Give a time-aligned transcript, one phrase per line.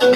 [0.00, 0.14] What's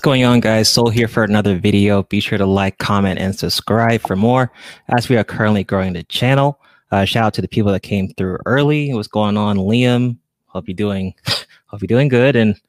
[0.00, 0.70] going on guys?
[0.70, 2.04] Soul here for another video.
[2.04, 4.50] Be sure to like, comment, and subscribe for more
[4.88, 6.61] as we are currently growing the channel.
[6.92, 8.92] Uh, shout out to the people that came through early.
[8.92, 10.18] What's going on, Liam?
[10.44, 11.14] Hope you're doing,
[11.66, 12.60] hope you're doing good, and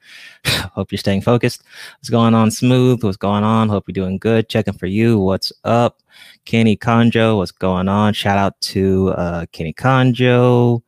[0.46, 1.62] hope you're staying focused.
[2.00, 3.03] What's going on, Smooth?
[3.03, 3.68] What's going on?
[3.68, 4.48] Hope you're doing good.
[4.48, 5.20] Checking for you.
[5.20, 6.00] What's up,
[6.46, 7.36] Kenny Conjo?
[7.36, 8.13] What's going on?
[8.13, 10.82] Shout out to uh, Kenny Conjo.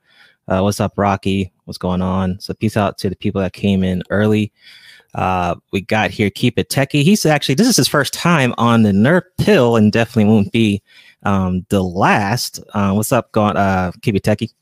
[0.48, 1.52] Uh, what's up, Rocky?
[1.66, 2.40] What's going on?
[2.40, 4.54] So peace out to the people that came in early.
[5.14, 7.04] Uh, we got here Keep It Techie.
[7.04, 10.82] He's actually this is his first time on the Nerd Pill, and definitely won't be
[11.24, 12.60] um, the last.
[12.74, 13.58] Uh, what's up, going?
[13.58, 14.54] Uh, Keep It Techie.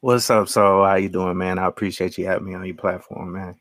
[0.00, 0.48] What's up?
[0.48, 1.58] So how you doing, man?
[1.58, 3.56] I appreciate you having me on your platform, man.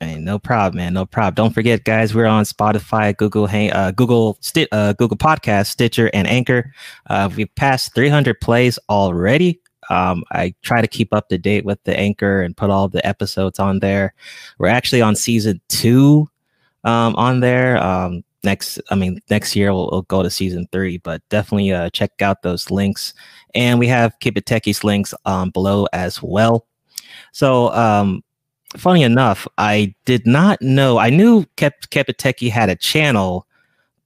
[0.00, 0.92] Hey, no problem, man.
[0.92, 1.34] No problem.
[1.34, 6.10] Don't forget, guys, we're on Spotify, Google, Hang, uh, Google, Sti- uh, Google Podcast, Stitcher,
[6.12, 6.72] and Anchor.
[7.08, 9.60] Uh, we've passed 300 plays already.
[9.88, 13.06] Um, I try to keep up to date with the anchor and put all the
[13.06, 14.12] episodes on there.
[14.58, 16.28] We're actually on season two
[16.84, 17.82] um, on there.
[17.82, 21.90] Um, next, I mean, next year we'll, we'll, go to season three, but definitely uh,
[21.90, 23.12] check out those links.
[23.54, 26.66] And we have Keep It Techie's links um, below as well.
[27.32, 28.22] So, um,
[28.76, 30.96] funny enough, I did not know.
[30.98, 33.46] I knew Keep It Techie had a channel,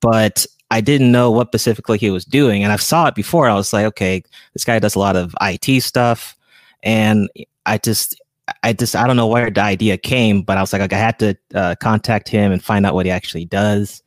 [0.01, 2.65] but I didn't know what specifically he was doing.
[2.65, 3.49] And I saw it before.
[3.49, 4.23] I was like, okay,
[4.55, 6.37] this guy does a lot of IT stuff.
[6.83, 7.29] And
[7.67, 8.21] I just,
[8.63, 10.99] I just, I don't know where the idea came, but I was like, like I
[10.99, 14.03] had to uh, contact him and find out what he actually does.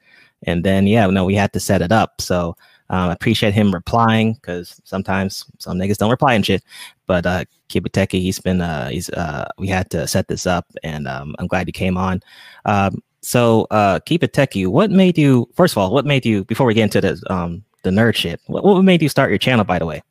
[0.46, 2.22] And then, yeah, no, we had to set it up.
[2.22, 2.56] So
[2.90, 6.64] um, I appreciate him replying because sometimes some niggas don't reply and shit.
[7.06, 11.08] But uh, Techie, he's been, uh, he's, uh, we had to set this up and
[11.08, 12.22] um, I'm glad he came on.
[12.66, 14.68] Um, so uh, techie.
[14.68, 15.50] What made you?
[15.56, 16.44] First of all, what made you?
[16.44, 19.40] Before we get into the um the nerd shit, what, what made you start your
[19.40, 19.64] channel?
[19.64, 20.04] By the way.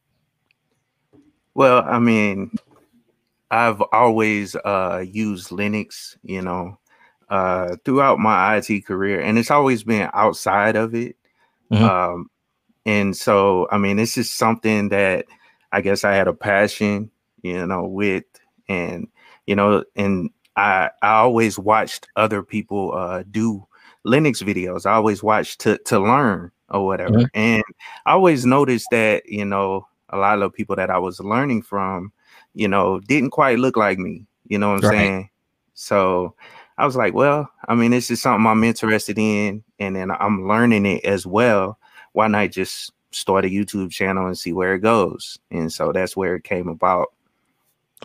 [1.54, 2.50] Well, I mean,
[3.50, 6.78] I've always uh, used Linux, you know,
[7.32, 11.16] uh, throughout my IT career, and it's always been outside of it.
[11.72, 11.82] Mm-hmm.
[11.82, 12.30] Um,
[12.84, 15.24] and so, I mean, it's just something that
[15.72, 17.10] I guess I had a passion,
[17.42, 18.24] you know, with,
[18.68, 19.08] and
[19.46, 23.66] you know, and I I always watched other people uh, do
[24.06, 24.84] Linux videos.
[24.84, 27.24] I always watched to to learn or whatever, mm-hmm.
[27.32, 27.64] and
[28.04, 31.62] I always noticed that you know a lot of the people that I was learning
[31.62, 32.12] from,
[32.52, 34.26] you know, didn't quite look like me.
[34.48, 34.98] You know what I'm right.
[34.98, 35.30] saying?
[35.72, 36.34] So
[36.82, 40.48] I was like, well, I mean, this is something I'm interested in, and then I'm
[40.48, 41.78] learning it as well.
[42.10, 45.38] Why not just start a YouTube channel and see where it goes?
[45.52, 47.12] And so that's where it came about.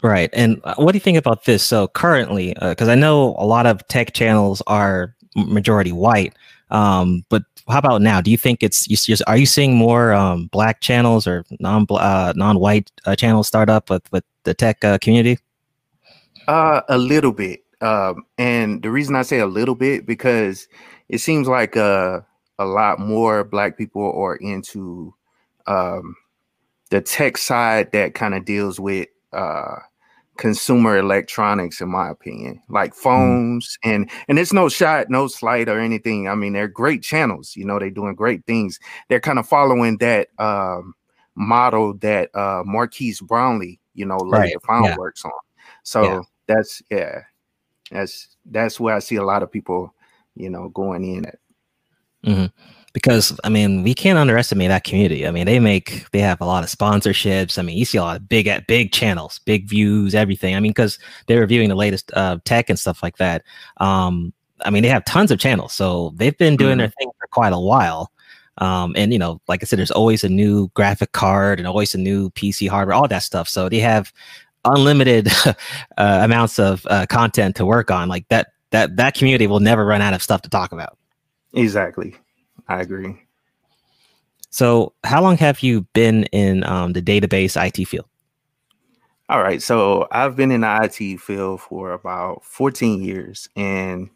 [0.04, 0.30] Right.
[0.32, 1.64] And uh, what do you think about this?
[1.64, 6.36] So currently, because uh, I know a lot of tech channels are majority white,
[6.70, 8.22] um, but how about now?
[8.22, 12.34] Do you think it's you, are you seeing more um, black channels or non uh,
[12.36, 15.40] non white uh, channels start up with with the tech uh, community?
[16.48, 17.64] Uh, a little bit.
[17.82, 20.68] Um, and the reason I say a little bit because
[21.10, 22.22] it seems like uh,
[22.60, 25.14] a lot more black people are into
[25.68, 26.16] um,
[26.90, 29.76] the tech side that kind of deals with uh,
[30.38, 32.98] consumer electronics in my opinion like mm.
[32.98, 33.92] phones mm.
[33.92, 37.66] and and it's no shot no slight or anything i mean they're great channels you
[37.66, 38.80] know they're doing great things
[39.10, 40.94] they're kind of following that um,
[41.36, 44.66] model that uh marques brownlee you know later right.
[44.66, 44.96] found yeah.
[44.96, 45.32] works on
[45.84, 46.22] so yeah.
[46.48, 47.22] that's yeah
[47.92, 49.94] that's that's where i see a lot of people
[50.36, 51.40] you know going in at
[52.26, 52.46] mm-hmm
[52.98, 55.28] because I mean we can't underestimate that community.
[55.28, 57.60] I mean they make they have a lot of sponsorships.
[57.60, 60.56] I mean you see a lot of big at big channels, big views, everything.
[60.56, 63.44] I mean because they're reviewing the latest uh, tech and stuff like that.
[63.78, 64.34] Um,
[64.66, 66.80] I mean they have tons of channels, so they've been doing mm-hmm.
[66.80, 68.12] their thing for quite a while.
[68.58, 71.94] Um, and you know, like I said, there's always a new graphic card and always
[71.94, 73.48] a new PC hardware, all that stuff.
[73.48, 74.12] So they have
[74.66, 75.54] unlimited uh,
[75.98, 78.10] amounts of uh, content to work on.
[78.10, 80.98] Like that that that community will never run out of stuff to talk about.
[81.54, 82.16] Exactly.
[82.68, 83.16] I agree.
[84.50, 88.06] So, how long have you been in um, the database IT field?
[89.30, 89.62] All right.
[89.62, 94.10] So, I've been in the IT field for about 14 years, and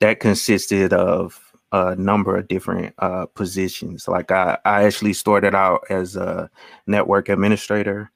[0.00, 1.40] that consisted of
[1.72, 4.06] a number of different uh, positions.
[4.06, 6.48] Like, I, I actually started out as a
[6.86, 8.10] network administrator,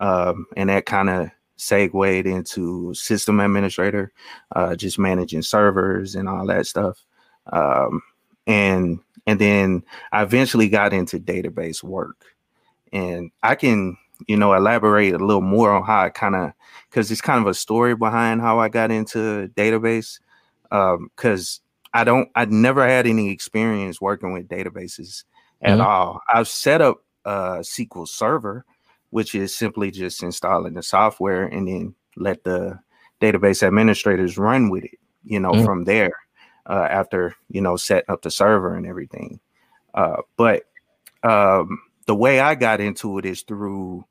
[0.00, 4.12] um, and that kind of segued into system administrator,
[4.54, 7.04] uh, just managing servers and all that stuff.
[7.52, 8.02] Um,
[8.46, 9.82] and and then
[10.12, 12.24] I eventually got into database work.
[12.92, 13.96] And I can,
[14.28, 16.52] you know, elaborate a little more on how I kind of,
[16.90, 20.20] because it's kind of a story behind how I got into database.
[20.70, 25.24] Because um, I don't, I never had any experience working with databases
[25.62, 25.86] at mm-hmm.
[25.86, 26.20] all.
[26.32, 28.64] I've set up a SQL Server,
[29.14, 32.76] which is simply just installing the software and then let the
[33.20, 35.64] database administrators run with it, you know, mm-hmm.
[35.64, 36.10] from there.
[36.66, 39.40] uh, after you know setting up the server and everything.
[39.94, 40.64] Uh, but
[41.22, 44.04] um, the way I got into it is through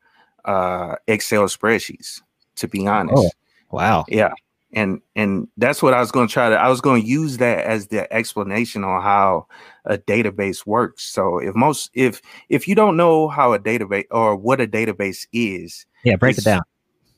[0.45, 2.22] uh, Excel spreadsheets.
[2.57, 3.29] To be honest, oh,
[3.72, 4.33] wow, yeah,
[4.74, 6.56] and and that's what I was going to try to.
[6.56, 9.48] I was going to use that as the explanation on how
[9.86, 11.03] a database works.
[11.03, 15.27] So if most if if you don't know how a database or what a database
[15.32, 16.63] is, yeah, break it down.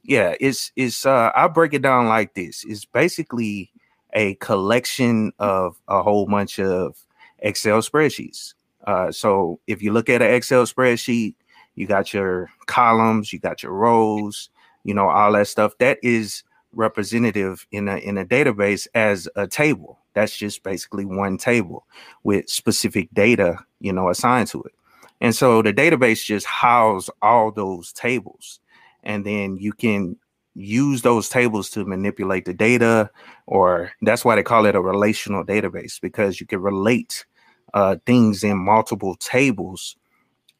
[0.04, 2.64] Yeah, it's it's uh I break it down like this.
[2.68, 3.72] It's basically
[4.14, 6.98] a collection of a whole bunch of
[7.40, 8.54] Excel spreadsheets.
[8.86, 11.36] Uh, so if you look at an Excel spreadsheet,
[11.76, 14.50] you got your columns, you got your rows,
[14.84, 15.78] you know, all that stuff.
[15.80, 16.44] That is
[16.75, 20.00] representative in a in a database as a table.
[20.13, 21.86] That's just basically one table
[22.24, 24.74] with specific data, you know, assigned to it.
[25.22, 28.60] And so the database just houses all those tables.
[29.03, 30.17] And then you can
[30.55, 33.10] use those tables to manipulate the data,
[33.46, 37.25] or that's why they call it a relational database because you can relate
[37.74, 39.98] uh, things in multiple tables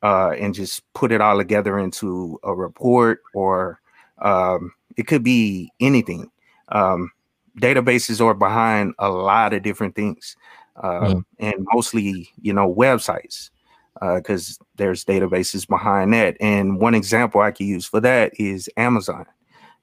[0.04, 3.80] uh, and just put it all together into a report, or
[4.22, 6.30] um, it could be anything.
[6.70, 7.12] Um,
[7.60, 10.36] databases are behind a lot of different things,
[10.78, 11.26] uh, mm.
[11.40, 13.50] and mostly, you know, websites
[14.16, 16.36] because uh, there's databases behind that.
[16.42, 19.26] And one example I could use for that is Amazon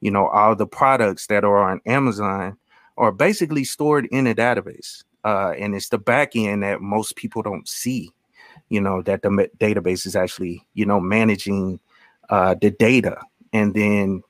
[0.03, 2.59] you know, all the products that are on Amazon
[2.99, 5.05] are basically stored in a database.
[5.25, 8.11] Uh, and it's the back end that most people don't see,
[8.69, 11.79] you know, that the database is actually, you know, managing
[12.31, 13.17] uh, the data.
[13.53, 14.23] And then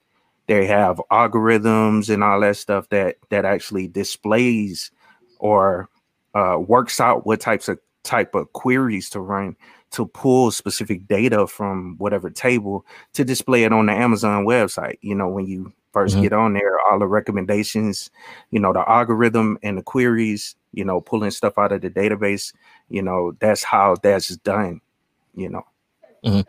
[0.47, 4.91] they have algorithms and all that stuff that that actually displays
[5.39, 5.89] or
[6.35, 9.57] uh, works out what types of type of queries to run
[9.93, 14.97] to pull specific data from whatever table to display it on the Amazon website.
[15.03, 16.23] You know, when you 1st mm-hmm.
[16.23, 18.11] get on there, all the recommendations,
[18.51, 22.53] you know, the algorithm and the queries, you know, pulling stuff out of the database,
[22.89, 24.81] you know, that's how that's done,
[25.35, 25.67] you know.
[26.25, 26.41] Mm-hmm.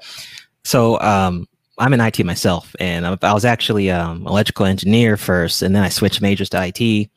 [0.64, 1.48] So, um,
[1.80, 5.90] I'm in IT myself, and I was actually um, electrical engineer first, and then I
[5.90, 7.10] switched majors to IT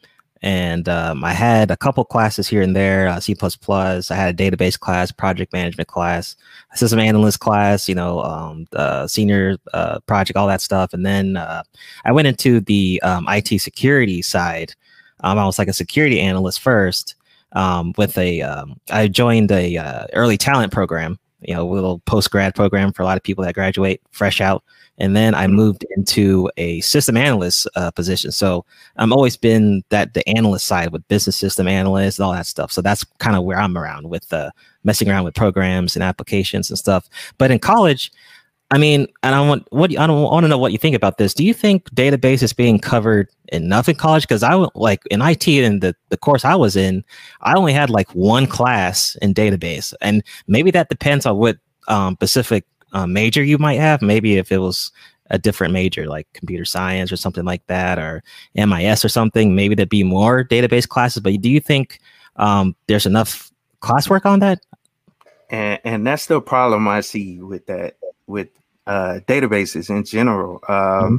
[0.43, 3.35] and um, I had a couple classes here and there, uh, C++.
[3.41, 6.37] I had a database class, project management class,
[6.75, 10.93] system analyst class, you know, um, senior uh, project, all that stuff.
[10.93, 11.63] And then uh,
[12.05, 14.75] I went into the um, IT security side.
[15.25, 17.15] Um, I was like a security analyst first.
[17.53, 18.43] Um, with a,
[18.91, 23.03] I joined a uh, early talent program, you know, a little post grad program for
[23.03, 24.63] a lot of people that graduate fresh out
[24.99, 28.33] and then I moved into a system analyst uh, position.
[28.33, 28.65] So
[28.97, 32.73] I'm always been that the analyst side with business system analysts and all that stuff.
[32.73, 34.51] So that's kind of where I'm around with uh,
[34.85, 37.09] messing around with programs and applications and stuff.
[37.37, 38.11] But in college,
[38.73, 41.19] I mean, and I want what I don't want to know what you think about
[41.19, 41.33] this.
[41.35, 44.25] Do you think database is being covered enough in college?
[44.25, 47.05] Because I like in IT and the the course I was in,
[47.43, 52.15] I only had like one class in database, and maybe that depends on what um,
[52.15, 54.03] specific uh, major you might have.
[54.03, 54.91] Maybe if it was
[55.31, 58.25] a different major like computer science or something like that, or
[58.57, 61.23] MIS or something, maybe there'd be more database classes.
[61.23, 62.01] But do you think
[62.35, 64.59] um, there's enough classwork on that?
[65.51, 67.95] And, and that's the problem I see with that
[68.27, 68.49] with
[68.87, 70.61] uh, databases in general.
[70.69, 71.17] Um, mm-hmm.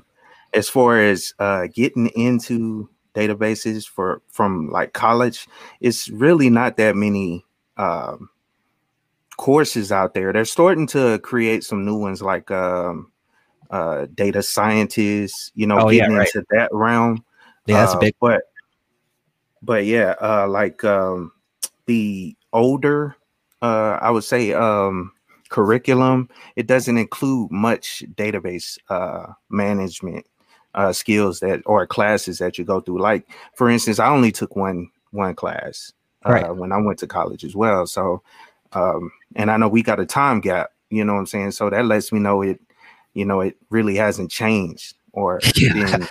[0.53, 5.47] As far as uh, getting into databases for from like college,
[5.81, 8.29] it's really not that many um,
[9.37, 10.31] courses out there.
[10.31, 13.11] They're starting to create some new ones like um,
[13.69, 16.31] uh, data scientists, you know, oh, getting yeah, right.
[16.33, 17.23] into that realm.
[17.65, 18.43] Yeah, that's uh, a big but
[19.61, 21.33] but yeah, uh, like um,
[21.85, 23.17] the older
[23.61, 25.11] uh, I would say um,
[25.49, 30.25] curriculum, it doesn't include much database uh, management
[30.73, 33.01] uh, skills that or classes that you go through.
[33.01, 35.93] Like for instance, I only took one one class
[36.25, 36.55] uh, right.
[36.55, 37.87] when I went to college as well.
[37.87, 38.21] So
[38.73, 41.51] um, and I know we got a time gap, you know what I'm saying?
[41.51, 42.59] So that lets me know it,
[43.13, 45.73] you know, it really hasn't changed or yeah.
[45.73, 46.07] been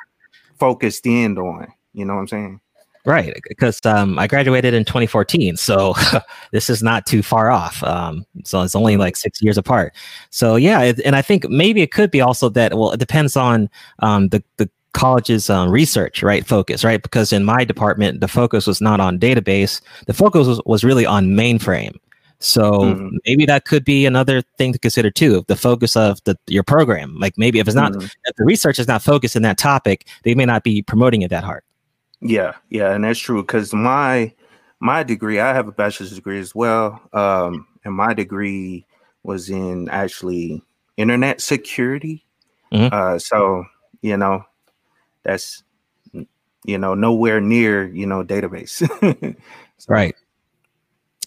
[0.59, 2.61] focused in on, you know what I'm saying?
[3.07, 5.95] Right, because um, I graduated in 2014, so
[6.51, 7.81] this is not too far off.
[7.85, 9.95] Um, so it's only like six years apart.
[10.31, 12.75] So yeah, it, and I think maybe it could be also that.
[12.77, 16.45] Well, it depends on um, the the college's um, research, right?
[16.45, 17.01] Focus, right?
[17.01, 19.81] Because in my department, the focus was not on database.
[20.07, 21.97] The focus was, was really on mainframe.
[22.41, 23.17] So mm-hmm.
[23.25, 25.45] maybe that could be another thing to consider too.
[25.47, 28.07] The focus of the your program, like maybe if it's not mm-hmm.
[28.25, 31.29] if the research is not focused in that topic, they may not be promoting it
[31.29, 31.63] that hard.
[32.29, 34.33] Yeah, yeah, and that's true because my
[34.81, 38.87] my degree, I have a bachelor's degree as well, um, and my degree
[39.23, 40.63] was in actually
[40.97, 42.25] internet security.
[42.73, 42.93] Mm-hmm.
[42.93, 43.65] Uh, so
[44.03, 44.45] you know,
[45.23, 45.63] that's
[46.67, 48.87] you know, nowhere near, you know, database.
[49.79, 49.87] so.
[49.89, 50.15] Right.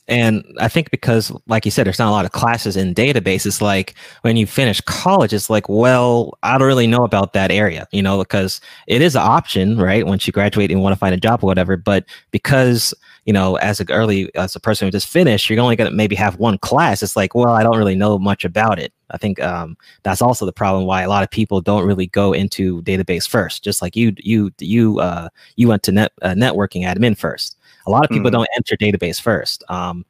[0.09, 3.61] And I think because, like you said, there's not a lot of classes in databases.
[3.61, 3.93] Like
[4.23, 8.01] when you finish college, it's like, well, I don't really know about that area, you
[8.01, 10.07] know, because it is an option, right?
[10.07, 11.77] Once you graduate and want to find a job or whatever.
[11.77, 12.91] But because,
[13.25, 15.95] you know, as a early as a person who just finished, you're only going to
[15.95, 17.03] maybe have one class.
[17.03, 18.91] It's like, well, I don't really know much about it.
[19.11, 22.33] I think um, that's also the problem why a lot of people don't really go
[22.33, 23.63] into database first.
[23.63, 27.58] Just like you, you, you, uh, you went to net uh, networking admin first.
[27.89, 28.34] A lot of people mm.
[28.34, 29.63] don't enter database first.
[29.69, 30.06] Um,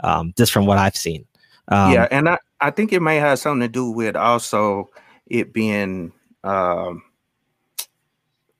[0.00, 1.26] um, just from what I've seen.
[1.68, 4.90] Um, yeah, and I, I think it may have something to do with also
[5.26, 6.12] it being
[6.44, 7.02] um,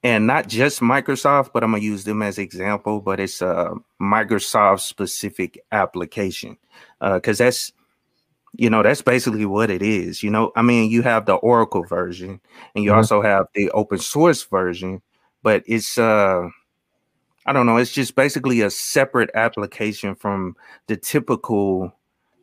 [0.03, 3.01] and not just Microsoft, but I'm gonna use them as example.
[3.01, 6.59] But it's a Microsoft specific application
[7.01, 7.73] because uh, that's
[8.55, 10.23] you know that's basically what it is.
[10.23, 12.41] You know, I mean, you have the Oracle version,
[12.75, 12.99] and you mm-hmm.
[12.99, 15.03] also have the open source version,
[15.43, 16.49] but it's uh
[17.49, 17.79] I don't know.
[17.79, 20.55] It's just basically a separate application from
[20.87, 21.95] the typical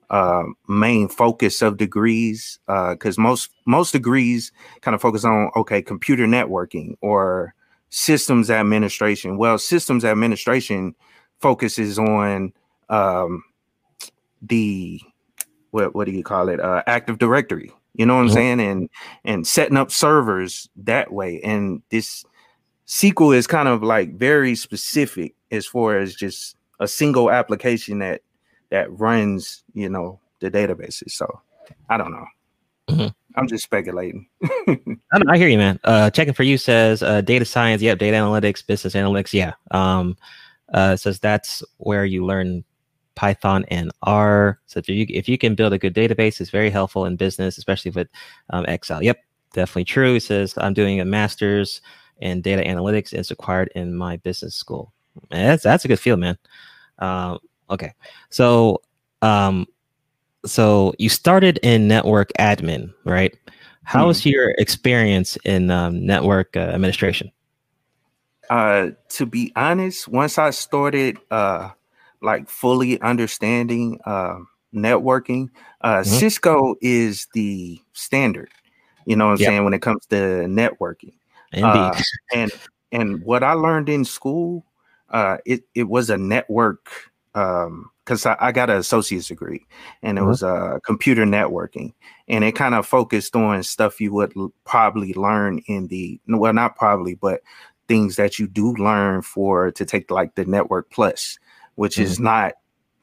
[0.10, 5.84] uh, main focus of degrees, because uh, most most degrees kind of focus on okay,
[5.84, 7.54] computer networking or
[7.90, 9.38] systems administration.
[9.38, 10.96] Well, systems administration
[11.40, 12.52] focuses on
[12.90, 13.44] um,
[14.42, 15.00] the
[15.70, 16.60] what what do you call it?
[16.60, 17.72] Uh, Active Directory.
[17.94, 18.34] You know what I'm mm-hmm.
[18.34, 18.60] saying?
[18.60, 18.90] And
[19.24, 21.42] and setting up servers that way.
[21.44, 22.26] And this
[22.88, 28.22] SQL is kind of like very specific as far as just a single application that
[28.70, 31.12] that runs, you know, the databases.
[31.12, 31.42] So
[31.90, 32.26] I don't know.
[32.90, 33.08] Mm-hmm.
[33.38, 34.28] I'm just speculating.
[34.44, 35.80] I, I, hear you, man.
[35.84, 37.82] Uh, checking for you says uh, data science.
[37.82, 39.34] Yep, data analytics, business analytics.
[39.34, 39.54] Yeah.
[39.72, 40.16] Um,
[40.74, 42.64] uh, says that's where you learn
[43.16, 44.60] Python and R.
[44.68, 47.58] So if you if you can build a good database, it's very helpful in business,
[47.58, 48.08] especially with
[48.52, 49.04] um, Excel.
[49.04, 49.18] Yep,
[49.54, 50.16] definitely true.
[50.16, 51.82] It says I'm doing a master's
[52.22, 54.94] and data analytics is required in my business school.
[55.30, 56.38] That's that's a good field, man.
[57.00, 57.94] Um, okay,
[58.30, 58.82] so
[59.22, 59.68] um,
[60.46, 63.36] so you started in network admin, right?
[63.84, 64.08] How hmm.
[64.08, 67.32] was your experience in um, network uh, administration?
[68.50, 71.70] Uh, to be honest, once I started uh,
[72.22, 74.38] like fully understanding uh,
[74.74, 75.50] networking,
[75.82, 76.10] uh, mm-hmm.
[76.10, 78.50] Cisco is the standard.
[79.06, 81.14] You know what I'm saying when it comes to networking.
[81.64, 82.00] Uh,
[82.34, 82.52] and
[82.92, 84.66] and what I learned in school,
[85.10, 86.90] uh, it it was a network
[87.34, 89.66] because um, I, I, got an associate's degree,
[90.02, 90.30] and it mm-hmm.
[90.30, 91.94] was uh, computer networking,
[92.28, 96.54] and it kind of focused on stuff you would l- probably learn in the well,
[96.54, 97.42] not probably, but
[97.88, 101.38] things that you do learn for to take like the network plus,
[101.76, 102.04] which mm-hmm.
[102.04, 102.54] is not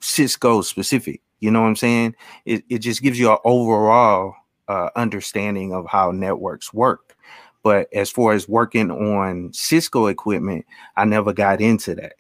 [0.01, 1.21] Cisco specific.
[1.41, 2.15] You know what I'm saying?
[2.47, 4.35] It it just gives you an overall
[4.69, 7.12] uh, understanding of how networks work.
[7.63, 12.15] But as far as working on Cisco equipment, I never got into that.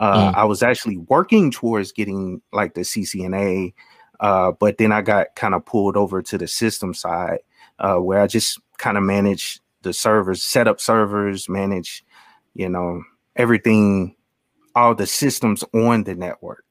[0.00, 0.34] Uh, mm.
[0.34, 3.72] I was actually working towards getting like the CCNA,
[4.20, 7.40] uh, but then I got kind of pulled over to the system side
[7.78, 12.04] uh, where I just kind of manage the servers, set up servers, manage,
[12.54, 13.02] you know,
[13.36, 14.14] everything,
[14.74, 16.64] all the systems on the network.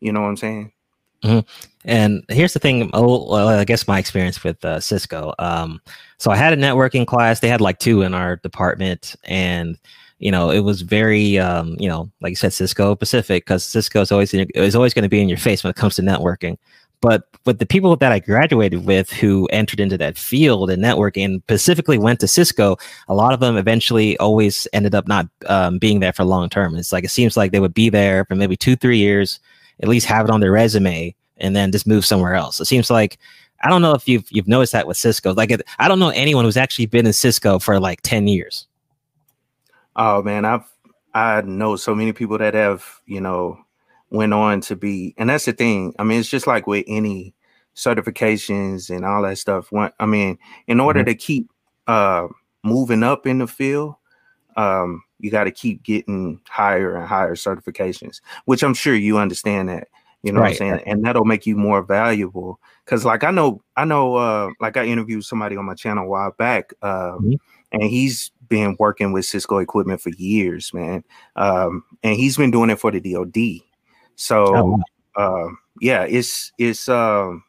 [0.00, 0.72] You know what I'm saying?
[1.24, 1.40] Mm-hmm.
[1.86, 2.90] And here's the thing.
[2.94, 5.34] I guess my experience with uh, Cisco.
[5.38, 5.80] Um,
[6.18, 7.40] so I had a networking class.
[7.40, 9.78] They had like two in our department, and
[10.18, 14.00] you know it was very, um, you know, like you said, Cisco specific, because Cisco
[14.00, 16.56] is always is always going to be in your face when it comes to networking.
[17.02, 21.24] But with the people that I graduated with who entered into that field and networking,
[21.26, 22.76] and specifically went to Cisco,
[23.08, 26.76] a lot of them eventually always ended up not um, being there for long term.
[26.76, 29.38] It's like it seems like they would be there for maybe two, three years
[29.82, 32.60] at least have it on their resume and then just move somewhere else.
[32.60, 33.18] It seems like
[33.62, 35.34] I don't know if you've you've noticed that with Cisco.
[35.34, 38.66] Like it, I don't know anyone who's actually been in Cisco for like 10 years.
[39.96, 40.64] Oh man, I've
[41.14, 43.58] I know so many people that have, you know,
[44.10, 45.94] went on to be and that's the thing.
[45.98, 47.34] I mean, it's just like with any
[47.74, 49.70] certifications and all that stuff.
[49.98, 51.08] I mean, in order mm-hmm.
[51.08, 51.50] to keep
[51.86, 52.28] uh
[52.62, 53.94] moving up in the field,
[54.56, 59.68] um, you got to keep getting higher and higher certifications, which I'm sure you understand
[59.68, 59.88] that.
[60.22, 60.58] You know right.
[60.58, 60.82] what I'm saying?
[60.86, 62.58] And that'll make you more valuable.
[62.86, 66.08] Cause like I know, I know, uh, like I interviewed somebody on my channel a
[66.08, 67.34] while back, uh, mm-hmm.
[67.72, 71.04] and he's been working with Cisco equipment for years, man.
[71.36, 73.62] Um, and he's been doing it for the DoD.
[74.16, 74.82] So, oh,
[75.16, 75.48] uh,
[75.80, 77.44] yeah, it's it's um,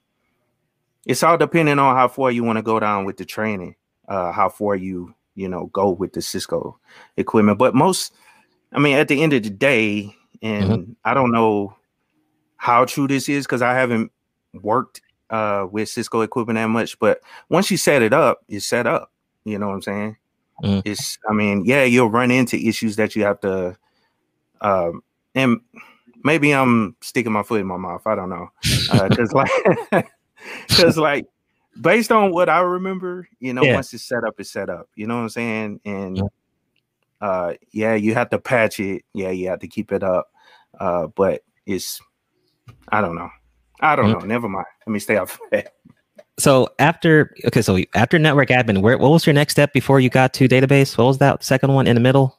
[1.06, 3.75] it's all depending on how far you want to go down with the training,
[4.08, 6.80] uh, how far you you know, go with the Cisco
[7.17, 7.58] equipment.
[7.58, 8.13] But most,
[8.74, 10.91] I mean, at the end of the day, and mm-hmm.
[11.04, 11.76] I don't know
[12.58, 14.12] how true this is because I haven't
[14.54, 18.88] worked uh with Cisco equipment that much, but once you set it up, it's set
[18.88, 19.12] up.
[19.43, 20.17] You know what I'm saying?
[20.63, 20.82] Mm.
[20.86, 23.78] It's, I mean, yeah, you'll run into issues that you have to,
[24.62, 25.02] um,
[25.34, 25.60] and
[26.24, 28.06] maybe I'm sticking my foot in my mouth.
[28.06, 29.43] I don't know, because uh,
[29.91, 30.08] like,
[30.67, 31.26] because like,
[31.79, 33.75] based on what I remember, you know, yeah.
[33.75, 34.89] once it's set up, it's set up.
[34.95, 35.81] You know what I'm saying?
[35.85, 36.21] And
[37.21, 39.03] uh, yeah, you have to patch it.
[39.13, 40.31] Yeah, you have to keep it up.
[40.79, 42.01] Uh, but it's,
[42.89, 43.29] I don't know.
[43.79, 44.19] I don't mm-hmm.
[44.19, 44.25] know.
[44.25, 44.65] Never mind.
[44.85, 45.73] Let me stay off that.
[46.38, 50.09] So after okay, so after network admin, where what was your next step before you
[50.09, 50.97] got to database?
[50.97, 52.38] What was that second one in the middle?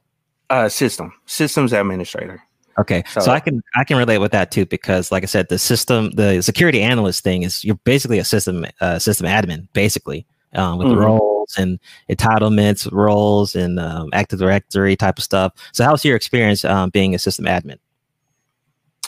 [0.50, 2.42] Uh, system systems administrator.
[2.78, 5.48] Okay, so, so, I can I can relate with that too because, like I said,
[5.48, 10.26] the system the security analyst thing is you're basically a system uh, system admin basically
[10.54, 11.00] um, with mm-hmm.
[11.00, 11.78] roles and
[12.10, 15.52] entitlements, roles and um, Active Directory type of stuff.
[15.72, 17.78] So, how's your experience um, being a system admin?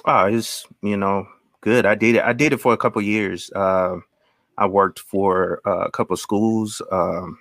[0.06, 1.28] Oh, it's you know
[1.60, 1.84] good.
[1.84, 2.22] I did it.
[2.22, 3.50] I did it for a couple years.
[3.54, 3.96] Uh,
[4.56, 7.38] I worked for uh, a couple schools, um,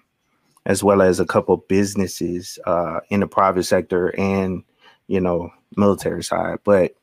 [0.65, 4.63] as well as a couple businesses uh, in the private sector and
[5.07, 6.59] you know military side.
[6.63, 6.95] But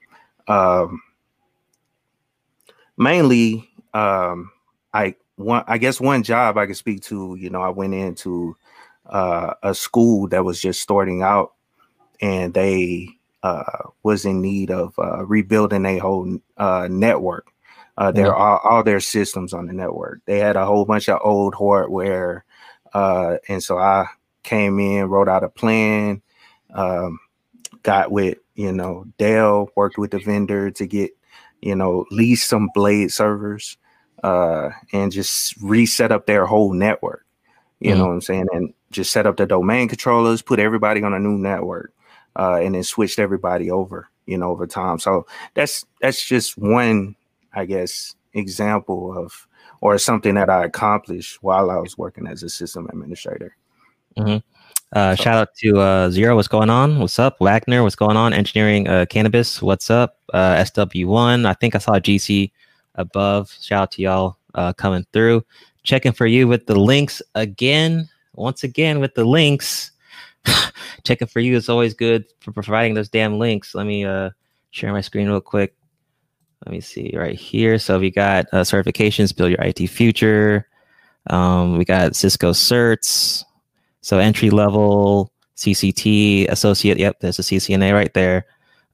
[0.49, 1.03] um,
[2.97, 4.51] mainly, um,
[4.93, 7.37] I one I guess one job I could speak to.
[7.37, 8.57] You know, I went into
[9.07, 11.55] uh, a school that was just starting out,
[12.21, 13.09] and they
[13.43, 17.49] uh, was in need of uh, rebuilding a whole uh, network.
[17.97, 18.43] Uh, their mm-hmm.
[18.43, 20.21] all, all, their systems on the network.
[20.25, 22.45] They had a whole bunch of old hardware,
[22.93, 24.07] uh, and so I
[24.43, 26.21] came in, wrote out a plan,
[26.75, 27.21] um,
[27.85, 31.13] got with you know Dell, worked with the vendor to get
[31.61, 33.79] you know lease some Blade servers,
[34.25, 37.25] uh, and just reset up their whole network.
[37.79, 37.99] You mm-hmm.
[37.99, 41.21] know what I'm saying, and just set up the domain controllers, put everybody on a
[41.21, 41.93] new network
[42.37, 44.99] uh, and then switched everybody over, you know, over time.
[44.99, 47.17] So that's that's just one,
[47.53, 49.47] I guess, example of
[49.81, 53.57] or something that I accomplished while I was working as a system administrator.
[54.17, 54.39] Mm-hmm.
[54.95, 55.15] Uh.
[55.17, 56.37] Shout out to uh, Zero.
[56.37, 57.01] What's going on?
[57.01, 57.41] What's up?
[57.41, 57.83] Wagner.
[57.83, 58.33] What's going on?
[58.33, 59.61] Engineering uh, Cannabis.
[59.61, 60.19] What's up?
[60.33, 61.47] Uh, SW1.
[61.47, 62.53] I think I saw GC
[62.95, 63.51] above.
[63.61, 65.45] Shout out to y'all uh, coming through.
[65.83, 68.09] Checking for you with the links again.
[68.35, 69.91] Once again with the links.
[71.05, 73.75] checking for you is always good for providing those damn links.
[73.75, 74.31] Let me uh,
[74.71, 75.75] share my screen real quick.
[76.65, 77.79] Let me see right here.
[77.79, 80.69] So we got uh, certifications, build your IT future.
[81.29, 83.45] Um, we got Cisco certs.
[84.05, 86.99] So entry level CCT associate.
[86.99, 88.45] Yep, there's a CCNA right there.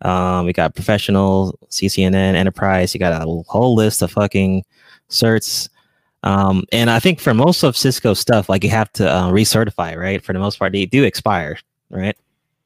[0.03, 2.95] Um, we got professional CCNP enterprise.
[2.95, 4.65] You got a whole list of fucking
[5.09, 5.69] certs.
[6.23, 9.97] Um, and I think for most of Cisco stuff, like you have to uh, recertify,
[9.97, 10.25] right?
[10.25, 11.59] For the most part, they do expire,
[11.91, 12.17] right?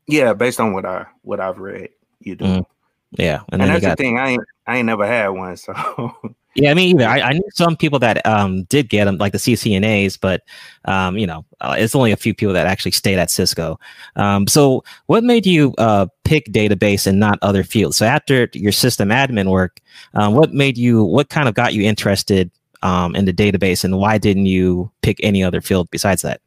[0.07, 1.89] Yeah, based on what I what I've read,
[2.21, 2.45] you do.
[2.45, 2.67] Mm.
[3.13, 4.19] Yeah, and, and that's got, the thing.
[4.19, 5.73] I ain't I ain't never had one, so.
[6.57, 9.39] yeah, I mean, I, I knew some people that um did get them, like the
[9.39, 10.43] CCNAs, but
[10.85, 13.79] um, you know, uh, it's only a few people that actually stayed at Cisco.
[14.17, 17.97] Um, so what made you uh pick database and not other fields?
[17.97, 19.81] So after your system admin work,
[20.15, 21.03] um, what made you?
[21.03, 22.51] What kind of got you interested
[22.83, 26.41] um, in the database, and why didn't you pick any other field besides that?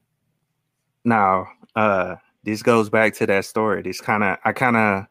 [1.03, 3.81] Now, uh, this goes back to that story.
[3.81, 5.05] This kind of I kind of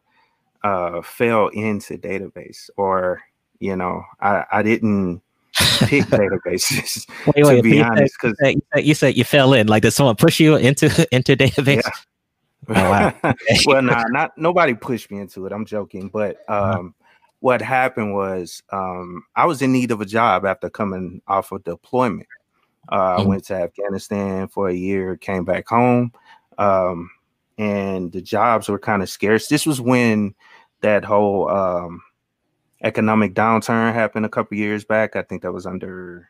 [0.63, 3.21] uh, fell into database, or
[3.59, 5.21] you know, I I didn't
[5.79, 7.07] pick databases.
[7.35, 9.67] Wait, wait, to be honest, because you, you, said you fell in.
[9.67, 11.83] Like, did someone push you into into database?
[11.83, 11.91] Yeah.
[12.69, 13.13] Oh, wow.
[13.65, 15.53] well, nah, not nobody pushed me into it.
[15.53, 16.79] I'm joking, but uh-huh.
[16.79, 16.95] um,
[17.39, 21.63] what happened was um, I was in need of a job after coming off of
[21.63, 22.27] deployment.
[22.89, 23.21] Uh, mm-hmm.
[23.21, 26.11] I went to Afghanistan for a year, came back home,
[26.57, 27.09] um,
[27.57, 29.47] and the jobs were kind of scarce.
[29.47, 30.35] This was when
[30.81, 32.01] that whole um,
[32.83, 35.15] economic downturn happened a couple years back.
[35.15, 36.29] I think that was under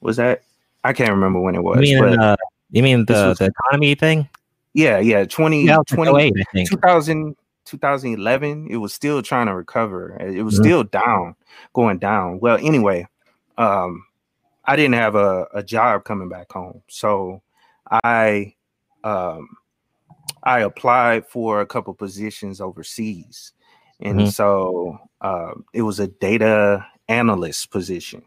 [0.00, 0.42] was that
[0.84, 1.88] I can't remember when it was.
[1.88, 2.36] You mean, uh,
[2.70, 4.28] you mean the, was, the economy thing?
[4.74, 6.32] Yeah, yeah, 20, yeah, 20
[6.66, 10.16] 2000, 2011, it was still trying to recover.
[10.18, 10.64] It was mm-hmm.
[10.64, 11.36] still down,
[11.72, 12.40] going down.
[12.40, 13.06] Well, anyway,
[13.58, 14.04] um,
[14.64, 17.42] I didn't have a, a job coming back home, so
[18.04, 18.54] I
[19.04, 19.48] um,
[20.42, 23.52] I applied for a couple positions overseas,
[24.02, 24.28] and mm-hmm.
[24.28, 28.22] so uh, it was a data analyst position.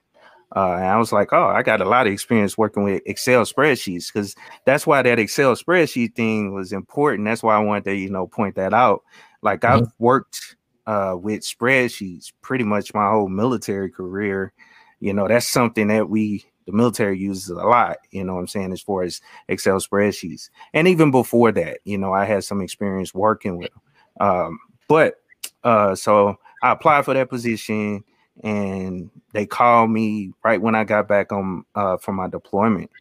[0.55, 3.43] Uh, and I was like, oh, I got a lot of experience working with Excel
[3.43, 4.35] spreadsheets because
[4.65, 7.25] that's why that Excel spreadsheet thing was important.
[7.25, 9.03] That's why I wanted to, you know, point that out.
[9.41, 9.83] Like mm-hmm.
[9.83, 10.55] I've worked
[10.87, 14.53] uh, with spreadsheets pretty much my whole military career.
[15.01, 18.47] You know, that's something that we the military uses a lot, you know what I'm
[18.47, 20.49] saying, as far as Excel spreadsheets.
[20.73, 24.27] And even before that, you know, I had some experience working with them.
[24.27, 25.15] Um, but
[25.65, 28.03] uh, so I applied for that position
[28.43, 32.91] and they called me right when I got back on uh, from my deployment,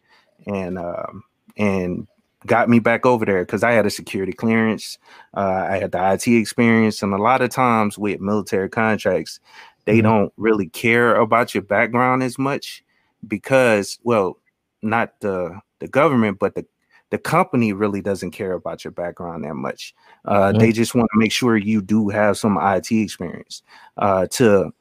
[0.45, 1.23] and um,
[1.57, 2.07] and
[2.45, 4.97] got me back over there because I had a security clearance.
[5.35, 9.39] Uh, I had the IT experience, and a lot of times with military contracts,
[9.85, 10.07] they mm-hmm.
[10.07, 12.83] don't really care about your background as much
[13.27, 14.37] because, well,
[14.81, 16.65] not the the government, but the
[17.11, 19.93] the company really doesn't care about your background that much.
[20.25, 20.51] Uh.
[20.51, 23.61] They just want to make sure you do have some IT experience
[23.97, 24.73] uh, to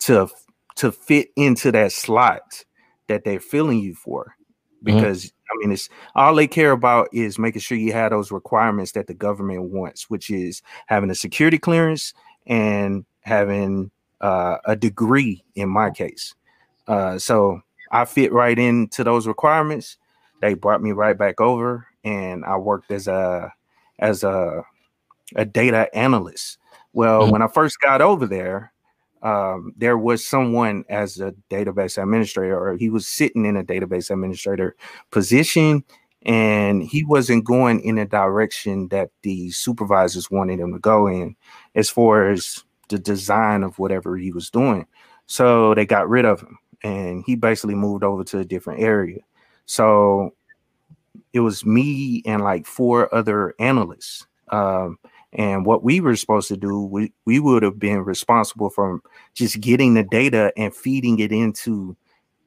[0.00, 0.28] to
[0.76, 2.64] to fit into that slot
[3.08, 4.36] that they're filling you for.
[4.84, 4.96] Mm-hmm.
[4.96, 5.36] Because mm-hmm.
[5.50, 9.06] I mean, it's all they care about is making sure you have those requirements that
[9.06, 12.14] the government wants, which is having a security clearance
[12.46, 13.90] and having
[14.20, 15.44] uh, a degree.
[15.54, 16.34] In my case,
[16.88, 19.98] uh, so I fit right into those requirements
[20.42, 23.50] they brought me right back over and I worked as a
[23.98, 24.62] as a
[25.36, 26.58] a data analyst.
[26.92, 27.30] Well, mm-hmm.
[27.30, 28.72] when I first got over there,
[29.22, 34.10] um, there was someone as a database administrator, or he was sitting in a database
[34.10, 34.76] administrator
[35.10, 35.84] position,
[36.22, 41.36] and he wasn't going in a direction that the supervisors wanted him to go in
[41.76, 44.86] as far as the design of whatever he was doing.
[45.26, 49.20] So they got rid of him, and he basically moved over to a different area.
[49.66, 50.34] So
[51.32, 54.26] it was me and like four other analysts.
[54.48, 54.98] Um,
[55.32, 59.00] and what we were supposed to do, we, we would have been responsible for
[59.34, 61.96] just getting the data and feeding it into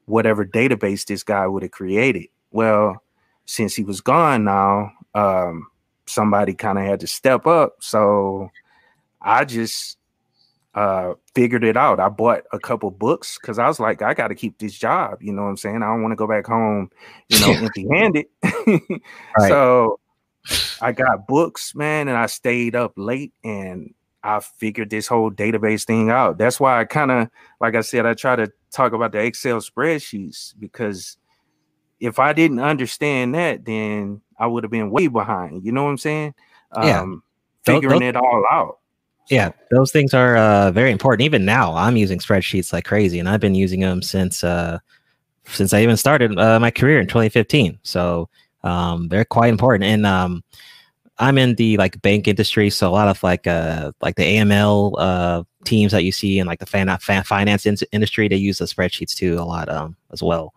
[0.06, 2.28] whatever database this guy would have created.
[2.51, 3.01] Well,
[3.45, 5.67] since he was gone now, um,
[6.06, 7.78] somebody kind of had to step up.
[7.80, 8.51] So
[9.21, 9.97] I just
[10.75, 11.99] uh, figured it out.
[12.01, 15.21] I bought a couple books because I was like, I got to keep this job.
[15.21, 15.81] You know what I'm saying?
[15.81, 16.91] I don't want to go back home,
[17.29, 18.25] you know, empty handed.
[18.43, 19.47] right.
[19.47, 19.99] So
[20.81, 25.85] I got books, man, and I stayed up late and I figured this whole database
[25.85, 26.38] thing out.
[26.38, 27.29] That's why I kind of,
[27.61, 31.17] like I said, I try to talk about the Excel spreadsheets because
[32.01, 35.63] if I didn't understand that, then I would have been way behind.
[35.63, 36.33] You know what I'm saying?
[36.75, 37.01] Yeah.
[37.01, 37.23] Um,
[37.63, 38.79] figuring don't, don't, it all out.
[39.29, 41.25] Yeah, those things are uh, very important.
[41.25, 44.79] Even now, I'm using spreadsheets like crazy, and I've been using them since uh,
[45.45, 47.79] since I even started uh, my career in 2015.
[47.83, 48.29] So
[48.63, 49.85] um, they're quite important.
[49.85, 50.43] And um,
[51.17, 54.95] I'm in the like bank industry, so a lot of like uh, like the AML
[54.99, 58.59] uh, teams that you see in like the fan, fan finance in- industry, they use
[58.59, 60.53] the spreadsheets too a lot um, as well.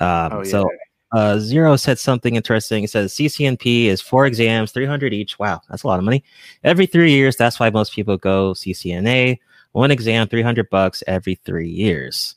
[0.00, 0.50] Um, oh, yeah.
[0.50, 0.70] So
[1.12, 2.84] uh, Zero said something interesting.
[2.84, 5.38] It says CCNP is four exams, 300 each.
[5.38, 6.24] Wow, that's a lot of money.
[6.64, 7.36] Every three years.
[7.36, 9.38] That's why most people go CCNA.
[9.72, 12.34] One exam, 300 bucks every three years.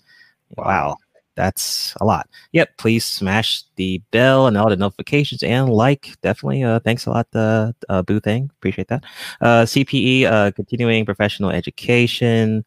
[0.57, 0.97] Wow.
[1.35, 2.29] That's a lot.
[2.53, 2.77] Yep.
[2.77, 6.15] Please smash the bell and all the notifications and like.
[6.21, 6.63] Definitely.
[6.63, 8.49] Uh, thanks a lot, uh, uh, Boo Thing.
[8.57, 9.03] Appreciate that.
[9.41, 12.63] Uh, CPE, uh, continuing professional education.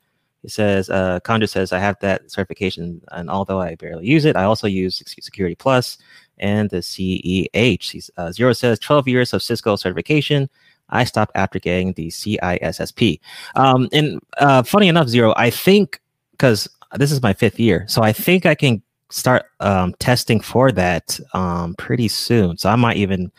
[0.49, 4.45] He says, uh, says, I have that certification, and although I barely use it, I
[4.45, 5.99] also use Security Plus
[6.39, 8.09] and the CEH.
[8.17, 10.49] Uh, Zero says, 12 years of Cisco certification.
[10.89, 13.21] I stopped after getting the CISSP.
[13.57, 18.03] Um, and uh, funny enough, Zero, I think because this is my fifth year, so
[18.03, 18.81] I think I can
[19.11, 22.57] start um, testing for that um, pretty soon.
[22.57, 23.31] So I might even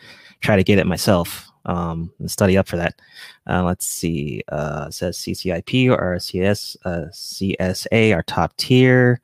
[0.42, 3.00] try to get it myself um, and study up for that.
[3.48, 4.42] Uh, let's see.
[4.48, 9.20] Uh, says CCIP or CS, uh, CSA are top tier.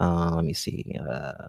[0.00, 0.96] Uh, let me see.
[1.08, 1.48] Uh,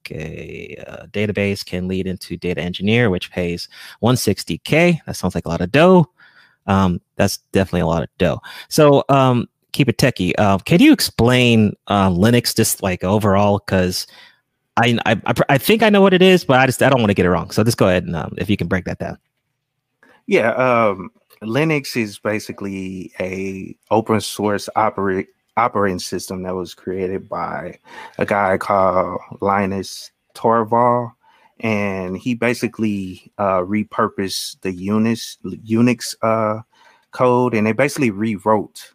[0.00, 3.68] okay, uh, database can lead into data engineer, which pays
[4.02, 5.00] 160k.
[5.06, 6.10] That sounds like a lot of dough.
[6.66, 8.40] Um, that's definitely a lot of dough.
[8.68, 10.32] So um, keep it techie.
[10.38, 13.60] Uh, can you explain Linux just like overall?
[13.64, 14.06] Because
[14.76, 17.10] I, I I think I know what it is, but I just I don't want
[17.10, 17.50] to get it wrong.
[17.50, 19.18] So just go ahead and um, if you can break that down.
[20.26, 21.10] Yeah, um,
[21.42, 27.78] Linux is basically a open source operate operating system that was created by
[28.18, 31.10] a guy called Linus Torvald,
[31.60, 36.62] and he basically uh, repurposed the Unix Unix uh,
[37.10, 38.94] code, and they basically rewrote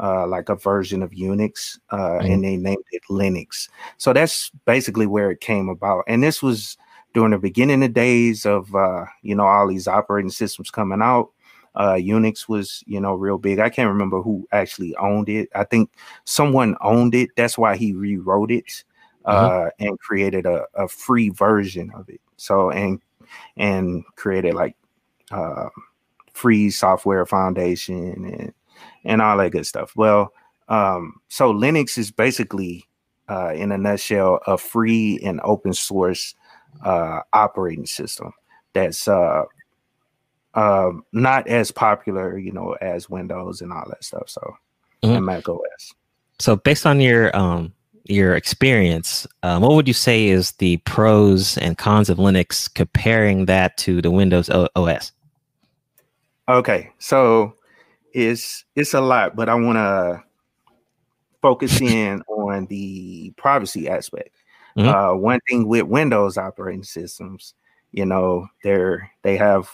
[0.00, 2.32] uh, like a version of Unix, uh, mm-hmm.
[2.32, 3.68] and they named it Linux.
[3.96, 6.78] So that's basically where it came about, and this was
[7.18, 11.30] during the beginning of days of uh, you know all these operating systems coming out.
[11.74, 13.58] Uh, Unix was you know real big.
[13.58, 15.48] I can't remember who actually owned it.
[15.52, 15.90] I think
[16.26, 17.30] someone owned it.
[17.36, 18.84] That's why he rewrote it
[19.24, 19.84] uh, mm-hmm.
[19.84, 22.20] and created a, a free version of it.
[22.36, 23.00] So and
[23.56, 24.76] and created like
[25.32, 25.70] uh,
[26.32, 28.52] free software foundation and
[29.02, 29.92] and all that good stuff.
[29.96, 30.32] Well,
[30.68, 32.84] um, so Linux is basically,
[33.28, 36.36] uh, in a nutshell, a free and open source
[36.84, 38.32] uh, operating system
[38.72, 39.44] that's uh,
[40.54, 44.28] uh, not as popular, you know, as Windows and all that stuff.
[44.28, 44.40] So,
[45.02, 45.16] mm-hmm.
[45.16, 45.94] and Mac OS.
[46.38, 47.72] So, based on your um,
[48.04, 53.46] your experience, um, what would you say is the pros and cons of Linux comparing
[53.46, 55.12] that to the Windows o- OS?
[56.48, 57.54] Okay, so
[58.12, 60.22] it's it's a lot, but I want to
[61.42, 64.30] focus in on the privacy aspect.
[64.78, 64.88] Mm-hmm.
[64.88, 67.54] Uh, one thing with Windows operating systems,
[67.90, 69.68] you know, they're they have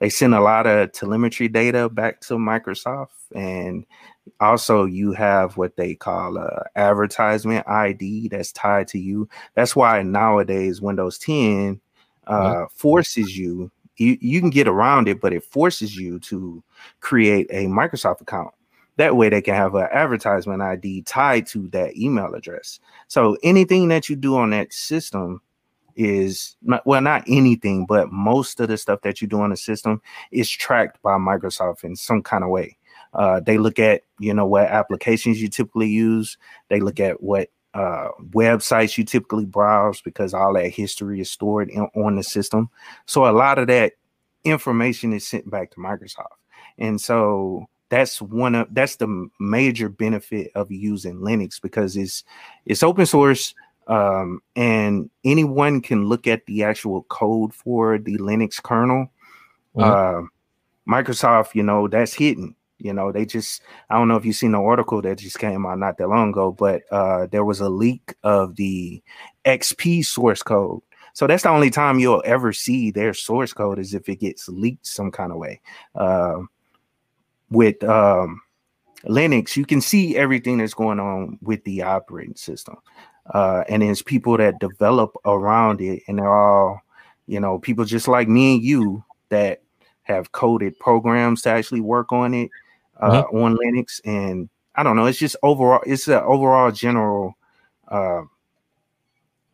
[0.00, 3.86] they send a lot of telemetry data back to Microsoft, and
[4.40, 9.28] also you have what they call a advertisement ID that's tied to you.
[9.54, 11.80] That's why nowadays Windows 10
[12.26, 12.64] uh, mm-hmm.
[12.74, 14.18] forces you, you.
[14.20, 16.60] You can get around it, but it forces you to
[16.98, 18.52] create a Microsoft account.
[18.96, 22.78] That way, they can have an advertisement ID tied to that email address.
[23.08, 25.40] So anything that you do on that system
[25.96, 30.00] is well, not anything, but most of the stuff that you do on the system
[30.30, 32.76] is tracked by Microsoft in some kind of way.
[33.12, 36.36] Uh, they look at you know what applications you typically use.
[36.68, 41.70] They look at what uh, websites you typically browse because all that history is stored
[41.70, 42.70] in, on the system.
[43.06, 43.94] So a lot of that
[44.44, 46.38] information is sent back to Microsoft,
[46.78, 52.24] and so that's one of that's the major benefit of using Linux because it's
[52.66, 53.54] it's open source
[53.86, 59.12] um, and anyone can look at the actual code for the Linux kernel.
[59.76, 60.28] Mm-hmm.
[60.90, 62.56] Uh, Microsoft, you know, that's hidden.
[62.78, 65.64] You know, they just I don't know if you've seen the article that just came
[65.64, 69.00] out not that long ago, but uh, there was a leak of the
[69.44, 70.82] XP source code.
[71.12, 74.48] So that's the only time you'll ever see their source code is if it gets
[74.48, 75.60] leaked some kind of way.
[75.94, 76.40] Uh,
[77.54, 78.42] with um,
[79.06, 82.76] Linux, you can see everything that's going on with the operating system
[83.32, 86.80] uh, and there's people that develop around it, and they're all,
[87.26, 89.62] you know, people just like me and you that
[90.02, 92.50] have coded programs to actually work on it
[93.00, 93.36] uh, mm-hmm.
[93.36, 94.00] on Linux.
[94.04, 97.34] And I don't know, it's just overall, it's an overall general
[97.88, 98.22] uh,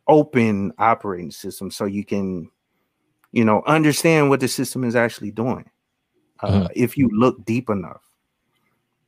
[0.07, 2.49] open operating system, so you can,
[3.31, 5.69] you know, understand what the system is actually doing
[6.41, 6.65] uh, mm-hmm.
[6.75, 8.01] if you look deep enough.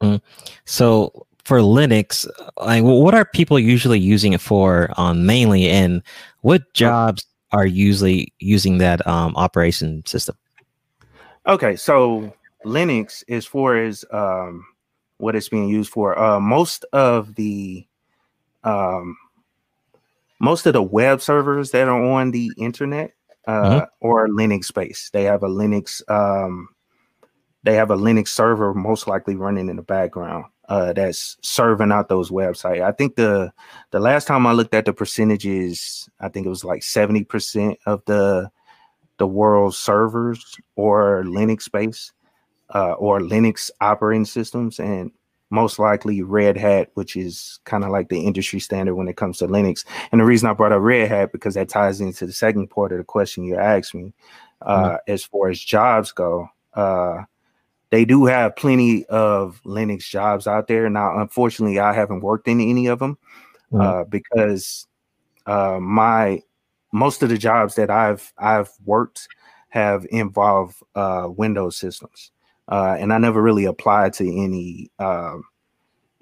[0.01, 0.23] Mm-hmm.
[0.65, 2.27] So for Linux,
[2.57, 6.01] like what are people usually using it for um, mainly, and
[6.41, 10.35] what jobs are usually using that um, operation system?
[11.45, 12.33] Okay, so
[12.65, 14.65] Linux, as far as um,
[15.17, 17.85] what it's being used for, uh, most of the
[18.63, 19.17] um,
[20.39, 23.13] most of the web servers that are on the internet
[23.47, 23.85] uh, mm-hmm.
[23.99, 26.69] or Linux based, they have a Linux um,
[27.63, 32.09] they have a Linux server most likely running in the background uh, that's serving out
[32.09, 32.81] those websites.
[32.81, 33.51] I think the
[33.91, 37.79] the last time I looked at the percentages, I think it was like seventy percent
[37.85, 38.49] of the
[39.17, 42.13] the world's servers or Linux based
[42.73, 45.11] uh, or Linux operating systems, and
[45.49, 49.37] most likely Red Hat, which is kind of like the industry standard when it comes
[49.37, 49.85] to Linux.
[50.11, 52.91] And the reason I brought up Red Hat because that ties into the second part
[52.91, 54.13] of the question you asked me,
[54.61, 55.11] uh, mm-hmm.
[55.11, 56.49] as far as jobs go.
[56.73, 57.23] Uh,
[57.93, 60.89] they do have plenty of Linux jobs out there.
[60.89, 63.19] Now, unfortunately, I haven't worked in any of them
[63.71, 63.81] mm-hmm.
[63.81, 64.87] uh, because
[65.45, 66.41] uh, my
[66.91, 69.27] most of the jobs that I've I've worked
[69.69, 72.31] have involved uh, Windows systems,
[72.67, 75.43] uh, and I never really applied to any um,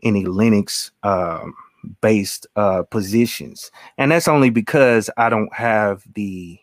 [0.04, 1.54] any Linux um,
[2.02, 6.60] based uh, positions, and that's only because I don't have the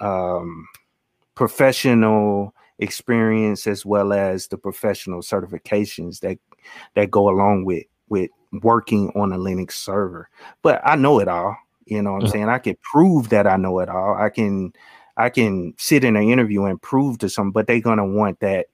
[0.00, 0.66] um,
[1.36, 6.38] professional experience as well as the professional certifications that
[6.94, 8.30] that go along with with
[8.62, 10.28] working on a Linux server.
[10.62, 11.56] But I know it all.
[11.84, 12.32] You know what I'm mm-hmm.
[12.32, 12.48] saying?
[12.48, 14.14] I can prove that I know it all.
[14.14, 14.72] I can
[15.16, 18.66] I can sit in an interview and prove to some, but they're gonna want that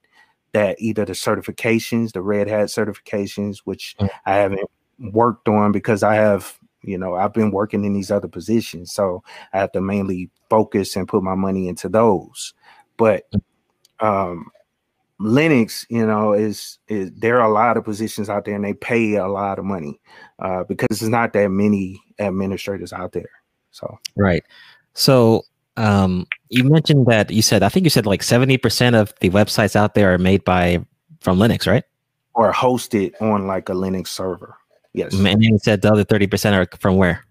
[0.52, 4.06] that either the certifications, the Red Hat certifications, which mm-hmm.
[4.24, 4.70] I haven't
[5.12, 8.92] worked on because I have, you know, I've been working in these other positions.
[8.92, 12.54] So I have to mainly focus and put my money into those.
[12.96, 13.42] But mm
[14.00, 14.50] um,
[15.20, 18.74] Linux, you know, is is there are a lot of positions out there, and they
[18.74, 19.98] pay a lot of money
[20.38, 23.30] uh, because there's not that many administrators out there.
[23.70, 24.44] So right.
[24.94, 25.42] So
[25.76, 29.30] um, you mentioned that you said I think you said like seventy percent of the
[29.30, 30.84] websites out there are made by
[31.20, 31.84] from Linux, right?
[32.34, 34.56] Or hosted on like a Linux server.
[34.92, 35.14] Yes.
[35.14, 37.24] And you said the other thirty percent are from where?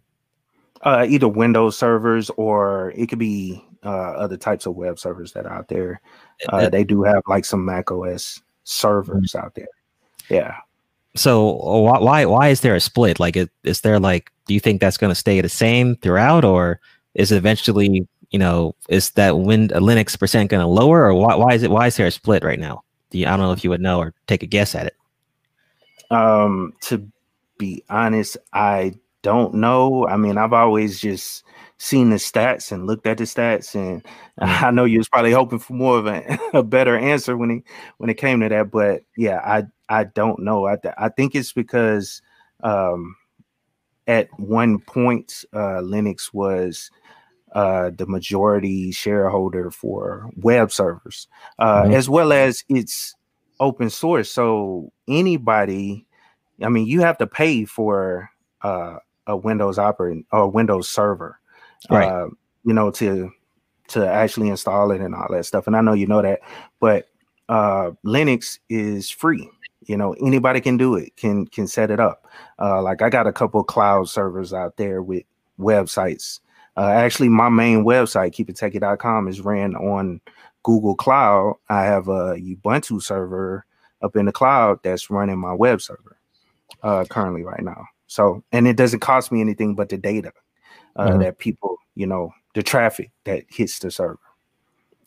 [0.81, 5.45] Uh, either Windows servers or it could be uh, other types of web servers that
[5.45, 6.01] are out there.
[6.49, 9.45] Uh, they do have like some Mac OS servers mm-hmm.
[9.45, 9.67] out there.
[10.29, 10.57] Yeah.
[11.15, 11.51] So
[12.01, 13.19] why why is there a split?
[13.19, 16.81] Like, is there like, do you think that's going to stay the same throughout, or
[17.13, 21.35] is it eventually, you know, is that Win Linux percent going to lower, or why
[21.35, 22.83] why is it why is there a split right now?
[23.11, 24.95] Do You, I don't know if you would know or take a guess at it.
[26.11, 27.07] Um, to
[27.57, 30.07] be honest, I don't know.
[30.07, 31.43] I mean, I've always just
[31.77, 34.03] seen the stats and looked at the stats, and
[34.41, 34.63] mm.
[34.63, 37.63] I know you was probably hoping for more of a, a better answer when he
[37.97, 38.71] when it came to that.
[38.71, 40.67] But yeah, I I don't know.
[40.67, 42.21] I I think it's because
[42.63, 43.15] um,
[44.07, 46.91] at one point uh, Linux was
[47.53, 51.93] uh, the majority shareholder for web servers, uh, mm-hmm.
[51.93, 53.15] as well as it's
[53.59, 54.29] open source.
[54.29, 56.05] So anybody,
[56.61, 58.29] I mean, you have to pay for
[58.61, 58.97] uh,
[59.27, 61.39] a Windows operating or Windows server,
[61.89, 62.09] right?
[62.09, 62.27] Uh,
[62.63, 63.31] you know, to
[63.89, 65.67] to actually install it and all that stuff.
[65.67, 66.39] And I know you know that,
[66.79, 67.07] but
[67.49, 69.49] uh, Linux is free.
[69.85, 72.25] You know, anybody can do it, can can set it up.
[72.59, 75.23] Uh, like I got a couple cloud servers out there with
[75.59, 76.39] websites.
[76.77, 80.19] Uh, actually, my main website, keepittechie.com, is ran on
[80.63, 81.55] Google Cloud.
[81.69, 83.65] I have a Ubuntu server
[84.01, 86.17] up in the cloud that's running my web server
[86.83, 87.85] uh, currently right now.
[88.07, 90.33] So, and it doesn't cost me anything but the data
[90.95, 91.19] uh, mm-hmm.
[91.19, 94.19] that people, you know, the traffic that hits the server.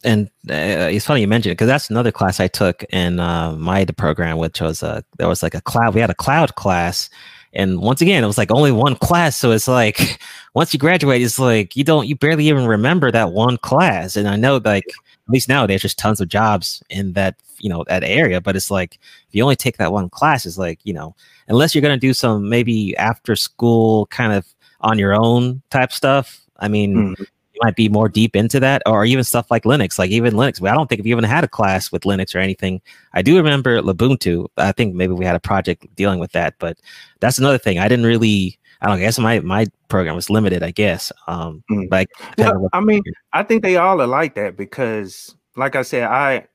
[0.05, 3.53] And uh, it's funny you mentioned it because that's another class I took in uh,
[3.57, 5.95] my the program, which was a there was like a cloud.
[5.95, 7.11] We had a cloud class,
[7.53, 9.37] and once again, it was like only one class.
[9.37, 10.21] So it's like
[10.55, 14.15] once you graduate, it's like you don't you barely even remember that one class.
[14.17, 17.69] And I know like at least nowadays there's just tons of jobs in that you
[17.69, 20.79] know that area, but it's like if you only take that one class, it's like
[20.85, 21.17] you know
[21.49, 24.47] unless you're gonna do some maybe after school kind of
[24.81, 26.41] on your own type stuff.
[26.59, 27.27] I mean, mm
[27.59, 29.99] you might be more deep into that, or even stuff like Linux.
[29.99, 32.81] Like even Linux, I don't think we even had a class with Linux or anything.
[33.15, 34.49] I do remember Ubuntu.
[34.57, 36.79] I think maybe we had a project dealing with that, but
[37.21, 37.79] that's another thing.
[37.79, 38.59] I didn't really.
[38.81, 40.63] I don't I guess my my program was limited.
[40.63, 41.11] I guess.
[41.27, 41.91] Um, mm.
[41.91, 42.09] like
[42.39, 43.03] well, I mean,
[43.33, 46.47] I think they all are like that because, like I said, I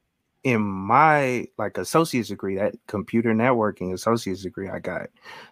[0.44, 5.10] in my like associate's degree, that computer networking associate's degree I got,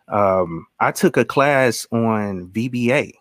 [0.09, 3.13] um, I took a class on VBA.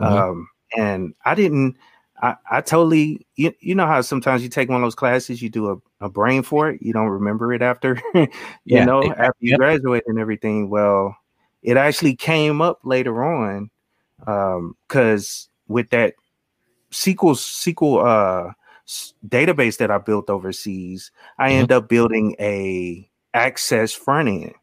[0.00, 0.04] Mm-hmm.
[0.04, 1.76] Um, and I didn't.
[2.22, 5.50] I, I totally you, you know how sometimes you take one of those classes you
[5.50, 8.26] do a, a brain for it you don't remember it after you
[8.64, 11.14] yeah, know after you graduate and everything well
[11.62, 13.68] it actually came up later on
[14.26, 16.14] um because with that
[16.90, 18.52] SQL SQL uh
[19.26, 21.58] database that I built overseas I mm-hmm.
[21.60, 24.54] end up building a access front end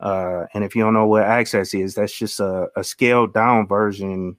[0.00, 3.66] uh and if you don't know what access is that's just a, a scaled down
[3.66, 4.36] version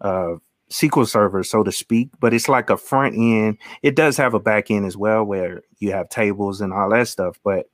[0.00, 0.40] of
[0.72, 3.58] SQL Server, so to speak, but it's like a front end.
[3.82, 7.08] It does have a back end as well, where you have tables and all that
[7.08, 7.38] stuff.
[7.44, 7.68] But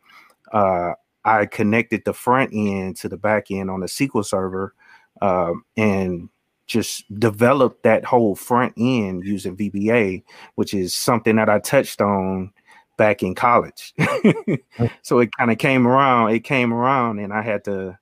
[0.52, 0.92] uh,
[1.24, 4.74] I connected the front end to the back end on the SQL Server,
[5.22, 6.28] um, and
[6.68, 10.22] just developed that whole front end using VBA,
[10.54, 12.52] which is something that I touched on
[12.96, 13.94] back in college.
[15.02, 16.30] so it kind of came around.
[16.30, 17.98] It came around, and I had to.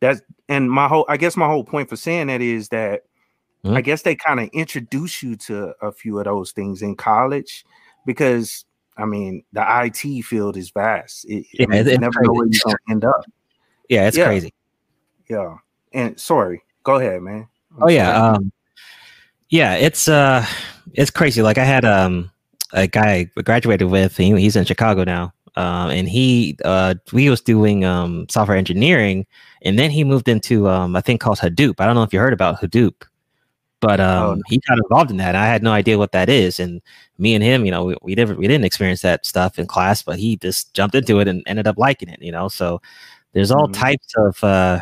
[0.00, 1.04] That's and my whole.
[1.08, 3.02] I guess my whole point for saying that is that
[3.66, 3.76] Mm-hmm.
[3.76, 7.64] I guess they kind of introduce you to a few of those things in college
[8.04, 8.64] because
[8.96, 11.24] I mean the IT field is vast.
[11.24, 12.26] It, yeah, I mean, you never crazy.
[12.26, 13.24] know where you're gonna end up.
[13.88, 14.26] Yeah, it's yeah.
[14.26, 14.54] crazy.
[15.28, 15.56] Yeah.
[15.92, 17.48] And sorry, go ahead, man.
[17.80, 18.32] Oh yeah.
[18.32, 18.52] Um
[19.48, 20.44] yeah, it's uh
[20.94, 21.42] it's crazy.
[21.42, 22.30] Like I had um
[22.72, 25.32] a guy I graduated with, he, he's in Chicago now.
[25.56, 29.26] Um, and he uh, we was doing um, software engineering,
[29.62, 31.80] and then he moved into um, a thing called Hadoop.
[31.80, 33.04] I don't know if you heard about Hadoop.
[33.80, 34.42] But oh, um, oh.
[34.48, 35.34] he got involved in that.
[35.34, 36.82] I had no idea what that is, and
[37.18, 40.02] me and him, you know, we, we never we didn't experience that stuff in class,
[40.02, 42.20] but he just jumped into it and ended up liking it.
[42.20, 42.82] You know, so
[43.32, 43.80] there's all mm-hmm.
[43.80, 44.80] types of uh,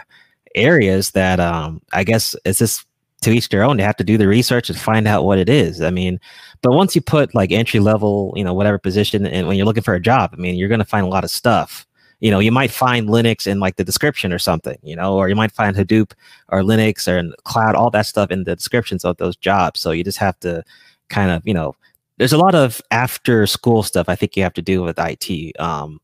[0.55, 2.87] areas that um, I guess it's just
[3.23, 3.77] to each their own.
[3.77, 5.81] They have to do the research and find out what it is.
[5.81, 6.21] I mean,
[6.63, 9.83] but once you put like entry level, you know, whatever position, and when you're looking
[9.83, 11.87] for a job, I mean, you're going to find a lot of stuff
[12.25, 15.29] you know, you might find Linux in like the description or something, you know, or
[15.29, 16.13] you might find Hadoop
[16.49, 19.81] or Linux or cloud, all that stuff in the descriptions of those jobs.
[19.81, 20.65] So you just have to
[21.11, 21.77] kind of, you know,
[22.17, 25.61] there's a lot of after school stuff I think you have to do with IT.
[25.61, 26.01] Um,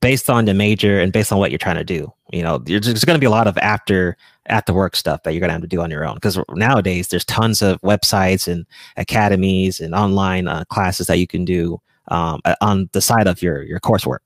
[0.00, 2.12] based on the major and based on what you're trying to do.
[2.32, 5.40] You know, there's, going to be a lot of after after work stuff that you're
[5.40, 8.66] going to have to do on your own because nowadays there's tons of websites and
[8.96, 13.62] academies and online uh, classes that you can do um, on the side of your
[13.62, 14.18] your coursework.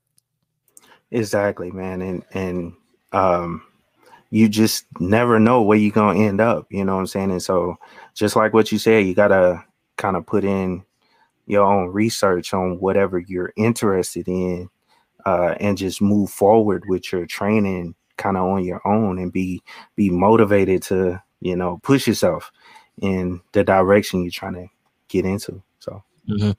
[1.11, 2.01] Exactly, man.
[2.01, 2.73] And and
[3.11, 3.63] um
[4.31, 7.31] you just never know where you're gonna end up, you know what I'm saying?
[7.31, 7.77] And so
[8.15, 9.63] just like what you said, you gotta
[9.97, 10.83] kind of put in
[11.45, 14.69] your own research on whatever you're interested in
[15.25, 19.61] uh, and just move forward with your training kind of on your own and be
[19.95, 22.51] be motivated to you know push yourself
[23.01, 24.67] in the direction you're trying to
[25.07, 26.51] get into so Mm-hmm.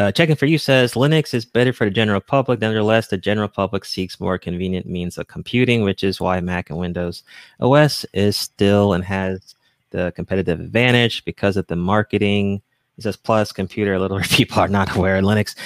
[0.00, 2.60] Uh, checking for you says Linux is better for the general public.
[2.60, 6.78] Nevertheless, the general public seeks more convenient means of computing, which is why Mac and
[6.78, 7.24] Windows
[7.60, 9.56] OS is still and has
[9.90, 12.62] the competitive advantage because of the marketing.
[12.98, 15.56] It says plus computer literate people are not aware of Linux.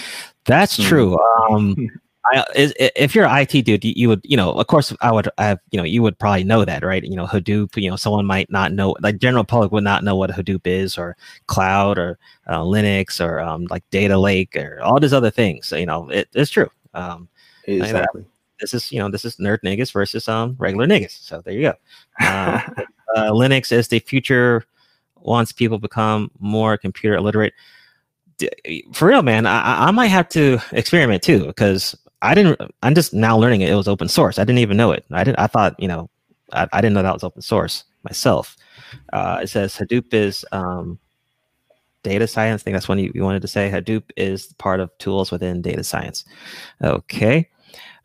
[0.47, 0.89] That's mm-hmm.
[0.89, 1.19] true.
[1.51, 1.77] Um,
[2.33, 5.29] I, is, if you're an IT dude, you, would, you know, of course, I would
[5.39, 7.03] have, you know, you would probably know that, right?
[7.03, 10.17] You know, Hadoop, you know, someone might not know, like general public would not know
[10.17, 11.17] what Hadoop is or
[11.47, 15.67] cloud or uh, Linux or um, like data lake or all these other things.
[15.67, 16.71] So, you know, it, it's true.
[16.95, 17.29] Um,
[17.65, 18.25] exactly.
[18.61, 21.23] this is, you know, this is nerd niggas versus um regular niggas.
[21.23, 21.75] So there you go.
[22.21, 22.61] Uh,
[23.17, 24.65] uh, Linux is the future
[25.17, 27.55] once people become more computer illiterate
[28.93, 31.95] for real, man, I, I might have to experiment too because
[32.25, 32.61] I didn't.
[32.83, 33.71] I'm just now learning it.
[33.71, 34.39] It was open source.
[34.39, 35.05] I didn't even know it.
[35.13, 35.39] I didn't.
[35.39, 36.09] I thought you know,
[36.53, 38.57] I, I didn't know that was open source myself.
[39.13, 40.99] Uh, it says Hadoop is um,
[42.03, 42.63] data science.
[42.63, 43.71] I think that's one you, you wanted to say.
[43.71, 46.25] Hadoop is part of tools within data science.
[46.83, 47.49] Okay.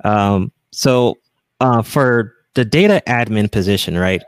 [0.04, 1.18] Um, so
[1.62, 4.24] uh, for the data admin position, right?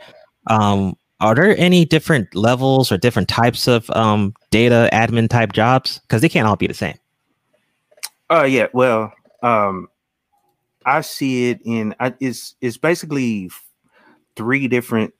[0.47, 5.99] Um, are there any different levels or different types of um, data admin type jobs?
[5.99, 6.97] Because they can't all be the same.
[8.29, 8.67] Oh uh, yeah.
[8.73, 9.11] Well,
[9.41, 9.87] um,
[10.85, 13.49] I see it in I, it's it's basically
[14.35, 15.13] three different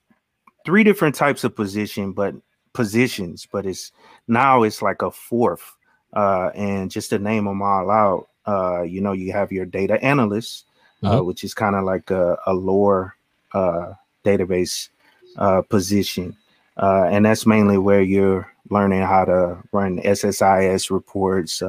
[0.65, 2.36] three different types of position, but
[2.74, 3.91] positions, but it's
[4.28, 5.76] now it's like a fourth.
[6.13, 10.03] Uh, and just to name them all out, uh, you know, you have your data
[10.03, 10.65] analyst,
[11.03, 11.19] uh, mm-hmm.
[11.19, 13.15] uh, which is kind of like a, a lore
[13.53, 13.93] uh,
[14.26, 14.89] database
[15.38, 16.36] uh, position.
[16.78, 21.61] Uh, and that's mainly where you're learning how to run SSIS reports,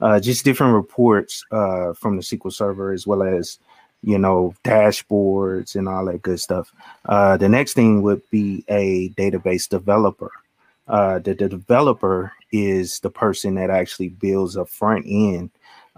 [0.00, 3.58] uh, just different reports uh, from the SQL Server, as well as
[4.02, 6.72] you know dashboards and all that good stuff.
[7.06, 10.32] Uh, the next thing would be a database developer.
[10.88, 15.48] Uh, the, the, developer is the person that actually builds a front end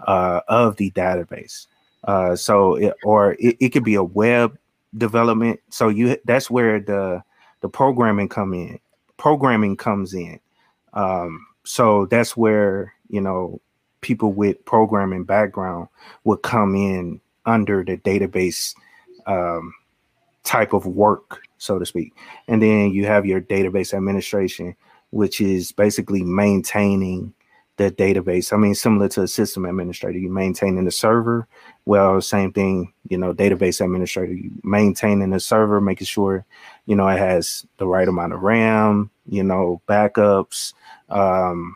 [0.05, 1.65] uh, of the database.
[2.03, 4.55] Uh, so, it, or it, it could be a web
[4.97, 5.59] development.
[5.69, 7.23] So you that's where the
[7.61, 8.79] the programming come in.
[9.17, 10.39] Programming comes in.
[10.93, 13.61] Um, so that's where you know
[14.03, 15.87] people with programming background
[16.25, 18.75] would come in under the database
[19.25, 19.73] um,
[20.43, 22.13] type of work, so to speak.
[22.47, 24.75] And then you have your database administration,
[25.09, 27.33] which is basically maintaining
[27.77, 28.53] the database.
[28.53, 31.47] I mean, similar to a system administrator, you maintaining the server.
[31.85, 36.45] Well, same thing, you know, database administrator, you maintaining the server, making sure,
[36.85, 40.73] you know, it has the right amount of RAM, you know, backups,
[41.09, 41.75] um,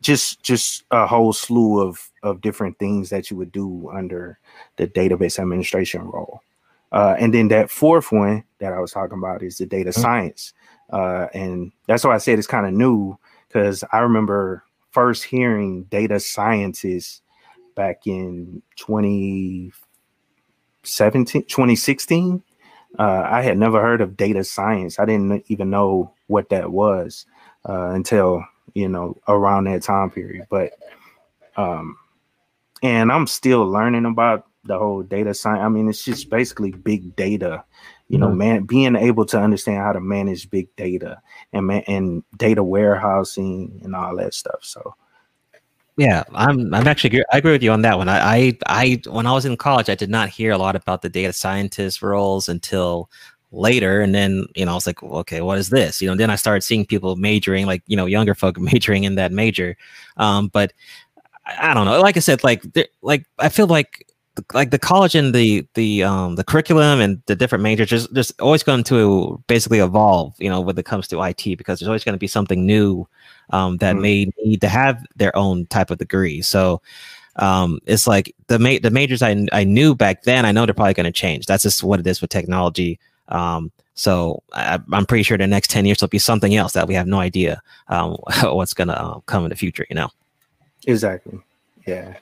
[0.00, 4.38] just just a whole slew of of different things that you would do under
[4.76, 6.40] the database administration role.
[6.92, 10.00] Uh, and then that fourth one that I was talking about is the data mm-hmm.
[10.00, 10.52] science.
[10.90, 13.16] Uh, and that's why I said it's kind of new
[13.48, 17.22] because I remember first hearing data scientists
[17.76, 22.42] back in 2017, 2016.
[22.98, 24.98] Uh, I had never heard of data science.
[24.98, 27.24] I didn't even know what that was
[27.68, 28.44] uh, until
[28.74, 30.46] you know, around that time period.
[30.50, 30.72] But
[31.56, 31.96] um
[32.82, 35.62] and I'm still learning about the whole data science.
[35.62, 37.64] I mean, it's just basically big data,
[38.08, 38.38] you know, mm-hmm.
[38.38, 41.20] man, being able to understand how to manage big data
[41.52, 44.60] and man, and data warehousing and all that stuff.
[44.62, 44.94] So,
[45.96, 48.08] yeah, I'm I'm actually I agree with you on that one.
[48.08, 51.02] I, I I when I was in college, I did not hear a lot about
[51.02, 53.10] the data scientist roles until
[53.52, 56.00] later and then you know i was like well, okay what is this?
[56.00, 59.16] You know then i started seeing people majoring like you know younger folk majoring in
[59.16, 59.76] that major.
[60.16, 60.72] Um but
[61.46, 62.00] i, I don't know.
[62.00, 62.64] Like i said like
[63.02, 64.06] like i feel like
[64.54, 68.38] like the college and the the um the curriculum and the different majors just just
[68.40, 72.04] always going to basically evolve you know when it comes to IT because there's always
[72.04, 73.06] going to be something new
[73.50, 74.02] um that mm-hmm.
[74.02, 76.42] may need to have their own type of degree.
[76.42, 76.80] So
[77.36, 80.74] um it's like the ma- the majors I I knew back then I know they're
[80.74, 81.46] probably going to change.
[81.46, 82.98] That's just what it is with technology
[83.30, 86.88] um, so I, am pretty sure the next 10 years will be something else that
[86.88, 88.12] we have no idea um,
[88.42, 90.10] what's going to uh, come in the future, you know?
[90.86, 91.38] Exactly.
[91.86, 92.16] Yeah.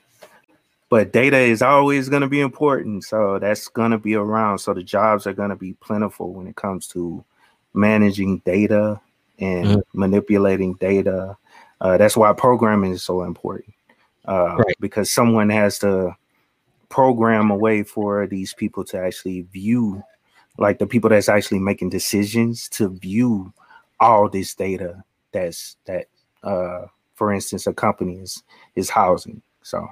[0.89, 3.03] But data is always going to be important.
[3.03, 4.59] So that's going to be around.
[4.59, 7.23] So the jobs are going to be plentiful when it comes to
[7.73, 8.99] managing data
[9.37, 9.99] and mm-hmm.
[9.99, 11.37] manipulating data.
[11.79, 13.73] Uh, that's why programming is so important
[14.27, 14.75] uh, right.
[14.79, 16.15] because someone has to
[16.89, 20.03] program a way for these people to actually view
[20.59, 23.53] like the people that's actually making decisions to view
[23.99, 26.05] all this data that's that
[26.43, 26.85] uh
[27.15, 28.43] for instance a company is
[28.75, 29.87] is housing so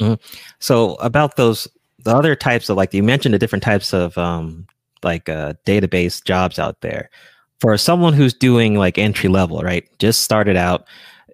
[0.00, 0.14] mm-hmm.
[0.58, 1.68] so about those
[2.04, 4.66] the other types of like you mentioned the different types of um
[5.02, 7.10] like uh database jobs out there
[7.60, 10.86] for someone who's doing like entry level right just started out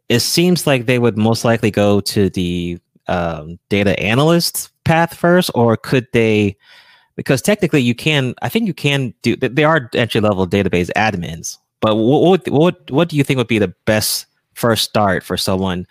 [0.09, 2.79] it seems like they would most likely go to the
[3.09, 6.57] um, data analyst path first, or could they?
[7.17, 8.35] Because technically, you can.
[8.43, 9.37] I think you can do.
[9.37, 11.59] They are entry level database admins.
[11.81, 15.87] But what, what what do you think would be the best first start for someone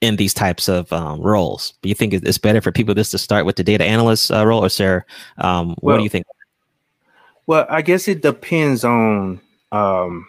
[0.00, 1.74] in these types of um, roles?
[1.82, 4.46] Do you think it's better for people just to start with the data analyst uh,
[4.46, 5.04] role, or Sarah?
[5.38, 6.26] Um, what well, do you think?
[7.46, 9.40] Well, I guess it depends on,
[9.72, 10.26] um,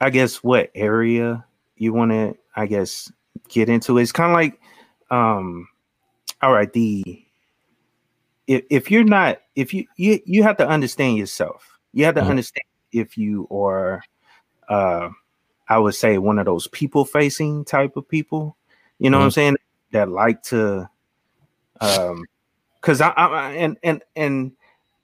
[0.00, 1.44] I guess, what area
[1.76, 3.10] you want to, I guess,
[3.48, 3.98] get into.
[3.98, 4.60] It's kind of like,
[5.10, 5.66] um,
[6.40, 7.24] all right, the
[8.50, 11.78] if, if you're not, if you you you have to understand yourself.
[11.92, 12.30] You have to mm-hmm.
[12.30, 14.02] understand if you are,
[14.68, 15.10] uh,
[15.68, 18.56] I would say, one of those people facing type of people.
[18.98, 19.20] You know mm-hmm.
[19.20, 19.34] what I'm mm-hmm.
[19.34, 19.56] saying?
[19.92, 20.90] That like to,
[21.80, 22.24] um,
[22.80, 24.52] because I, I and and and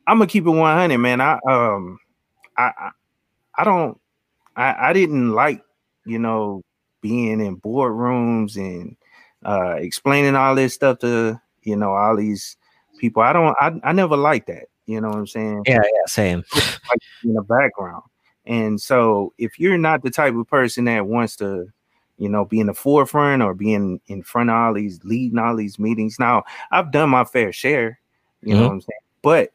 [0.09, 1.21] I'm gonna keep it 100, man.
[1.21, 2.01] I um,
[2.59, 2.91] I I,
[3.59, 4.01] I don't,
[4.57, 5.63] I I didn't like,
[6.05, 6.63] you know,
[7.01, 8.97] being in boardrooms and
[9.45, 12.57] uh explaining all this stuff to you know all these
[12.99, 13.23] people.
[13.23, 14.67] I don't, I I never liked that.
[14.87, 15.65] You know what I'm saying?
[15.67, 16.45] Yeah, yeah, same.
[16.55, 18.05] like in the background.
[18.47, 21.67] And so if you're not the type of person that wants to,
[22.19, 25.57] you know, be in the forefront or being in front of all these leading all
[25.57, 26.19] these meetings.
[26.19, 27.99] Now, I've done my fair share,
[28.43, 28.61] you mm-hmm.
[28.61, 29.01] know what I'm saying?
[29.23, 29.53] But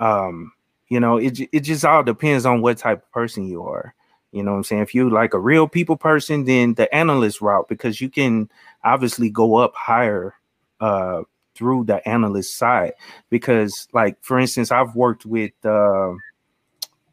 [0.00, 0.52] um,
[0.88, 3.94] you know, it it just all depends on what type of person you are.
[4.32, 4.82] You know what I'm saying?
[4.82, 8.48] If you're like a real people person, then the analyst route, because you can
[8.84, 10.34] obviously go up higher
[10.80, 11.22] uh
[11.58, 12.92] through the analyst side
[13.28, 16.12] because like for instance i've worked with uh,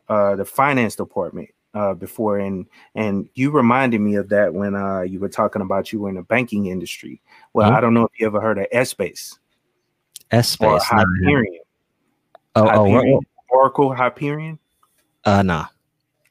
[0.07, 5.01] uh, the finance department uh, before and and you reminded me of that when uh,
[5.01, 7.19] you were talking about you were in the banking industry
[7.53, 7.75] well mm-hmm.
[7.75, 9.39] i don't know if you ever heard of Essbase
[10.31, 11.59] Essbase or hyperion
[12.55, 14.59] oh, hyperion, oh oracle hyperion
[15.25, 15.65] uh nah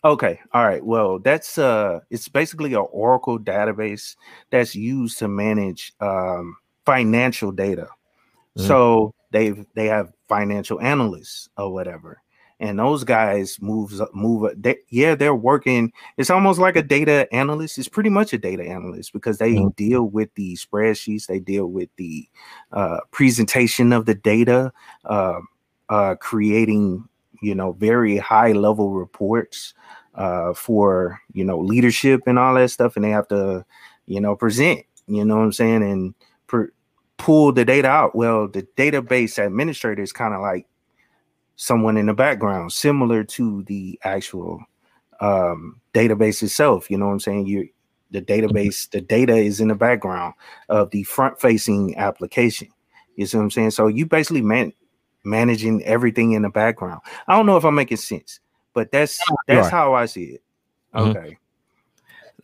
[0.05, 0.39] Okay.
[0.53, 0.85] All right.
[0.85, 4.17] Well, that's uh it's basically an Oracle database
[4.51, 7.89] that's used to manage um financial data.
[8.57, 8.69] Mm-hmm.
[8.69, 12.21] So they've they have financial analysts or whatever.
[12.61, 15.93] And those guys moves move they, yeah, they're working.
[16.17, 17.79] It's almost like a data analyst.
[17.79, 19.69] It's pretty much a data analyst because they mm-hmm.
[19.71, 22.29] deal with the spreadsheets, they deal with the
[22.73, 24.73] uh, presentation of the data,
[25.05, 25.41] uh,
[25.89, 27.09] uh, creating
[27.43, 29.75] you know very high level reports
[30.15, 33.65] uh, for you know leadership and all that stuff, and they have to
[34.07, 34.81] you know present.
[35.09, 35.83] You know what I'm saying?
[35.83, 36.15] And
[37.25, 38.15] pull the data out.
[38.15, 40.67] Well, the database administrator is kind of like
[41.57, 44.63] someone in the background, similar to the actual
[45.21, 46.91] um, database itself.
[46.91, 47.47] You know what I'm saying?
[47.47, 47.71] You
[48.11, 50.35] the database, the data is in the background
[50.69, 52.69] of the front facing application.
[53.17, 53.71] You see what I'm saying?
[53.71, 54.75] So you basically man
[55.25, 57.01] managing everything in the background.
[57.27, 58.39] I don't know if I'm making sense,
[58.75, 59.19] but that's
[59.49, 60.43] that's how I see it.
[60.95, 61.09] Mm-hmm.
[61.09, 61.21] Okay.
[61.21, 61.44] Mm-hmm.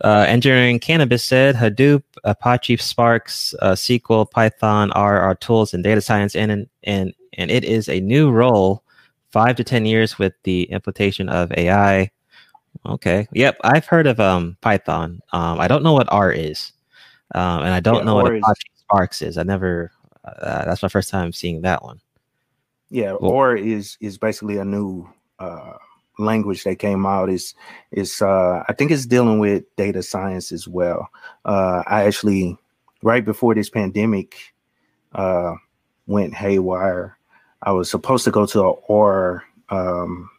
[0.02, 5.82] Uh, engineering cannabis said Hadoop, Apache Sparks, uh, SQL, Python R are our tools in
[5.82, 8.82] data science, and and and it is a new role,
[9.30, 12.10] five to ten years with the implementation of AI.
[12.86, 15.20] Okay, yep, I've heard of um, Python.
[15.32, 16.72] Um, I don't know what R is,
[17.34, 18.80] um, and I don't yeah, know what Apache is.
[18.80, 19.36] Sparks is.
[19.36, 19.92] I never.
[20.24, 22.00] Uh, that's my first time seeing that one.
[22.88, 25.06] Yeah, well, R is is basically a new
[25.38, 25.74] uh,
[26.20, 27.54] language that came out is
[27.92, 31.08] is uh, I think it's dealing with data science as well.
[31.44, 32.56] Uh, I actually
[33.02, 34.54] right before this pandemic
[35.12, 35.54] uh,
[36.06, 37.16] went haywire,
[37.62, 40.30] I was supposed to go to a or um,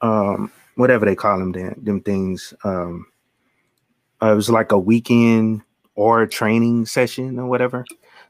[0.00, 2.54] um, whatever they call them them, them things.
[2.64, 3.06] Um,
[4.22, 5.62] uh, it was like a weekend
[5.94, 7.84] or training session or whatever.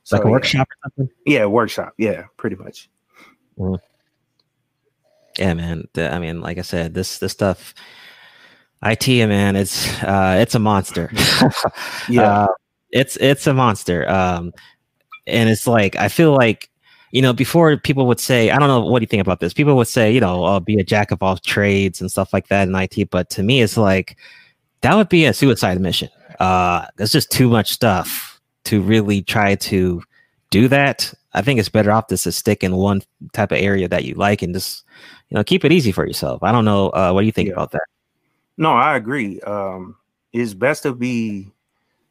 [0.05, 0.75] So, like a workshop yeah.
[0.75, 1.17] or something.
[1.27, 1.95] Yeah, workshop.
[1.99, 2.89] Yeah, pretty much.
[3.59, 3.75] Mm-hmm
[5.39, 5.85] yeah, man.
[5.97, 7.75] I mean, like I said, this this stuff,
[8.83, 11.11] IT, man, it's uh, it's a monster.
[12.09, 12.49] yeah, uh,
[12.91, 14.09] it's it's a monster.
[14.09, 14.53] Um,
[15.27, 16.71] and it's like I feel like
[17.13, 19.53] you know before people would say I don't know what do you think about this.
[19.55, 22.49] People would say you know I'll be a jack of all trades and stuff like
[22.49, 24.17] that in IT, but to me, it's like
[24.83, 26.09] that would be a suicide mission.
[26.39, 30.03] Uh, there's just too much stuff to really try to
[30.51, 31.13] do that.
[31.33, 33.03] I think it's better off just to stick in one
[33.33, 34.85] type of area that you like and just
[35.31, 36.43] you know keep it easy for yourself.
[36.43, 36.91] I don't know.
[36.91, 37.55] Uh, what do you think yeah.
[37.55, 37.87] about that?
[38.57, 39.41] No, I agree.
[39.41, 39.97] Um,
[40.33, 41.51] it's best to be,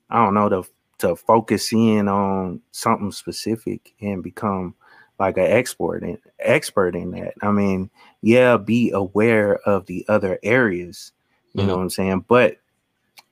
[0.09, 0.63] I don't know, to
[0.99, 4.75] to focus in on something specific and become
[5.17, 7.33] like an expert in expert in that.
[7.41, 7.89] I mean,
[8.21, 11.11] yeah, be aware of the other areas.
[11.53, 11.67] You mm-hmm.
[11.67, 12.25] know what I'm saying?
[12.27, 12.57] But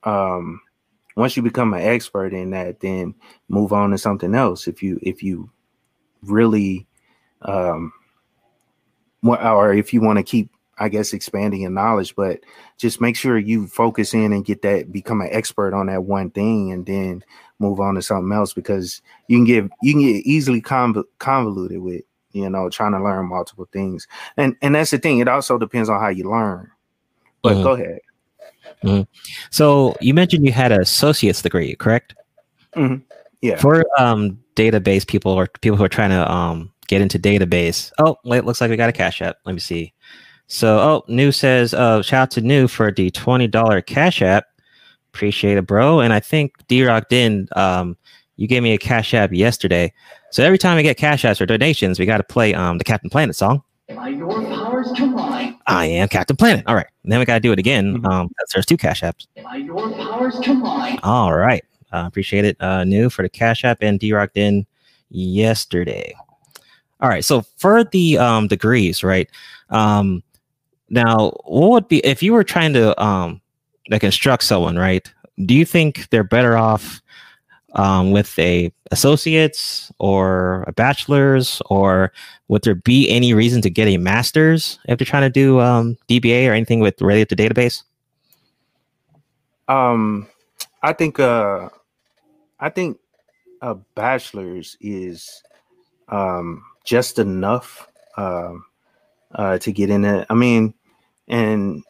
[0.04, 0.60] um
[1.16, 3.14] once you become an expert in that, then
[3.48, 4.68] move on to something else.
[4.68, 5.50] If you if you
[6.22, 6.86] really
[7.42, 7.92] um
[9.22, 10.50] or if you want to keep
[10.80, 12.40] I guess expanding your knowledge, but
[12.76, 16.30] just make sure you focus in and get that become an expert on that one
[16.30, 17.24] thing, and then
[17.58, 21.80] move on to something else because you can get you can get easily conv- convoluted
[21.80, 22.02] with
[22.32, 24.06] you know trying to learn multiple things,
[24.36, 25.18] and and that's the thing.
[25.18, 26.70] It also depends on how you learn.
[27.42, 27.62] But mm-hmm.
[27.62, 27.98] go ahead.
[28.84, 29.02] Mm-hmm.
[29.50, 32.14] So you mentioned you had an associate's degree, correct?
[32.74, 33.02] Mm-hmm.
[33.40, 33.56] Yeah.
[33.56, 37.92] For um, database people or people who are trying to um, get into database.
[37.98, 39.36] Oh, wait, looks like we got a cash app.
[39.44, 39.94] Let me see.
[40.48, 44.46] So, oh, New says, uh, shout out to New for the $20 cash app.
[45.12, 46.00] Appreciate it, bro.
[46.00, 47.96] And I think D Rock Din, um,
[48.36, 49.92] you gave me a cash app yesterday.
[50.30, 52.84] So every time we get cash apps or donations, we got to play um, the
[52.84, 53.62] Captain Planet song.
[53.94, 55.56] By your powers combined.
[55.66, 56.64] I am Captain Planet.
[56.66, 56.86] All right.
[57.04, 57.96] And then we got to do it again.
[57.96, 58.06] Mm-hmm.
[58.06, 59.26] Um, there's two cash apps.
[59.42, 61.00] By your powers combined.
[61.02, 61.64] All right.
[61.92, 62.56] Uh, appreciate it.
[62.60, 64.66] Uh, new for the cash app and D Rock Din
[65.10, 66.14] yesterday.
[67.00, 67.24] All right.
[67.24, 69.28] So for the um, degrees, right?
[69.70, 70.22] Um,
[70.90, 73.40] now, what would be if you were trying to um,
[73.90, 75.10] like instruct someone, right?
[75.44, 77.00] Do you think they're better off
[77.74, 82.12] um, with a associates or a bachelor's, or
[82.48, 85.96] would there be any reason to get a master's if they're trying to do um,
[86.08, 87.82] DBA or anything with related to database?
[89.68, 90.26] Um,
[90.82, 91.68] I think uh,
[92.58, 92.98] I think
[93.60, 95.42] a bachelor's is
[96.08, 97.86] um just enough
[98.16, 98.64] um,
[99.34, 100.26] uh, to get in it.
[100.30, 100.72] I mean,
[101.28, 101.84] and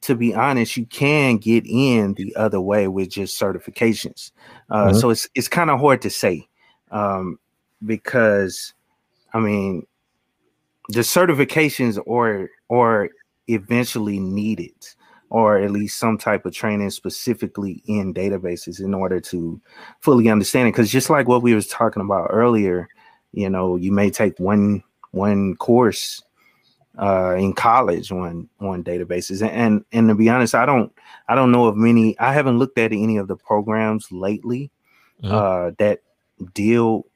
[0.00, 4.32] to be honest, you can get in the other way with just certifications.
[4.70, 4.98] Uh, mm-hmm.
[4.98, 6.48] So it's it's kind of hard to say
[6.90, 7.38] um,
[7.84, 8.72] because,
[9.34, 9.86] I mean,
[10.88, 13.10] the certifications or or
[13.48, 14.72] eventually needed
[15.28, 19.60] or at least some type of training specifically in databases in order to
[20.00, 22.88] fully understand it because just like what we was talking about earlier
[23.34, 24.82] you know you may take one
[25.12, 26.22] one course
[27.00, 29.42] uh, in college on on databases.
[29.42, 30.92] And, and, and to be honest i don't
[31.28, 34.70] i don't know of many i haven't looked at any of the programs lately
[35.22, 35.34] mm-hmm.
[35.34, 36.02] uh, that
[36.52, 37.06] deal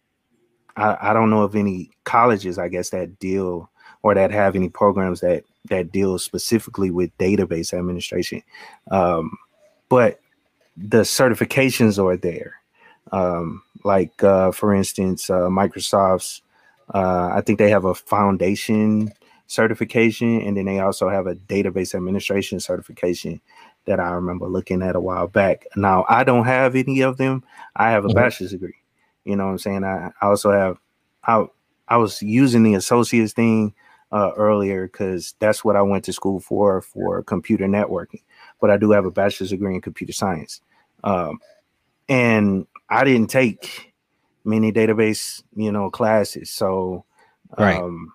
[0.77, 3.71] I, I don't know of any colleges i guess that deal
[4.03, 8.43] or that have any programs that that deal specifically with database administration.
[8.91, 9.37] Um,
[9.89, 10.21] but
[10.77, 12.55] the certifications are there.
[13.13, 16.43] Um, like uh, for instance, uh, Microsoft's.
[16.95, 19.13] Uh, I think they have a foundation
[19.47, 23.41] certification, and then they also have a database administration certification
[23.85, 25.67] that I remember looking at a while back.
[25.77, 27.43] Now I don't have any of them.
[27.77, 28.17] I have a mm-hmm.
[28.17, 28.75] bachelor's degree.
[29.25, 29.85] You know what I'm saying?
[29.85, 30.79] I, I also have.
[31.25, 31.45] I
[31.89, 33.75] I was using the associates thing
[34.13, 38.23] uh, earlier because that's what I went to school for for computer networking.
[38.61, 40.61] But I do have a bachelor's degree in computer science.
[41.05, 41.39] Um,
[42.09, 43.95] and I didn't take
[44.45, 46.51] many database, you know, classes.
[46.51, 47.05] So,
[47.59, 47.77] right.
[47.77, 48.13] um,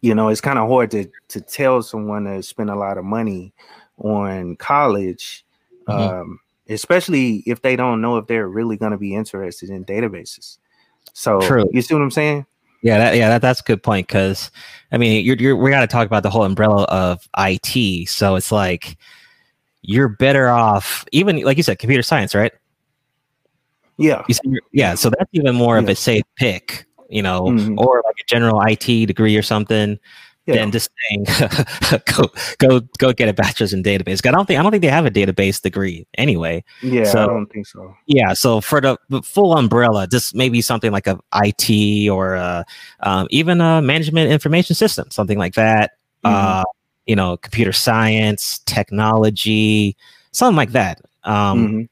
[0.00, 3.04] you know, it's kind of hard to to tell someone to spend a lot of
[3.04, 3.52] money
[3.98, 5.44] on college,
[5.88, 6.20] mm-hmm.
[6.20, 10.58] um, especially if they don't know if they're really going to be interested in databases.
[11.12, 11.68] So, True.
[11.72, 12.46] you see what I'm saying?
[12.82, 14.50] Yeah, that, yeah, that, that's a good point because
[14.90, 18.08] I mean, you're, you're we got to talk about the whole umbrella of IT.
[18.08, 18.96] So it's like
[19.82, 22.52] you're better off, even like you said, computer science, right?
[24.00, 24.24] Yeah.
[24.72, 24.94] yeah.
[24.94, 25.82] So that's even more yeah.
[25.82, 27.78] of a safe pick, you know, mm-hmm.
[27.78, 29.98] or like a general IT degree or something.
[30.46, 30.54] Yeah.
[30.56, 31.26] Than just saying
[32.16, 32.28] go
[32.58, 34.26] go go get a bachelor's in database.
[34.26, 36.64] I don't think I don't think they have a database degree anyway.
[36.82, 37.94] Yeah, so, I don't think so.
[38.06, 42.64] Yeah, so for the, the full umbrella, just maybe something like a IT or a,
[43.00, 45.92] um, even a management information system, something like that.
[46.24, 46.34] Mm-hmm.
[46.34, 46.64] Uh,
[47.06, 49.94] you know, computer science, technology,
[50.32, 51.02] something like that.
[51.22, 51.82] Um, mm-hmm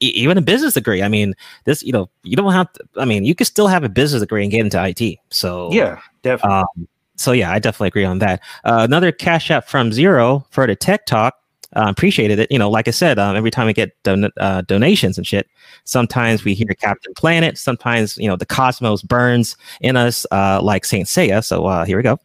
[0.00, 1.02] even a business degree.
[1.02, 2.84] I mean, this you know you don't have to.
[2.96, 5.18] I mean, you can still have a business degree and get into IT.
[5.30, 6.58] So yeah, definitely.
[6.58, 8.40] Um, so yeah, I definitely agree on that.
[8.64, 11.34] Uh, another cash app from Zero for the tech talk.
[11.76, 12.50] Uh, appreciated it.
[12.52, 15.48] You know, like I said, um, every time we get don- uh, donations and shit,
[15.82, 17.58] sometimes we hear Captain Planet.
[17.58, 21.44] Sometimes you know the cosmos burns in us, uh, like Saint Seiya.
[21.44, 22.18] So uh, here we go.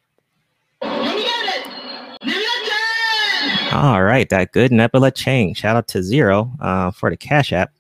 [3.72, 5.54] All right, that good Nebula Chain.
[5.54, 7.72] Shout out to Zero uh, for the Cash App.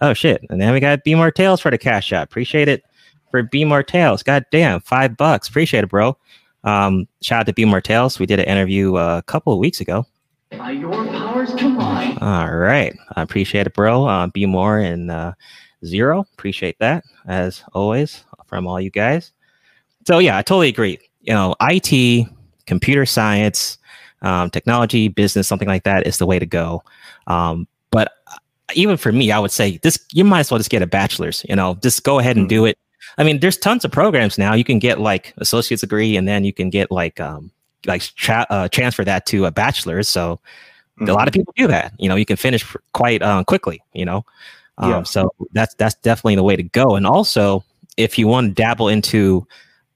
[0.00, 0.44] Oh shit!
[0.50, 2.28] And then we got Be More Tales for the Cash App.
[2.28, 2.82] Appreciate it
[3.30, 4.22] for Be More Tales.
[4.22, 5.48] God damn, five bucks.
[5.48, 6.16] Appreciate it, bro.
[6.64, 8.18] Um, shout out to Be More Tales.
[8.18, 10.04] We did an interview uh, a couple of weeks ago.
[10.50, 12.18] By your powers combined.
[12.20, 14.06] All right, I appreciate it, bro.
[14.06, 15.34] Uh, Be More and uh,
[15.84, 16.26] Zero.
[16.32, 19.32] Appreciate that as always from all you guys.
[20.08, 20.98] So yeah, I totally agree.
[21.20, 22.26] You know, IT,
[22.66, 23.78] computer science
[24.22, 26.82] um, technology, business, something like that is the way to go.
[27.26, 28.12] Um, but
[28.74, 31.44] even for me, I would say this: you might as well just get a bachelor's.
[31.48, 32.56] You know, just go ahead and mm-hmm.
[32.56, 32.78] do it.
[33.18, 34.54] I mean, there's tons of programs now.
[34.54, 37.50] You can get like associate's degree, and then you can get like um
[37.86, 40.08] like tra- uh, transfer that to a bachelor's.
[40.08, 40.40] So
[40.98, 41.08] mm-hmm.
[41.08, 41.40] a lot of mm-hmm.
[41.40, 41.94] people do that.
[41.98, 43.82] You know, you can finish quite um, quickly.
[43.92, 44.24] You know,
[44.78, 45.02] um, yeah.
[45.02, 46.96] So that's that's definitely the way to go.
[46.96, 47.64] And also,
[47.96, 49.46] if you want to dabble into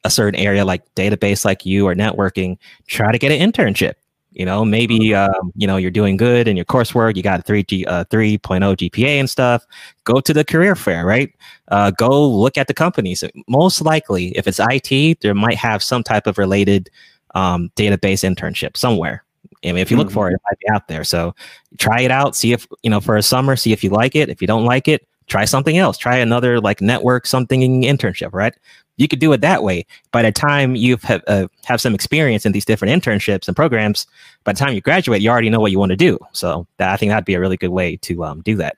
[0.04, 3.94] a certain area like database, like you or networking, try to get an internship.
[4.34, 7.16] You know, maybe um, you know you're doing good in your coursework.
[7.16, 9.64] You got a three G uh, three oh GPA and stuff.
[10.02, 11.32] Go to the career fair, right?
[11.68, 13.22] Uh, go look at the companies.
[13.48, 16.90] Most likely, if it's IT, there might have some type of related
[17.36, 19.24] um, database internship somewhere.
[19.64, 20.14] I mean, if you look mm-hmm.
[20.14, 21.04] for it, it might be out there.
[21.04, 21.34] So
[21.78, 22.34] try it out.
[22.34, 23.54] See if you know for a summer.
[23.54, 24.28] See if you like it.
[24.28, 25.96] If you don't like it, try something else.
[25.96, 28.32] Try another like network something internship.
[28.32, 28.54] Right?
[28.96, 29.86] You could do it that way.
[30.12, 34.06] By the time you have, uh, have some experience in these different internships and programs,
[34.44, 36.18] by the time you graduate, you already know what you want to do.
[36.32, 38.76] So that, I think that'd be a really good way to um, do that.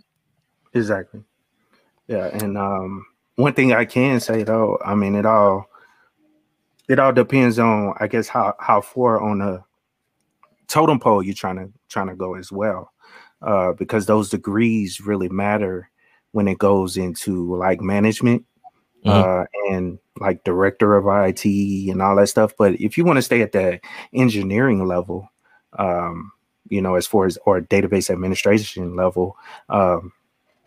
[0.75, 1.23] Exactly.
[2.09, 3.05] Yeah, and um,
[3.37, 5.67] one thing I can say though, I mean, it all
[6.89, 9.65] it all depends on, I guess, how how far on the
[10.69, 12.93] totem pole you're trying to trying to go as well,
[13.43, 15.91] uh, because those degrees really matter
[16.33, 18.45] when it goes into like management
[19.07, 19.43] mm-hmm.
[19.43, 22.53] uh, and like director of IT and all that stuff.
[22.57, 23.81] But if you want to stay at the
[24.13, 25.29] engineering level,
[25.79, 26.33] um,
[26.69, 29.37] you know, as far as or database administration level,
[29.69, 30.13] um,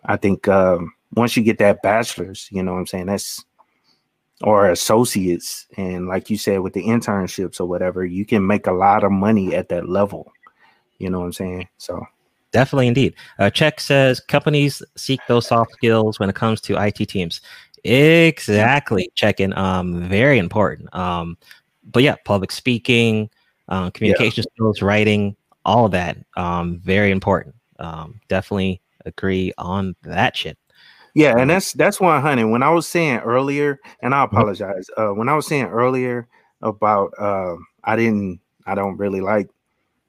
[0.05, 3.43] I think um, once you get that bachelor's, you know what I'm saying, that's
[4.41, 8.71] or associates, and like you said, with the internships or whatever, you can make a
[8.71, 10.31] lot of money at that level.
[10.97, 11.67] You know what I'm saying?
[11.77, 12.05] So
[12.51, 13.15] definitely indeed.
[13.37, 17.41] Uh, Check says companies seek those soft skills when it comes to IT teams.
[17.83, 19.11] Exactly.
[19.15, 19.55] Checking.
[19.57, 20.93] Um, very important.
[20.95, 21.37] Um,
[21.83, 23.29] but yeah, public speaking,
[23.67, 24.51] uh, communication yeah.
[24.55, 26.17] skills, writing, all of that.
[26.37, 27.55] Um, very important.
[27.79, 30.57] Um, definitely agree on that shit.
[31.15, 32.47] Yeah, and that's that's one hundred.
[32.49, 34.35] When I was saying earlier, and I mm-hmm.
[34.35, 34.89] apologize.
[34.95, 36.27] Uh, when I was saying earlier
[36.61, 39.49] about uh, I didn't, I don't really like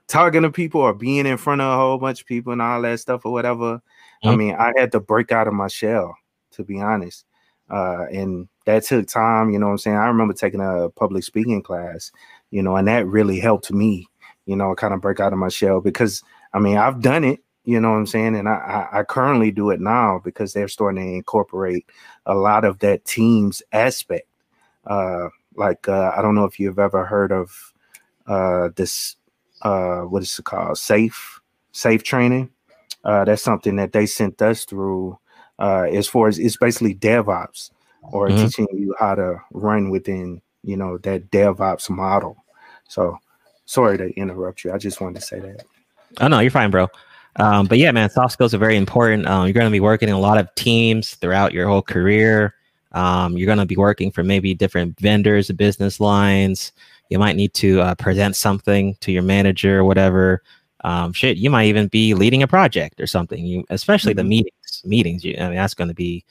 [0.08, 2.82] talking to people or being in front of a whole bunch of people and all
[2.82, 3.76] that stuff or whatever.
[3.76, 4.28] Mm-hmm.
[4.28, 6.14] I mean, I had to break out of my shell,
[6.52, 7.24] to be honest.
[7.70, 9.96] Uh, and that took time, you know what I'm saying?
[9.96, 12.10] I remember taking a public speaking class,
[12.50, 14.08] you know, and that really helped me,
[14.46, 17.40] you know, kind of break out of my shell because I mean, I've done it,
[17.64, 18.36] you know what I'm saying?
[18.36, 21.86] And I, I, I currently do it now because they're starting to incorporate
[22.26, 24.26] a lot of that team's aspect.
[24.86, 27.72] Uh, like, uh, I don't know if you've ever heard of
[28.26, 29.16] uh, this,
[29.62, 30.78] uh, what is it called?
[30.78, 31.40] Safe,
[31.72, 32.50] safe training.
[33.04, 35.18] Uh, that's something that they sent us through
[35.60, 37.70] uh, as far as it's basically DevOps
[38.02, 38.44] or mm-hmm.
[38.44, 42.36] teaching you how to run within you know that DevOps model.
[42.88, 43.18] So
[43.66, 44.72] sorry to interrupt you.
[44.72, 45.64] I just wanted to say that.
[46.20, 46.88] Oh no, you're fine, bro.
[47.36, 49.26] Um, but yeah, man, soft skills are very important.
[49.26, 52.54] Um, you're going to be working in a lot of teams throughout your whole career.
[52.92, 56.72] Um, you're going to be working for maybe different vendors, business lines.
[57.08, 60.42] You might need to uh, present something to your manager or whatever
[60.84, 63.44] um, shit, you might even be leading a project or something.
[63.44, 64.18] You, especially mm-hmm.
[64.18, 65.24] the meetings, meetings.
[65.24, 66.24] You, I mean, that's going to be.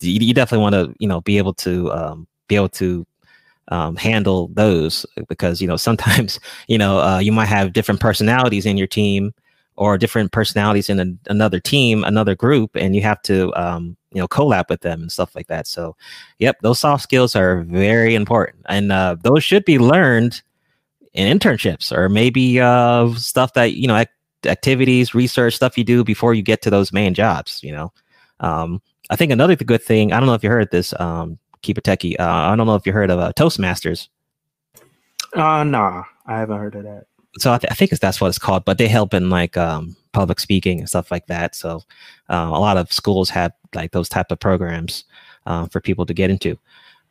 [0.00, 3.06] You, you definitely want to, you know, be able to um, be able to
[3.68, 6.38] um, handle those because you know sometimes
[6.68, 9.32] you know uh, you might have different personalities in your team
[9.76, 14.20] or different personalities in a, another team, another group, and you have to um, you
[14.20, 15.66] know collab with them and stuff like that.
[15.66, 15.96] So,
[16.38, 20.42] yep, those soft skills are very important, and uh, those should be learned
[21.14, 24.10] in internships or maybe uh, stuff that you know ac-
[24.46, 27.92] activities research stuff you do before you get to those main jobs you know?
[28.40, 31.78] Um, i think another good thing i don't know if you heard this um, keep
[31.78, 34.08] it techie uh, i don't know if you heard of uh, toastmasters.
[35.34, 37.06] Uh nah i haven't heard of that.
[37.38, 39.96] So I, th- I think that's what it's called but they help in like um,
[40.14, 41.54] public speaking and stuff like that.
[41.54, 41.82] So
[42.30, 45.04] uh, a lot of schools have like those type of programs
[45.44, 46.58] uh, for people to get into.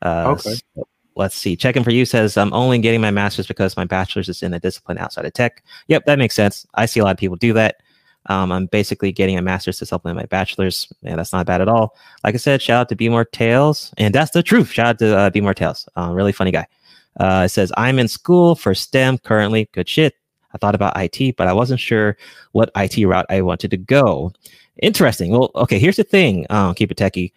[0.01, 0.55] Uh, okay.
[0.75, 1.55] So, let's see.
[1.55, 4.59] Checking for you says I'm only getting my master's because my bachelor's is in a
[4.59, 5.63] discipline outside of tech.
[5.87, 6.65] Yep, that makes sense.
[6.75, 7.77] I see a lot of people do that.
[8.27, 11.67] Um, I'm basically getting a master's to supplement my bachelor's, and that's not bad at
[11.67, 11.95] all.
[12.23, 14.71] Like I said, shout out to Be More Tales, and that's the truth.
[14.71, 15.87] Shout out to uh, Be More Tales.
[15.97, 16.65] Uh, really funny guy.
[17.19, 19.69] Uh, it says I'm in school for STEM currently.
[19.73, 20.15] Good shit.
[20.53, 22.15] I thought about IT, but I wasn't sure
[22.51, 24.31] what IT route I wanted to go.
[24.81, 25.31] Interesting.
[25.31, 25.79] Well, okay.
[25.79, 26.45] Here's the thing.
[26.49, 27.33] Uh, keep it techie,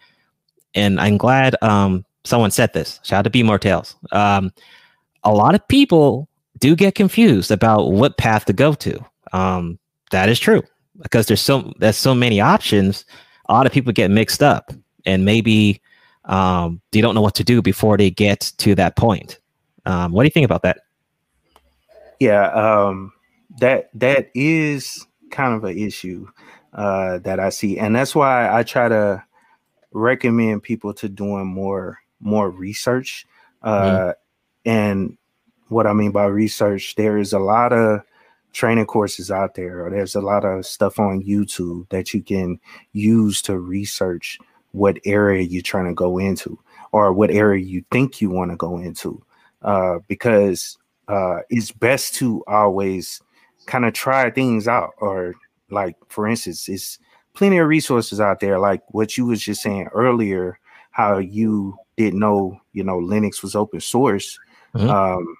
[0.73, 2.99] and I'm glad um, someone said this.
[3.03, 3.95] Shout out to Be More Tales.
[4.11, 4.51] Um,
[5.23, 6.27] a lot of people
[6.59, 9.03] do get confused about what path to go to.
[9.33, 9.79] Um,
[10.11, 10.63] that is true
[11.01, 13.05] because there's so there's so many options.
[13.49, 14.71] A lot of people get mixed up,
[15.05, 15.81] and maybe
[16.25, 19.39] um, they don't know what to do before they get to that point.
[19.85, 20.79] Um, what do you think about that?
[22.19, 23.13] Yeah, um,
[23.59, 26.27] that that is kind of an issue
[26.73, 29.23] uh, that I see, and that's why I try to
[29.91, 33.25] recommend people to doing more more research.
[33.61, 34.11] Uh, mm-hmm.
[34.65, 35.17] And
[35.69, 38.01] what I mean by research, there is a lot of
[38.53, 42.59] training courses out there, or there's a lot of stuff on YouTube that you can
[42.93, 44.39] use to research
[44.71, 46.59] what area you're trying to go into
[46.91, 49.21] or what area you think you want to go into.
[49.61, 53.21] Uh, because uh, it's best to always
[53.65, 55.33] kind of try things out, or
[55.69, 56.99] like for instance, it's
[57.33, 60.59] plenty of resources out there, like what you was just saying earlier,
[60.91, 64.39] how you didn't know, you know, Linux was open source.
[64.73, 64.89] Mm-hmm.
[64.89, 65.37] Um,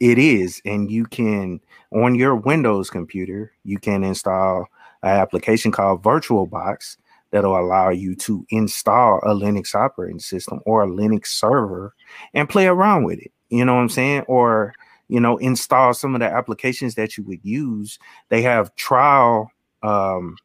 [0.00, 1.60] it is, and you can
[1.92, 4.66] on your Windows computer, you can install
[5.02, 6.96] an application called VirtualBox
[7.30, 11.94] that'll allow you to install a Linux operating system or a Linux server
[12.34, 13.32] and play around with it.
[13.50, 14.22] You know what I'm saying?
[14.22, 14.74] Or
[15.08, 17.98] you know, install some of the applications that you would use.
[18.28, 19.50] They have trial
[19.82, 20.36] um,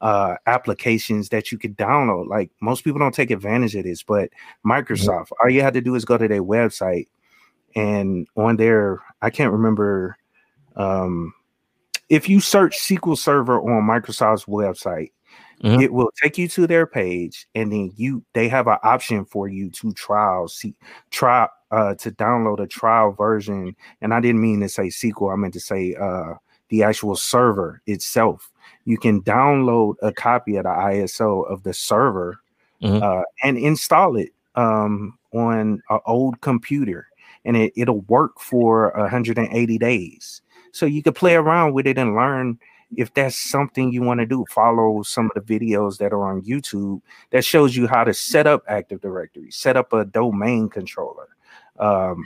[0.00, 2.28] uh, applications that you could download.
[2.28, 4.70] Like most people don't take advantage of this, but mm-hmm.
[4.72, 5.44] Microsoft, mm-hmm.
[5.44, 7.06] all you had to do is go to their website
[7.74, 10.16] and on there, I can't remember
[10.76, 11.32] um,
[12.08, 15.12] if you search SQL Server on Microsoft's website,
[15.62, 15.80] mm-hmm.
[15.80, 19.48] it will take you to their page, and then you they have an option for
[19.48, 20.74] you to trial see
[21.10, 23.76] try uh, to download a trial version.
[24.00, 26.34] And I didn't mean to say SQL; I meant to say uh,
[26.70, 28.50] the actual server itself.
[28.84, 32.40] You can download a copy of the ISO of the server
[32.82, 33.02] mm-hmm.
[33.02, 37.08] uh, and install it um, on an old computer
[37.44, 40.42] and it, it'll work for 180 days.
[40.72, 42.58] So you can play around with it and learn
[42.96, 44.44] if that's something you want to do.
[44.50, 47.00] Follow some of the videos that are on YouTube
[47.30, 51.28] that shows you how to set up Active Directory, set up a domain controller,
[51.78, 52.24] um,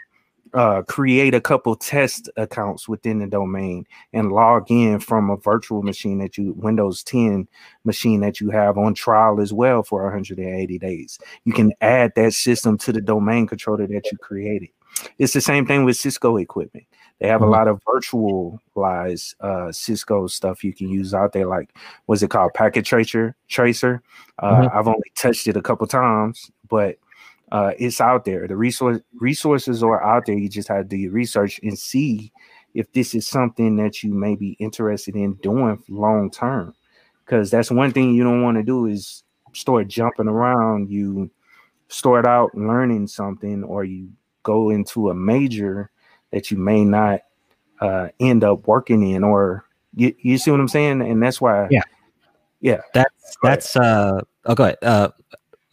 [0.54, 5.82] uh, create a couple test accounts within the domain and log in from a virtual
[5.82, 7.48] machine that you Windows 10
[7.84, 11.18] machine that you have on trial as well for 180 days.
[11.44, 14.68] You can add that system to the domain controller that you created.
[15.18, 16.86] It's the same thing with Cisco equipment.
[17.18, 17.48] They have mm-hmm.
[17.48, 21.74] a lot of virtualized uh, Cisco stuff you can use out there, like
[22.06, 23.36] what's it called, Packet Tracer.
[23.48, 24.02] Tracer.
[24.38, 24.76] Uh, mm-hmm.
[24.76, 26.98] I've only touched it a couple times, but
[27.52, 28.48] uh, it's out there.
[28.48, 30.36] The resource resources are out there.
[30.38, 32.32] You just have to do your research and see
[32.72, 36.74] if this is something that you may be interested in doing long term.
[37.24, 39.22] Because that's one thing you don't want to do is
[39.52, 40.88] start jumping around.
[40.88, 41.30] You
[41.88, 44.08] start out learning something, or you
[44.44, 45.90] go into a major
[46.30, 47.20] that you may not
[47.82, 51.02] uh, end up working in, or you, you see what I'm saying?
[51.02, 51.82] And that's why, yeah,
[52.62, 54.78] yeah, that's that's uh, oh, go ahead.
[54.80, 55.08] Uh,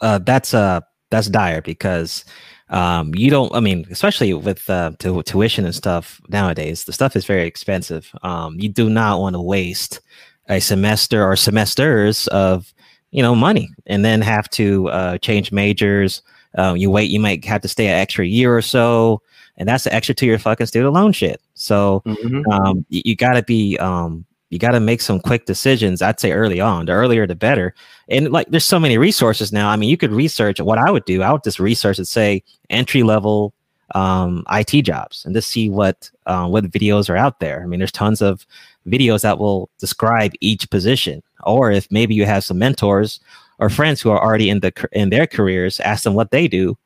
[0.01, 2.25] uh, that's uh, that's dire because
[2.69, 3.53] um, you don't.
[3.53, 8.11] I mean, especially with uh, to, tuition and stuff nowadays, the stuff is very expensive.
[8.23, 10.01] Um, you do not want to waste
[10.47, 12.73] a semester or semesters of
[13.11, 16.21] you know money and then have to uh, change majors
[16.55, 19.21] um, you wait, you might have to stay an extra year or so,
[19.57, 21.41] and that's the extra to your fucking student loan shit.
[21.53, 22.49] So mm-hmm.
[22.51, 26.01] um, you, you got to be um, you got to make some quick decisions.
[26.01, 26.85] I'd say early on.
[26.85, 27.73] The earlier, the better.
[28.07, 29.69] And like, there's so many resources now.
[29.69, 30.59] I mean, you could research.
[30.59, 33.53] What I would do, I would just research and say entry level
[33.95, 37.61] um, IT jobs and just see what uh, what videos are out there.
[37.61, 38.45] I mean, there's tons of
[38.87, 41.23] videos that will describe each position.
[41.43, 43.19] Or if maybe you have some mentors
[43.59, 46.77] or friends who are already in the in their careers, ask them what they do.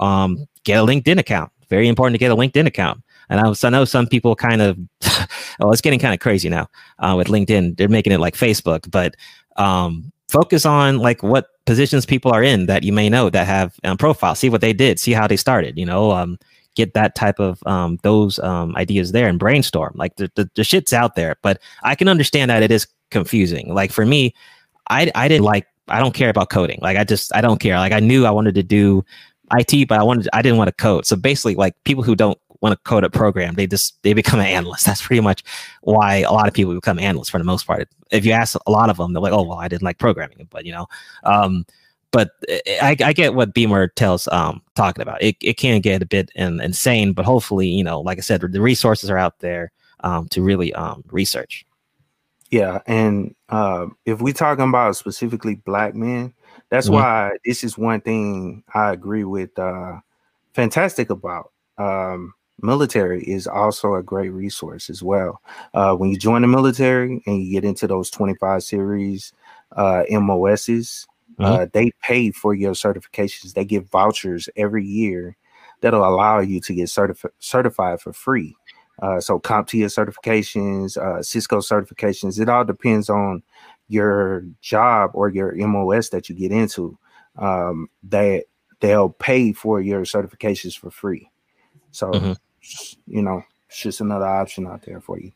[0.00, 1.50] Um, get a LinkedIn account.
[1.68, 3.02] Very important to get a LinkedIn account.
[3.30, 4.78] And I, was, I know some people kind of,
[5.60, 6.68] well, it's getting kind of crazy now
[6.98, 7.76] uh, with LinkedIn.
[7.76, 9.14] They're making it like Facebook, but
[9.56, 13.74] um, focus on like what positions people are in that you may know that have
[13.84, 14.34] um, profile.
[14.34, 14.98] See what they did.
[14.98, 15.76] See how they started.
[15.76, 16.38] You know, um,
[16.74, 19.92] get that type of um, those um, ideas there and brainstorm.
[19.96, 23.74] Like the, the the shit's out there, but I can understand that it is confusing.
[23.74, 24.34] Like for me,
[24.88, 26.78] I I didn't like I don't care about coding.
[26.80, 27.76] Like I just I don't care.
[27.76, 29.04] Like I knew I wanted to do
[29.52, 31.06] IT, but I wanted I didn't want to code.
[31.06, 34.40] So basically, like people who don't want to code a program, they just they become
[34.40, 34.86] an analyst.
[34.86, 35.44] That's pretty much
[35.82, 37.88] why a lot of people become analysts for the most part.
[38.10, 40.48] If you ask a lot of them, they're like, "Oh, well, I didn't like programming,"
[40.50, 40.86] but you know.
[41.24, 41.64] Um,
[42.10, 42.30] but
[42.80, 45.22] I, I get what Beamer tells um talking about.
[45.22, 48.40] It it can get a bit in, insane, but hopefully, you know, like I said,
[48.40, 51.64] the resources are out there um to really um research.
[52.50, 56.32] Yeah, and uh, if we're talking about specifically black men,
[56.70, 56.94] that's mm-hmm.
[56.94, 59.98] why this is one thing I agree with uh,
[60.58, 61.52] Fantastic about.
[61.76, 65.40] Um, military is also a great resource as well.
[65.74, 69.32] Uh, when you join the military and you get into those 25 series
[69.76, 71.06] uh, MOSs,
[71.38, 71.44] mm-hmm.
[71.44, 73.54] uh, they pay for your certifications.
[73.54, 75.36] They give vouchers every year
[75.80, 78.56] that'll allow you to get certifi- certified for free.
[79.00, 83.42] Uh, so CompTIA certifications, uh, Cisco certifications, it all depends on
[83.88, 86.98] your job or your MOS that you get into.
[87.36, 88.44] Um, that
[88.80, 91.30] they'll pay for your certifications for free.
[91.92, 92.36] So, Mhm.
[93.06, 95.32] You know, it's just another option out there for you.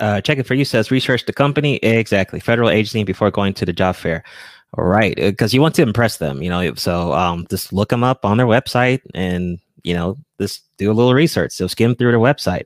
[0.00, 3.66] Uh, check it for you says research the company exactly federal agency before going to
[3.66, 4.24] the job fair.
[4.78, 6.74] All right, because you want to impress them, you know.
[6.74, 10.94] So um, just look them up on their website, and you know, just do a
[10.94, 11.52] little research.
[11.52, 12.64] So skim through their website,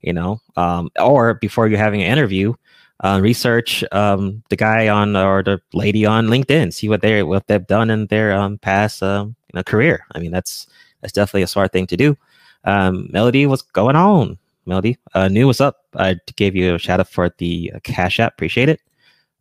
[0.00, 2.54] you know, um, or before you're having an interview,
[3.00, 7.48] uh, research um, the guy on or the lady on LinkedIn, see what they what
[7.48, 10.06] they've done in their um, past um, you know, career.
[10.14, 10.68] I mean, that's
[11.00, 12.16] that's definitely a smart thing to do.
[12.64, 14.38] Um, Melody, what's going on?
[14.66, 15.86] Melody, uh, new, what's up?
[15.94, 18.80] I gave you a shout out for the uh, Cash App, appreciate it.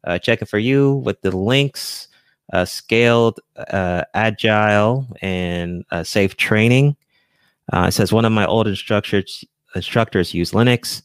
[0.05, 2.07] Uh, check it for you with the links,
[2.53, 6.95] uh, scaled, uh, agile, and uh, safe training.
[7.73, 9.43] Uh, it says one of my old instructors
[9.75, 11.01] instructors use Linux,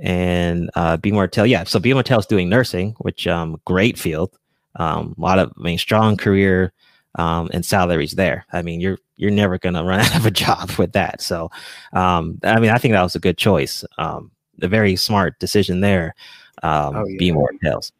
[0.00, 1.46] and uh, B Martell.
[1.46, 4.38] Yeah, so B Martell is doing nursing, which um great field.
[4.76, 6.72] Um, a lot of I mean strong career
[7.18, 8.46] um, and salaries there.
[8.52, 11.20] I mean you're you're never gonna run out of a job with that.
[11.20, 11.50] So
[11.92, 13.84] um, I mean I think that was a good choice.
[13.98, 14.30] Um,
[14.62, 16.14] a very smart decision there.
[16.62, 17.16] Um, Oh, yeah.
[17.18, 17.92] B Martell's.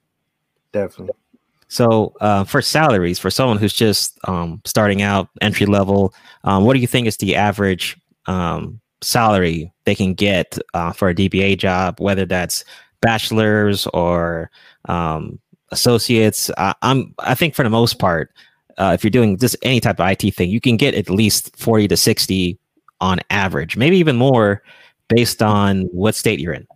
[0.72, 1.14] Definitely.
[1.68, 6.14] So uh, for salaries, for someone who's just um, starting out entry level,
[6.44, 7.96] um, what do you think is the average
[8.26, 12.64] um, salary they can get uh, for a DBA job, whether that's
[13.02, 14.50] bachelor's or
[14.86, 15.38] um,
[15.70, 16.50] associates?
[16.56, 18.32] I, I'm I think for the most part,
[18.78, 21.56] uh, if you're doing just any type of IT thing, you can get at least
[21.56, 22.58] forty to sixty
[23.00, 24.62] on average, maybe even more,
[25.08, 26.66] based on what state you're in.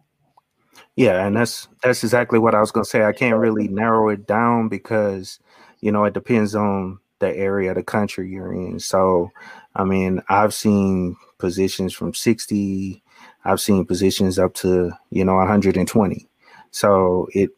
[0.97, 3.05] Yeah, and that's that's exactly what I was gonna say.
[3.05, 5.39] I can't really narrow it down because
[5.81, 8.81] you know it depends on the area of the country you're in.
[8.81, 9.31] So,
[9.77, 13.03] I mean, I've seen positions from 60,
[13.45, 16.29] I've seen positions up to you know 120.
[16.73, 17.51] So it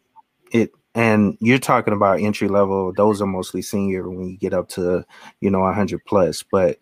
[0.95, 5.05] and you're talking about entry level; those are mostly senior when you get up to
[5.41, 6.43] you know 100 plus.
[6.43, 6.79] But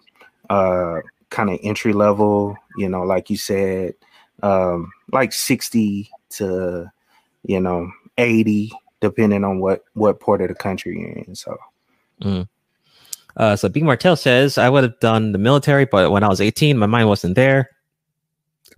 [0.50, 3.94] uh, kind of entry level, you know, like you said,
[4.42, 6.90] um, like 60 to
[7.44, 8.70] you know 80
[9.00, 11.56] depending on what what part of the country you're in so
[13.36, 16.40] Uh, so B Martell says I would have done the military, but when I was
[16.40, 17.70] 18, my mind wasn't there.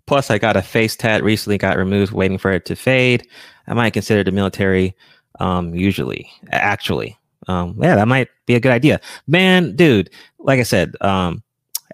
[0.06, 3.26] Plus, I got a face tat recently, got removed, waiting for it to fade.
[3.66, 4.94] I might consider the military.
[5.40, 9.00] Um, usually, actually, um, yeah, that might be a good idea.
[9.26, 11.42] Man, dude, like I said, um,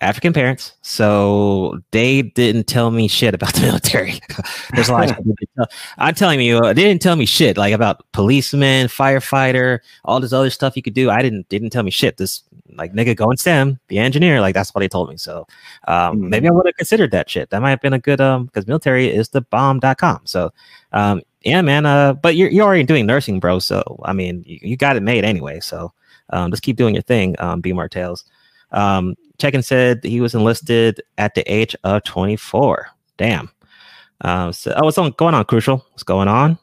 [0.02, 4.18] African parents, so they didn't tell me shit about the military.
[4.74, 5.04] There's a lot.
[5.04, 7.74] Of shit they didn't tell- I'm telling you, uh, they didn't tell me shit like
[7.74, 11.10] about policeman, firefighter, all this other stuff you could do.
[11.10, 11.48] I didn't.
[11.50, 12.16] They didn't tell me shit.
[12.16, 12.42] This
[12.76, 14.40] like nigga go in STEM, be an engineer.
[14.40, 15.16] Like that's what they told me.
[15.16, 15.46] So
[15.88, 16.28] um, Mhm.
[16.28, 17.50] maybe I would have considered that shit.
[17.50, 20.20] That might have been a good um because military is the bomb.com.
[20.24, 20.52] So
[20.92, 21.86] um yeah, man.
[21.86, 23.58] Uh, but you're you're already doing nursing, bro.
[23.58, 25.60] So I mean, you, you got it made anyway.
[25.60, 25.92] So
[26.30, 27.34] um, just keep doing your thing.
[27.38, 28.24] Um, B Martels.
[28.72, 32.88] Um, Check-in said he was enlisted at the age of 24.
[33.16, 33.50] Damn.
[34.20, 35.44] Um, so oh, what's on going on?
[35.46, 35.78] Crucial.
[35.92, 36.58] What's going on?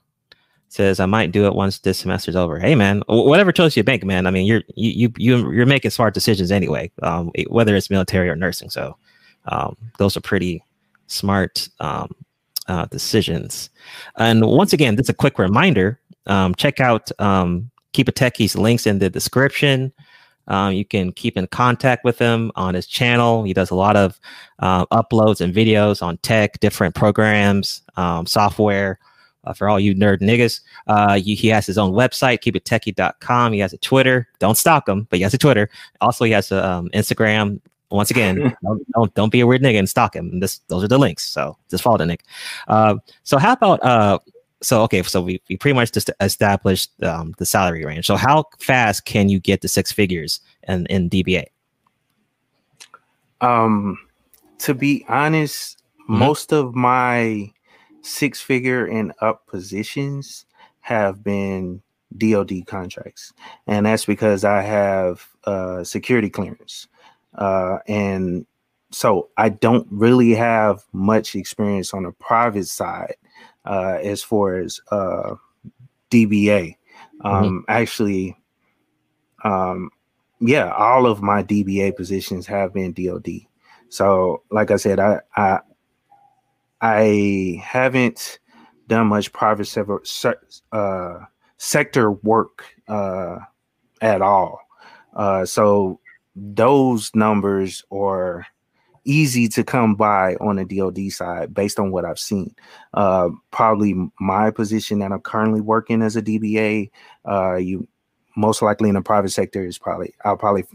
[0.69, 2.59] Says I might do it once this semester's over.
[2.59, 4.27] Hey, man, whatever choice you make, man.
[4.27, 6.91] I mean, you're you you you- you're making smart decisions anyway.
[7.01, 8.69] Um, whether it's military or nursing.
[8.69, 8.95] So,
[9.45, 10.63] um, those are pretty
[11.07, 12.13] smart um,
[12.67, 13.69] uh, decisions.
[14.17, 18.85] And once again, just a quick reminder: um, check out um, Keep It Techie's links
[18.85, 19.93] in the description.
[20.47, 23.43] Um, you can keep in contact with him on his channel.
[23.43, 24.19] He does a lot of
[24.59, 28.99] uh, uploads and videos on tech, different programs, um, software.
[29.43, 33.53] Uh, for all you nerd niggas, uh, you, he has his own website, keepittechie.com.
[33.53, 34.27] He has a Twitter.
[34.39, 35.69] Don't stalk him, but he has a Twitter.
[36.01, 37.61] Also, he has a um, Instagram.
[37.89, 40.39] Once again, don't, don't don't be a weird nigga and stalk him.
[40.39, 41.23] This those are the links.
[41.27, 42.23] So just follow the Nick.
[42.67, 44.19] Uh, so how about uh,
[44.61, 48.05] so okay, so we, we pretty much just established um, the salary range.
[48.07, 51.45] So how fast can you get to six figures in, in DBA?
[53.41, 53.97] um
[54.57, 55.77] to be honest
[56.09, 56.17] Mhm.
[56.19, 57.51] most of my
[58.01, 60.45] six figure and up positions
[60.79, 61.81] have been
[62.17, 63.33] DoD contracts
[63.67, 66.87] and that's because I have uh security clearance
[67.37, 68.45] uh and
[68.91, 73.15] so I don't really have much experience on the private side
[73.65, 75.35] uh as far as uh
[76.11, 76.75] DBA
[77.21, 78.37] um actually
[79.43, 79.89] um
[80.39, 83.27] yeah all of my DBA positions have been DoD
[83.89, 85.59] so like I said I I
[86.81, 88.39] I haven't
[88.87, 90.35] done much private sever, se-
[90.71, 91.19] uh,
[91.57, 93.39] sector work uh,
[94.01, 94.59] at all.
[95.15, 95.99] Uh, so
[96.37, 98.45] those numbers are
[99.03, 102.53] easy to come by on the DoD side based on what I've seen.
[102.93, 106.91] Uh, probably my position that I'm currently working as a DBA,
[107.27, 107.87] uh, you
[108.35, 110.65] most likely in the private sector is probably I'll probably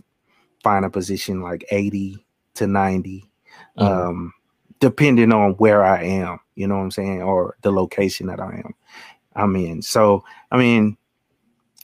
[0.65, 2.25] find a position like 80
[2.55, 3.31] to 90
[3.79, 3.83] mm-hmm.
[3.83, 4.33] um,
[4.81, 8.63] depending on where I am, you know what I'm saying, or the location that I
[8.65, 8.75] am.
[9.37, 9.81] I'm in.
[9.81, 10.97] So, I mean,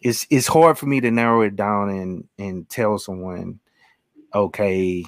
[0.03, 3.61] it's it's hard for me to narrow it down and and tell someone,
[4.35, 5.05] okay,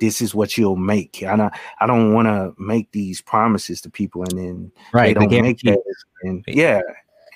[0.00, 1.22] this is what you'll make.
[1.22, 5.26] I don't I don't want to make these promises to people and then right, they
[5.26, 5.80] don't make that.
[6.22, 6.80] And yeah,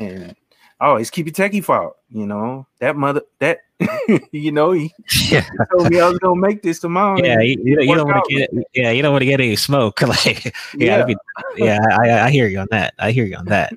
[0.00, 0.34] and
[0.80, 1.96] oh, it's keep your techie fault.
[2.10, 3.60] You know that mother that
[4.32, 4.92] you know he,
[5.28, 5.42] yeah.
[5.42, 7.22] he told me I was gonna make this tomorrow.
[7.22, 9.56] Yeah, you, you, you don't want to get yeah you don't want to get any
[9.56, 10.00] smoke.
[10.02, 11.16] like yeah, yeah, be,
[11.56, 12.94] yeah I, I hear you on that.
[12.98, 13.74] I hear you on that.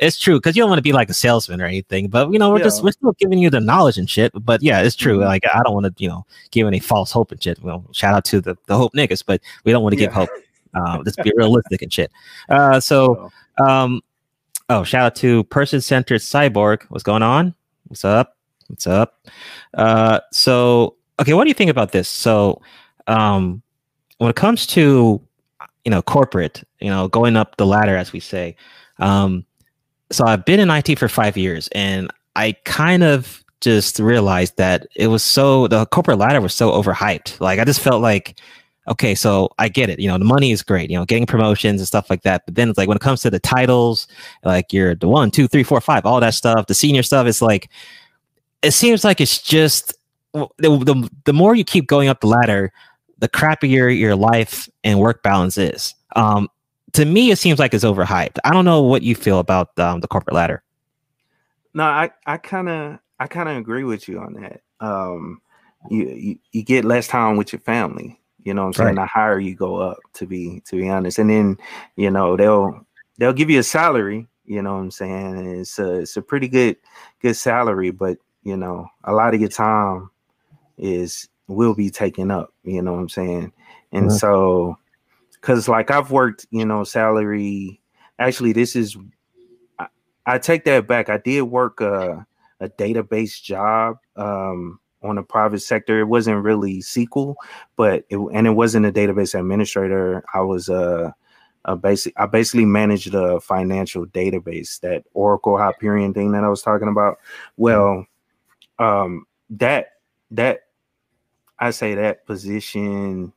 [0.00, 2.38] It's true because you don't want to be like a salesman or anything, but you
[2.38, 2.64] know we're yeah.
[2.64, 4.32] just we're still giving you the knowledge and shit.
[4.34, 5.18] But yeah, it's true.
[5.18, 5.26] Mm-hmm.
[5.26, 7.62] Like I don't want to you know give any false hope and shit.
[7.62, 10.06] Well, shout out to the the hope niggas, but we don't want to yeah.
[10.06, 10.30] give hope.
[10.72, 12.10] Uh, let's be realistic and shit.
[12.48, 13.30] Uh, so
[13.62, 14.00] um,
[14.70, 16.82] oh, shout out to person centered cyborg.
[16.88, 17.54] What's going on?
[17.88, 18.38] What's up?
[18.68, 19.26] What's up?
[19.74, 22.08] Uh, so okay, what do you think about this?
[22.08, 22.62] So
[23.06, 23.60] um,
[24.16, 25.20] when it comes to
[25.84, 28.56] you know corporate, you know going up the ladder, as we say.
[28.98, 29.44] Um,
[30.12, 34.86] so I've been in IT for five years, and I kind of just realized that
[34.96, 37.40] it was so the corporate ladder was so overhyped.
[37.40, 38.40] Like I just felt like,
[38.88, 40.00] okay, so I get it.
[40.00, 40.90] You know, the money is great.
[40.90, 42.44] You know, getting promotions and stuff like that.
[42.46, 44.08] But then it's like when it comes to the titles,
[44.44, 46.66] like you're the one, two, three, four, five, all that stuff.
[46.66, 47.70] The senior stuff is like,
[48.62, 49.94] it seems like it's just
[50.32, 52.72] the the, the more you keep going up the ladder,
[53.18, 55.94] the crappier your life and work balance is.
[56.16, 56.48] Um,
[56.92, 58.38] to me, it seems like it's overhyped.
[58.44, 60.62] I don't know what you feel about um, the corporate ladder.
[61.74, 64.62] No, I I kind of I kind of agree with you on that.
[64.80, 65.40] Um,
[65.88, 68.18] you, you, you get less time with your family.
[68.44, 68.96] You know what I'm saying?
[68.96, 69.02] Right.
[69.02, 71.58] The higher you go up, to be to be honest, and then
[71.96, 72.86] you know they'll
[73.18, 74.26] they'll give you a salary.
[74.46, 75.60] You know what I'm saying?
[75.60, 76.76] It's a it's a pretty good
[77.20, 80.10] good salary, but you know a lot of your time
[80.78, 82.54] is will be taken up.
[82.64, 83.52] You know what I'm saying?
[83.92, 84.16] And mm-hmm.
[84.16, 84.78] so
[85.40, 87.80] because like I've worked, you know, salary.
[88.18, 88.96] Actually, this is
[89.78, 89.86] I,
[90.26, 91.08] I take that back.
[91.08, 92.26] I did work a,
[92.60, 96.00] a database job um, on a private sector.
[96.00, 97.34] It wasn't really SQL,
[97.76, 100.22] but it, and it wasn't a database administrator.
[100.34, 101.14] I was a,
[101.64, 102.12] a basic.
[102.18, 107.18] I basically managed a financial database, that Oracle Hyperion thing that I was talking about.
[107.56, 108.06] Well,
[108.78, 109.92] um, that
[110.30, 110.64] that
[111.58, 113.32] I say that position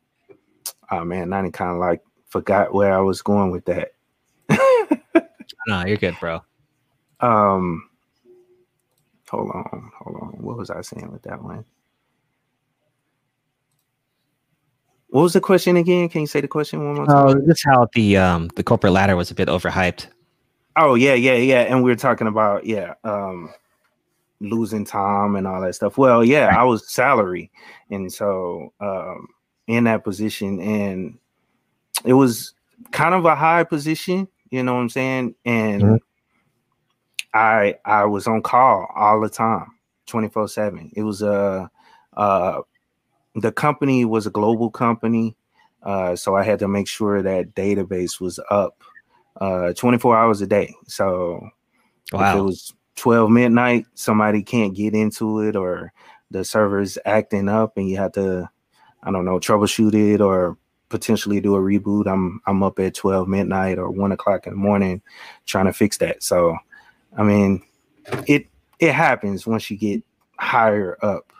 [0.90, 3.92] oh man, I kind of like forgot where I was going with that.
[5.66, 6.42] no, you're good, bro.
[7.20, 7.88] Um,
[9.28, 10.28] hold on, hold on.
[10.42, 11.64] What was I saying with that one?
[15.08, 16.08] What was the question again?
[16.08, 17.28] Can you say the question one more time?
[17.28, 20.08] Oh, this how the um the corporate ladder was a bit overhyped.
[20.76, 21.60] Oh yeah, yeah, yeah.
[21.60, 23.54] And we were talking about yeah, um
[24.40, 25.96] losing time and all that stuff.
[25.96, 26.58] Well, yeah, right.
[26.58, 27.52] I was salary,
[27.90, 29.28] and so um
[29.66, 31.18] in that position, and
[32.04, 32.54] it was
[32.90, 34.28] kind of a high position.
[34.50, 35.34] You know what I'm saying?
[35.44, 35.96] And mm-hmm.
[37.32, 39.66] I I was on call all the time,
[40.06, 40.92] 24 seven.
[40.94, 41.70] It was a
[42.16, 42.60] uh,
[43.34, 45.36] the company was a global company,
[45.82, 48.82] uh, so I had to make sure that database was up
[49.40, 50.74] uh, 24 hours a day.
[50.86, 51.48] So
[52.12, 52.30] wow.
[52.30, 55.92] if it was 12 midnight, somebody can't get into it, or
[56.30, 58.48] the server's acting up, and you have to
[59.04, 60.56] I don't know, troubleshoot it or
[60.88, 62.06] potentially do a reboot.
[62.06, 65.02] I'm I'm up at 12 midnight or one o'clock in the morning
[65.46, 66.22] trying to fix that.
[66.22, 66.56] So
[67.16, 67.62] I mean
[68.26, 68.46] it
[68.78, 70.02] it happens once you get
[70.38, 71.32] higher up,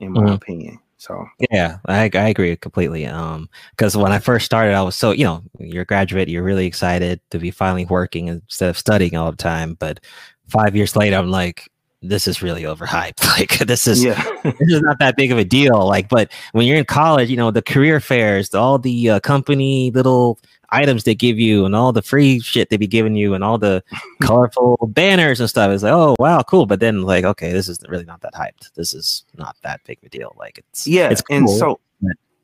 [0.00, 0.32] in my mm-hmm.
[0.34, 0.78] opinion.
[0.98, 3.06] So yeah, I, I agree completely.
[3.06, 6.42] Um, because when I first started, I was so you know you're a graduate, you're
[6.42, 9.74] really excited to be finally working instead of studying all the time.
[9.74, 10.00] But
[10.48, 11.70] five years later, I'm like,
[12.02, 13.20] this is really overhyped.
[13.40, 14.22] Like this is yeah.
[14.42, 15.86] this is not that big of a deal.
[15.86, 19.90] Like, but when you're in college, you know the career fairs, all the uh, company
[19.92, 20.38] little
[20.70, 23.56] items they give you, and all the free shit they be giving you, and all
[23.56, 23.82] the
[24.22, 25.70] colorful banners and stuff.
[25.70, 26.66] It's like, oh wow, cool.
[26.66, 28.72] But then like, okay, this is really not that hyped.
[28.74, 30.34] This is not that big of a deal.
[30.36, 31.80] Like it's yeah, it's cool, and so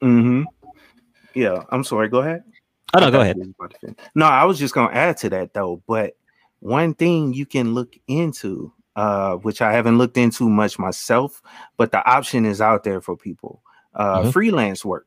[0.00, 0.44] mm-hmm.
[1.34, 1.64] yeah.
[1.70, 2.08] I'm sorry.
[2.08, 2.44] Go ahead.
[2.94, 3.36] Oh no, go ahead.
[4.14, 5.82] No, I was just gonna add to that though.
[5.86, 6.16] But
[6.60, 11.40] one thing you can look into uh, which I haven't looked into much myself,
[11.76, 13.62] but the option is out there for people.
[13.94, 14.30] Uh, mm-hmm.
[14.30, 15.06] Freelance work,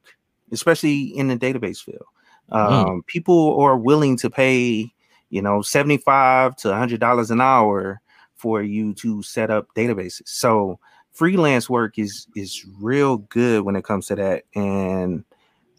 [0.51, 2.05] especially in the database field.
[2.51, 2.57] Mm.
[2.57, 3.05] Um, mm.
[3.05, 4.91] People are willing to pay,
[5.29, 8.01] you know, seventy-five to hundred dollars an hour
[8.35, 10.27] for you to set up databases.
[10.27, 10.79] So
[11.11, 14.45] freelance work is is real good when it comes to that.
[14.55, 15.23] And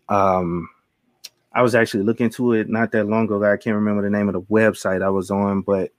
[0.09, 0.69] um,
[1.53, 3.43] I was actually looking into it not that long ago.
[3.43, 5.91] I can't remember the name of the website I was on, but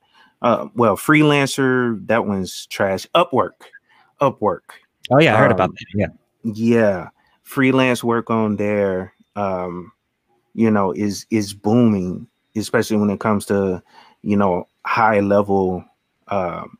[0.41, 3.05] uh, well, freelancer, that one's trash.
[3.15, 3.51] Upwork,
[4.21, 4.61] Upwork.
[5.09, 5.85] Oh yeah, I heard um, about that.
[5.93, 6.07] Yeah,
[6.43, 7.09] yeah,
[7.43, 9.91] freelance work on there, um,
[10.53, 13.81] you know, is is booming, especially when it comes to,
[14.21, 15.83] you know, high level,
[16.29, 16.77] um,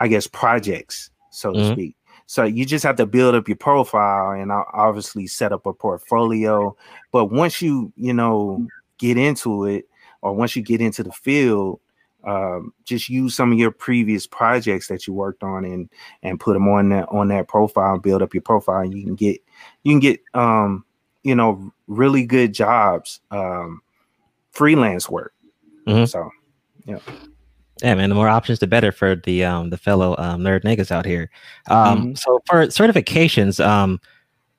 [0.00, 1.60] I guess projects, so mm-hmm.
[1.60, 1.96] to speak.
[2.26, 6.74] So you just have to build up your profile and obviously set up a portfolio.
[7.10, 9.86] But once you, you know, get into it,
[10.22, 11.80] or once you get into the field,
[12.24, 15.88] um, just use some of your previous projects that you worked on and
[16.22, 19.04] and put them on that on that profile and build up your profile and you
[19.04, 19.40] can get
[19.82, 20.84] you can get um
[21.22, 23.80] you know really good jobs um
[24.52, 25.32] freelance work
[25.86, 26.04] mm-hmm.
[26.04, 26.30] so
[26.84, 26.98] yeah
[27.82, 30.90] yeah man the more options the better for the um the fellow um, nerd niggas
[30.90, 31.30] out here
[31.70, 32.14] um mm-hmm.
[32.14, 34.00] so for certifications um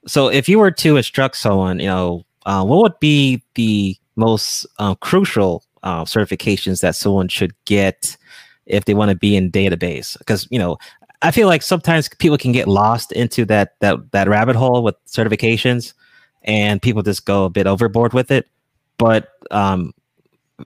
[0.05, 4.65] so if you were to instruct someone you know uh, what would be the most
[4.77, 8.17] uh, crucial uh, certifications that someone should get
[8.65, 10.77] if they want to be in database because you know
[11.21, 14.95] i feel like sometimes people can get lost into that that that rabbit hole with
[15.05, 15.93] certifications
[16.43, 18.47] and people just go a bit overboard with it
[18.97, 19.93] but um,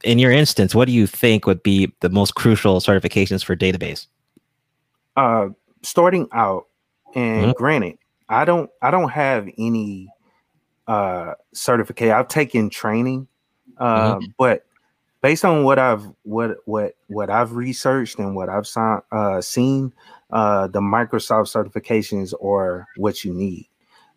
[0.03, 4.05] in your instance what do you think would be the most crucial certifications for database
[5.15, 5.47] uh
[5.81, 6.67] starting out
[7.15, 7.51] and mm-hmm.
[7.53, 7.97] granted
[8.29, 10.07] i don't i don't have any
[10.87, 13.27] uh certificate i've taken training
[13.79, 14.25] uh, mm-hmm.
[14.37, 14.66] but
[15.27, 18.65] based on what I've what what what I've researched and what I've
[19.11, 19.91] uh, seen,
[20.31, 23.67] uh, the Microsoft certifications are what you need,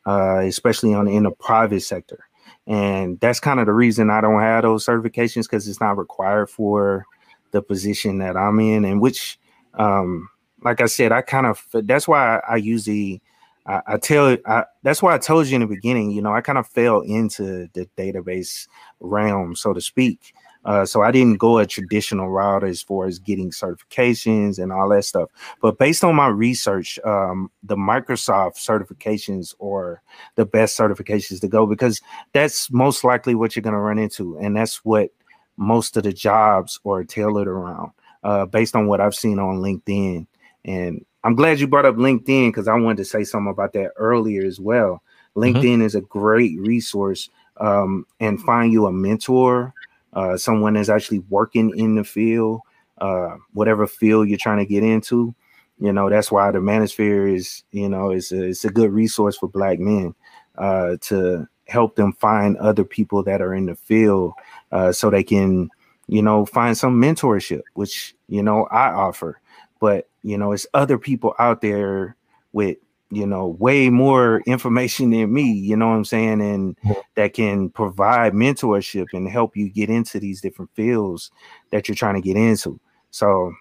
[0.07, 2.27] uh, especially on in the private sector.
[2.69, 6.49] And that's kind of the reason I don't have those certifications because it's not required
[6.49, 7.05] for
[7.51, 9.37] the position that I'm in, and which,
[9.75, 10.29] um,
[10.63, 13.21] like I said, I kind of that's why I, I usually
[13.67, 16.13] I, I tell I, that's why I told you in the beginning.
[16.13, 18.69] You know, I kind of fell into the database
[19.01, 20.35] realm, so to speak.
[20.65, 24.89] Uh, so I didn't go a traditional route as far as getting certifications and all
[24.91, 25.31] that stuff.
[25.63, 30.03] But based on my research, um, the Microsoft certifications are
[30.35, 32.01] the best certifications to go because
[32.33, 35.11] that's most likely what you're going to run into, and that's what
[35.57, 37.93] most of the jobs are tailored around.
[38.23, 40.27] Uh, based on what I've seen on LinkedIn,
[40.67, 43.93] and I'm glad you brought up LinkedIn because I wanted to say something about that
[43.97, 45.03] earlier as well.
[45.37, 45.41] Mm-hmm.
[45.41, 45.83] LinkedIn mm-hmm.
[45.83, 49.73] is a great resource um, and find you a mentor
[50.13, 52.61] uh, someone that's actually working in the field,
[52.99, 55.35] uh, whatever field you're trying to get into.
[55.79, 59.39] You know, that's why the Manosphere is, you know, it's a, it's a good resource
[59.39, 60.15] for black men
[60.59, 64.33] uh, to help them find other people that are in the field
[64.73, 65.71] uh, so they can,
[66.07, 69.41] you know, find some mentorship, which, you know, I offer.
[69.81, 72.17] But, you know, it's other people out there
[72.53, 72.77] with
[73.11, 76.41] you know way more information than me you know what i'm saying?
[76.41, 76.77] And
[77.17, 81.31] that can provide mentorship and help you get into these different fields
[81.71, 82.79] that you're trying to get into.
[83.11, 83.53] So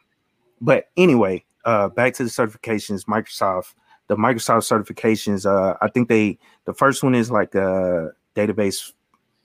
[0.62, 3.74] but anyway uh back to the certifications microsoft
[4.08, 8.94] the microsoft certifications uh i think they the first one is like uh database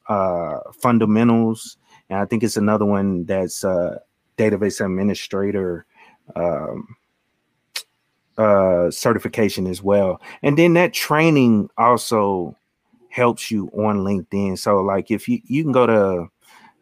[0.08, 1.76] uh fundamentals
[2.10, 3.98] and i think it's another one that's uh
[4.36, 5.86] database administrator
[6.36, 6.96] um
[8.38, 10.20] uh, certification as well.
[10.42, 12.56] And then that training also
[13.08, 14.58] helps you on LinkedIn.
[14.58, 16.28] So like if you you can go to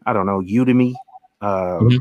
[0.07, 0.95] I don't know Udemy
[1.41, 1.97] uh, mm-hmm.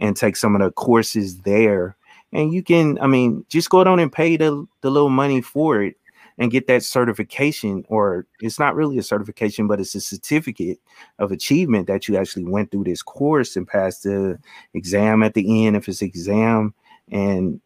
[0.00, 1.96] and take some of the courses there,
[2.32, 5.82] and you can I mean just go down and pay the the little money for
[5.82, 5.96] it
[6.38, 10.80] and get that certification or it's not really a certification but it's a certificate
[11.20, 14.36] of achievement that you actually went through this course and passed the
[14.74, 16.74] exam at the end if it's exam
[17.12, 17.60] and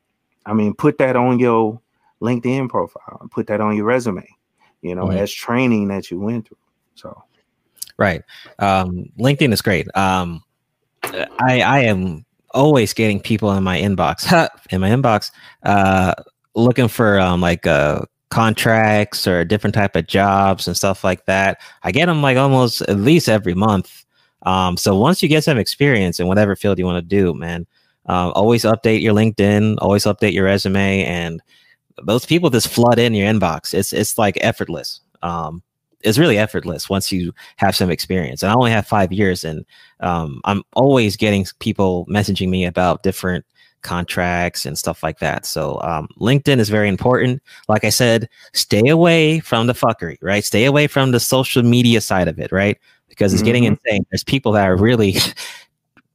[0.49, 1.81] I mean, put that on your
[2.23, 4.27] LinkedIn profile, put that on your resume,
[4.83, 5.19] you know, mm-hmm.
[5.19, 6.57] as training that you went through.
[6.95, 7.23] So,
[7.99, 8.23] right.
[8.59, 9.87] Um, LinkedIn is great.
[9.97, 10.43] Um,
[11.03, 15.31] I, I am always getting people in my inbox, in my inbox,
[15.65, 16.15] uh,
[16.55, 18.01] looking for um, like uh,
[18.31, 21.61] contracts or a different type of jobs and stuff like that.
[21.83, 24.05] I get them like almost at least every month.
[24.43, 27.67] Um, so once you get some experience in whatever field you want to do, man,
[28.09, 31.43] uh, always update your LinkedIn, always update your resume, and
[32.05, 33.75] those people just flood in your inbox.
[33.75, 35.01] It's it's like effortless.
[35.23, 35.63] Um,
[36.03, 38.43] it's really effortless once you have some experience.
[38.43, 39.65] And I only have five years, and
[40.01, 43.45] um, I'm always getting people messaging me about different
[43.83, 45.47] contracts and stuff like that.
[45.47, 47.43] So um, LinkedIn is very important.
[47.69, 50.45] Like I said, stay away from the fuckery, right?
[50.45, 52.79] Stay away from the social media side of it, right?
[53.09, 53.47] Because it's mm-hmm.
[53.47, 54.05] getting insane.
[54.11, 55.17] There's people that are really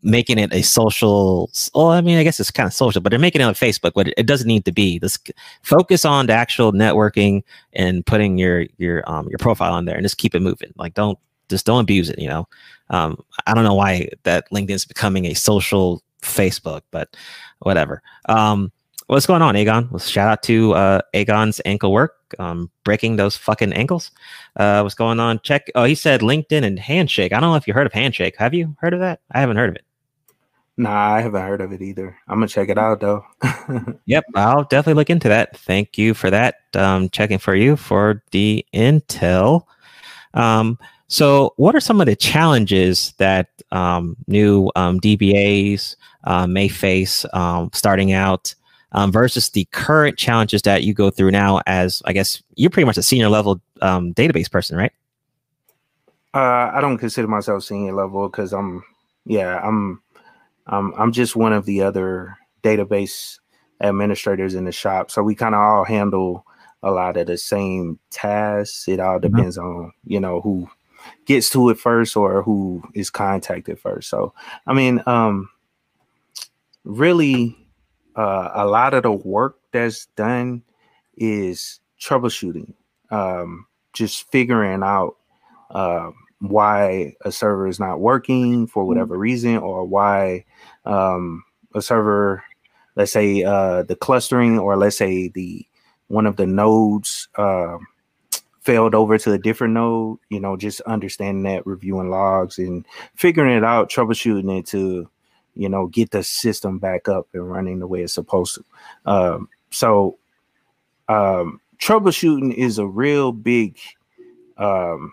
[0.03, 3.19] making it a social well i mean i guess it's kind of social but they're
[3.19, 5.17] making it on facebook but it, doesn't need to be this
[5.61, 7.43] focus on the actual networking
[7.73, 10.93] and putting your your um your profile on there and just keep it moving like
[10.93, 11.17] don't
[11.49, 12.47] just don't abuse it you know
[12.89, 13.17] um
[13.47, 17.15] i don't know why that linkedin is becoming a social facebook but
[17.59, 18.71] whatever um
[19.07, 19.89] what's going on, Aegon?
[19.91, 24.11] Well, shout out to uh, Aegon's ankle work, um, breaking those fucking ankles.
[24.55, 25.39] Uh, what's going on?
[25.41, 25.69] Check.
[25.75, 27.34] Oh, he said LinkedIn and Handshake.
[27.34, 28.35] I don't know if you heard of Handshake.
[28.38, 29.19] Have you heard of that?
[29.31, 29.85] I haven't heard of it.
[30.75, 32.17] Nah, I haven't heard of it either.
[32.27, 33.23] I'm gonna check it out though.
[34.05, 35.55] yep, I'll definitely look into that.
[35.57, 36.55] Thank you for that.
[36.73, 39.65] Um, checking for you for the intel.
[40.33, 46.67] Um, so, what are some of the challenges that um, new um, DBAs uh, may
[46.67, 48.55] face um, starting out
[48.93, 51.61] um, versus the current challenges that you go through now?
[51.67, 54.91] As I guess you're pretty much a senior level um, database person, right?
[56.33, 58.83] Uh, I don't consider myself senior level because I'm,
[59.23, 60.01] yeah, I'm,
[60.68, 63.40] I'm, I'm just one of the other database
[63.81, 65.11] administrators in the shop.
[65.11, 66.45] So we kind of all handle
[66.81, 68.88] a lot of the same tasks.
[68.88, 69.35] It all mm-hmm.
[69.35, 69.85] depends mm-hmm.
[69.85, 70.69] on you know who
[71.26, 74.10] gets to it first or who is contacted first.
[74.10, 74.34] So,
[74.68, 75.49] I mean, um,
[76.84, 77.57] really,
[78.15, 80.64] uh, a lot of the work that's done
[81.18, 82.73] is troubleshooting,
[83.10, 85.15] um, just figuring out
[85.72, 88.90] uh, why a server is not working for mm-hmm.
[88.90, 90.45] whatever reason, or why
[90.85, 91.43] um,
[91.76, 92.43] a server,
[92.95, 95.65] let's say uh, the clustering, or let's say the
[96.07, 97.27] one of the nodes.
[97.35, 97.77] Uh,
[98.64, 102.85] failed over to a different node, you know, just understanding that, reviewing logs and
[103.15, 105.10] figuring it out, troubleshooting it to,
[105.53, 108.64] you know, get the system back up and running the way it's supposed to.
[109.05, 110.18] Um, so,
[111.10, 113.77] um, troubleshooting is a real big,
[114.57, 115.11] um,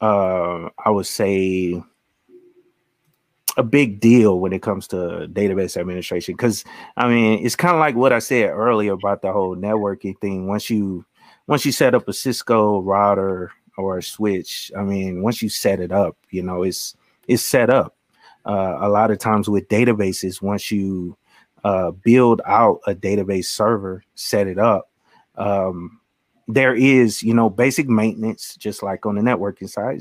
[0.00, 1.80] uh, I would say,
[3.58, 6.64] a big deal when it comes to database administration because
[6.96, 10.46] I mean it's kind of like what I said earlier about the whole networking thing.
[10.46, 11.04] Once you
[11.48, 15.80] once you set up a Cisco router or a switch, I mean, once you set
[15.80, 16.94] it up, you know, it's
[17.26, 17.96] it's set up.
[18.46, 21.16] Uh, a lot of times with databases, once you
[21.64, 24.90] uh, build out a database server, set it up,
[25.36, 26.00] um,
[26.46, 30.00] there is, you know, basic maintenance, just like on the networking side,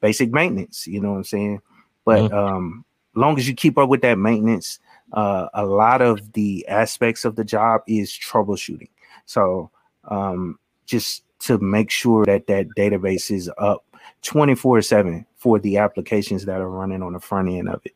[0.00, 0.86] basic maintenance.
[0.86, 1.60] You know what I'm saying?
[2.06, 2.34] But mm-hmm.
[2.34, 2.84] um,
[3.14, 4.78] long as you keep up with that maintenance,
[5.12, 8.88] uh, a lot of the aspects of the job is troubleshooting.
[9.26, 9.70] So
[10.04, 13.84] um, just to make sure that that database is up
[14.22, 17.94] 24 7 for the applications that are running on the front end of it.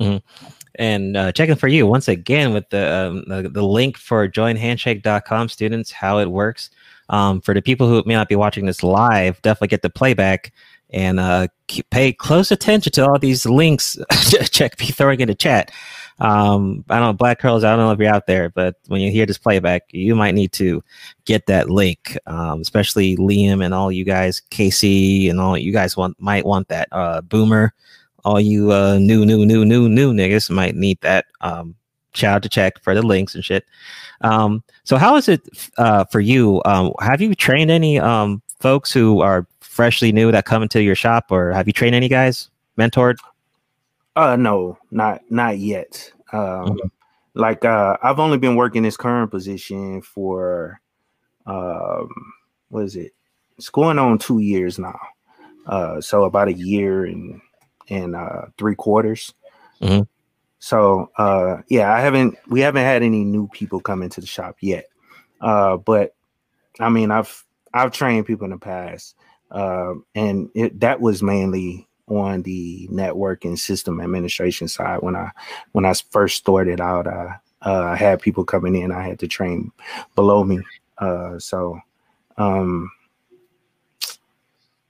[0.00, 0.46] Mm-hmm.
[0.76, 5.48] And uh, checking for you once again with the, um, the, the link for joinhandshake.com
[5.48, 6.70] students, how it works.
[7.10, 10.52] Um, for the people who may not be watching this live, definitely get the playback
[10.90, 13.98] and uh, keep, pay close attention to all these links.
[14.50, 15.70] Check be throwing in the chat.
[16.20, 19.00] Um, I don't know, Black Curls, I don't know if you're out there, but when
[19.00, 20.82] you hear this playback, you might need to
[21.26, 25.96] get that link, um, especially Liam and all you guys, Casey and all you guys
[25.96, 26.88] want might want that.
[26.90, 27.72] Uh, Boomer,
[28.24, 31.26] all you uh, new, new, new, new, new niggas might need that.
[31.40, 31.76] Um,
[32.14, 33.64] shout out to check for the links and shit.
[34.22, 35.42] Um, so how is it
[35.76, 36.60] uh, for you?
[36.64, 39.46] Um, have you trained any um, folks who are
[39.78, 43.14] freshly new that come into your shop, or have you trained any guys, mentored?
[44.16, 46.10] Uh, no, not not yet.
[46.32, 46.76] Um,
[47.34, 50.80] like uh, I've only been working this current position for
[51.46, 52.08] um,
[52.70, 53.12] what is it?
[53.56, 54.98] It's going on two years now.
[55.64, 57.40] Uh, so about a year and
[57.88, 59.32] and uh, three quarters.
[59.80, 60.02] Mm-hmm.
[60.58, 64.56] So uh, yeah, I haven't we haven't had any new people come into the shop
[64.60, 64.86] yet.
[65.40, 66.16] Uh, but
[66.80, 69.14] I mean, I've I've trained people in the past,
[69.50, 75.00] uh, and it, that was mainly on the network and system administration side.
[75.02, 75.30] When I
[75.72, 78.92] when I first started out, uh, uh, I had people coming in.
[78.92, 79.72] I had to train
[80.14, 80.60] below me.
[80.98, 81.78] Uh, so,
[82.36, 82.90] um,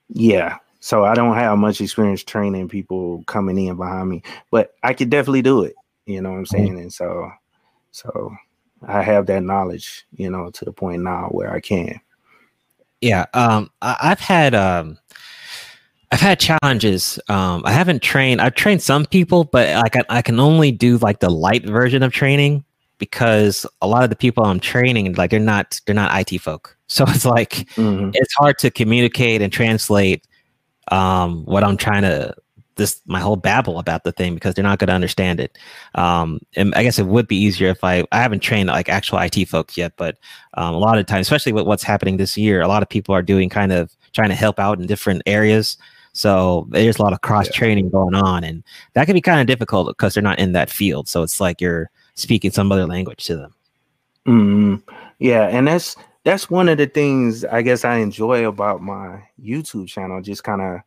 [0.09, 0.57] yeah.
[0.81, 5.11] So I don't have much experience training people coming in behind me, but I could
[5.11, 5.75] definitely do it.
[6.07, 6.57] You know what I'm mm-hmm.
[6.57, 6.79] saying?
[6.81, 7.31] And so,
[7.91, 8.33] so
[8.87, 10.07] I have that knowledge.
[10.17, 12.01] You know, to the point now where I can.
[13.01, 13.27] Yeah.
[13.35, 14.99] Um, I, I've had um
[16.11, 17.19] I've had challenges.
[17.29, 18.41] Um, I haven't trained.
[18.41, 22.03] I've trained some people, but like I, I can only do like the light version
[22.03, 22.65] of training
[22.97, 26.75] because a lot of the people I'm training, like they're not they're not IT folk.
[26.91, 28.13] So it's like mm-hmm.
[28.15, 30.27] it's hard to communicate and translate
[30.91, 32.35] um, what I'm trying to
[32.79, 35.59] this my whole babble about the thing because they're not going to understand it.
[35.95, 39.19] Um, and I guess it would be easier if I I haven't trained like actual
[39.19, 40.17] IT folks yet, but
[40.55, 43.15] um, a lot of times, especially with what's happening this year, a lot of people
[43.15, 45.77] are doing kind of trying to help out in different areas.
[46.13, 47.91] So there's a lot of cross training yeah.
[47.91, 48.65] going on, and
[48.95, 51.09] that can be kind of difficult because they're not in that field.
[51.09, 53.55] So it's like you're speaking some other language to them.
[54.27, 54.83] Mm,
[55.19, 59.89] yeah, and that's that's one of the things I guess I enjoy about my YouTube
[59.89, 60.81] channel, just kind of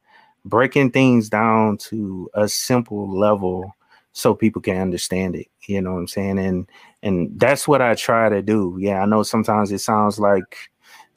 [0.46, 3.76] breaking things down to a simple level
[4.14, 5.48] so people can understand it.
[5.68, 6.40] You know what I'm saying?
[6.40, 6.70] And
[7.04, 8.78] and that's what I try to do.
[8.80, 10.70] Yeah, I know sometimes it sounds like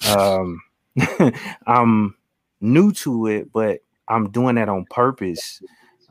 [0.09, 0.61] um,
[1.67, 2.15] I'm
[2.61, 5.63] new to it, but I'm doing that on purpose.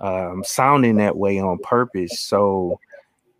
[0.01, 2.19] Uh, I'm sounding that way on purpose.
[2.19, 2.79] So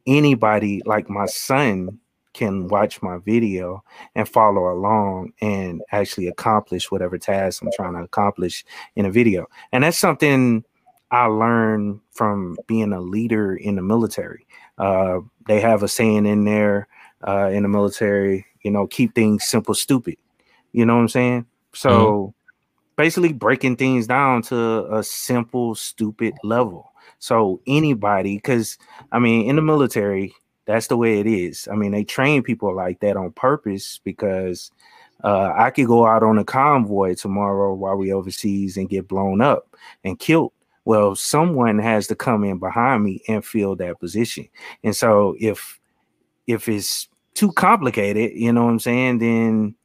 [0.06, 2.00] anybody like my son
[2.34, 3.84] can watch my video
[4.16, 8.66] and follow along and actually accomplish whatever task I'm trying to accomplish
[8.96, 9.48] in a video.
[9.72, 10.64] And that's something
[11.12, 14.48] I learned from being a leader in the military.
[14.78, 16.88] Uh, they have a saying in there
[17.28, 20.18] uh, in the military, you know, keep things simple, stupid.
[20.72, 21.46] You know what I'm saying?
[21.74, 22.32] So mm-hmm.
[22.96, 26.92] basically breaking things down to a simple, stupid level.
[27.20, 28.78] So anybody, because
[29.12, 30.34] I mean, in the military,
[30.66, 31.68] that's the way it is.
[31.72, 34.72] I mean, they train people like that on purpose because
[35.24, 39.42] uh, I could go out on a convoy tomorrow while we overseas and get blown
[39.42, 40.54] up and killed.
[40.86, 44.50] Well, someone has to come in behind me and fill that position.
[44.84, 45.80] And so if
[46.46, 49.76] if it's too complicated, you know what I'm saying, then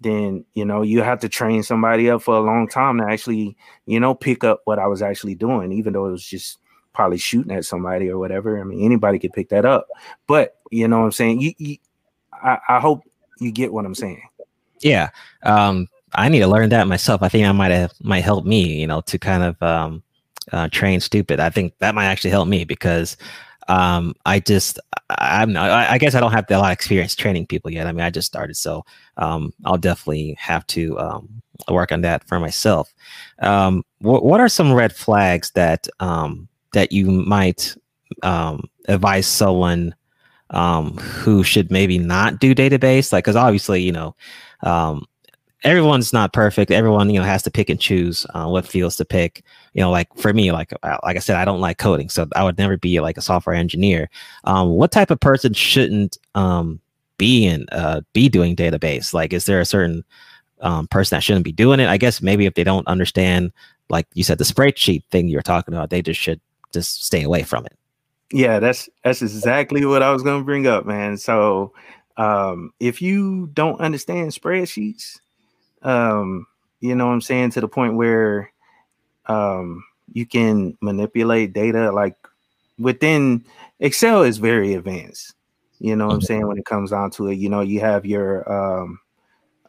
[0.00, 3.56] then you know you have to train somebody up for a long time to actually,
[3.86, 6.58] you know, pick up what I was actually doing, even though it was just
[6.92, 8.60] probably shooting at somebody or whatever.
[8.60, 9.88] I mean, anybody could pick that up.
[10.26, 11.40] But you know what I'm saying?
[11.40, 11.76] You, you
[12.32, 13.02] I, I hope
[13.40, 14.22] you get what I'm saying.
[14.80, 15.10] Yeah.
[15.42, 17.22] Um, I need to learn that myself.
[17.22, 20.02] I think I might have might help me, you know, to kind of um
[20.50, 21.40] uh, train stupid.
[21.40, 23.16] I think that might actually help me because
[23.68, 27.46] um, I just I'm not, I guess I don't have a lot of experience training
[27.46, 27.86] people yet.
[27.86, 28.84] I mean, I just started, so
[29.16, 32.92] um, I'll definitely have to um, work on that for myself.
[33.40, 37.74] Um, wh- what are some red flags that um, that you might
[38.22, 39.94] um, advise someone
[40.50, 43.12] um, who should maybe not do database?
[43.12, 44.14] Like, because obviously, you know,
[44.62, 45.06] um,
[45.64, 46.70] everyone's not perfect.
[46.70, 49.42] Everyone, you know, has to pick and choose uh, what fields to pick.
[49.74, 52.26] You know, like for me, like uh, like I said, I don't like coding, so
[52.34, 54.10] I would never be like a software engineer.
[54.44, 56.80] Um, what type of person shouldn't um,
[57.18, 59.14] be in uh, be doing database?
[59.14, 60.04] Like, is there a certain
[60.60, 61.88] um, person that shouldn't be doing it?
[61.88, 63.52] I guess maybe if they don't understand,
[63.88, 66.40] like you said, the spreadsheet thing you're talking about, they just should
[66.72, 67.76] just stay away from it.
[68.32, 71.18] Yeah, that's that's exactly what I was going to bring up, man.
[71.18, 71.72] So
[72.16, 75.18] um, if you don't understand spreadsheets,
[75.82, 76.46] um,
[76.80, 78.50] you know what I'm saying, to the point where
[79.26, 82.16] um, you can manipulate data like
[82.78, 83.44] within
[83.80, 85.34] Excel is very advanced.
[85.78, 86.26] You know what I'm mm-hmm.
[86.26, 87.34] saying when it comes down to it.
[87.34, 89.00] You know, you have your um,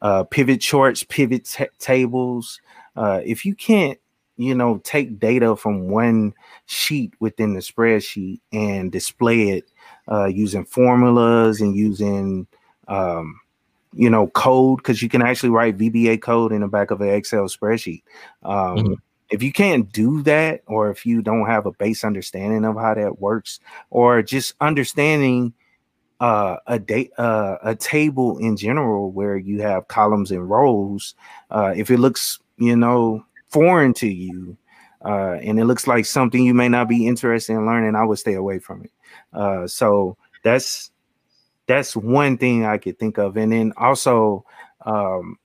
[0.02, 2.62] uh, pivot charts, pivot t- tables.
[2.96, 3.98] Uh, if you can't,
[4.38, 6.34] you know, take data from one
[6.66, 9.72] sheet within the spreadsheet and display it
[10.12, 12.48] uh, using formulas and using
[12.88, 13.40] um,
[13.94, 17.10] you know, code because you can actually write VBA code in the back of an
[17.10, 18.04] Excel spreadsheet.
[18.44, 18.94] Um, mm-hmm.
[19.30, 22.94] If you can't do that, or if you don't have a base understanding of how
[22.94, 25.54] that works, or just understanding
[26.20, 31.16] uh, a date, uh, a table in general where you have columns and rows,
[31.50, 34.58] uh, if it looks, you know, foreign to you,
[35.06, 38.20] uh, and it looks like something you may not be interested in learning, I would
[38.20, 38.92] stay away from it.
[39.32, 40.92] Uh, so that's
[41.68, 43.38] that's one thing I could think of.
[43.38, 44.46] And then also,
[44.86, 45.38] um,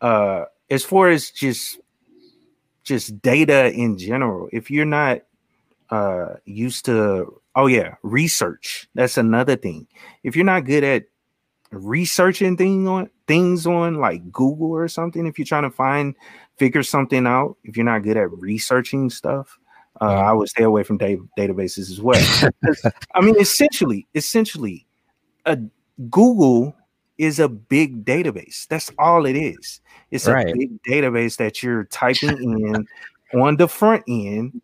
[0.00, 1.78] uh, as far as just
[2.82, 5.22] just data in general, if you're not
[5.90, 8.88] uh, used to, oh yeah, research.
[8.94, 9.86] That's another thing.
[10.22, 11.04] If you're not good at
[11.76, 16.14] researching thing on things on like Google or something, if you're trying to find
[16.56, 19.58] figure something out, if you're not good at researching stuff,
[20.00, 22.22] uh, I would stay away from da- databases as well.
[23.14, 24.86] I mean, essentially, essentially,
[25.46, 25.58] a
[26.10, 26.74] Google
[27.18, 28.66] is a big database.
[28.66, 29.80] That's all it is.
[30.10, 30.48] It's right.
[30.48, 32.86] a big database that you're typing in
[33.40, 34.60] on the front end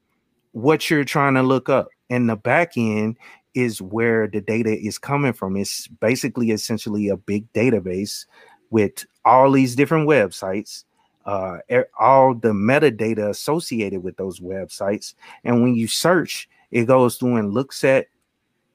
[0.52, 3.16] what you're trying to look up, and the back end
[3.54, 5.56] is where the data is coming from.
[5.56, 8.26] It's basically essentially a big database
[8.70, 10.84] with all these different websites
[11.26, 11.58] uh,
[11.98, 15.14] all the metadata associated with those websites.
[15.44, 18.06] And when you search, it goes through and looks at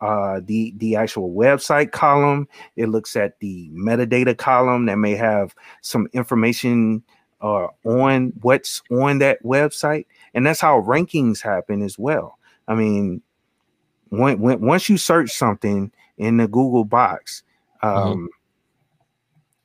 [0.02, 2.47] uh, the the actual website column.
[2.76, 7.03] It looks at the metadata column that may have some information
[7.41, 12.38] uh, on what's on that website, and that's how rankings happen as well.
[12.68, 13.22] I mean,
[14.17, 17.43] when, when once you search something in the Google box,
[17.83, 17.97] mm-hmm.
[17.97, 18.25] um, mm-hmm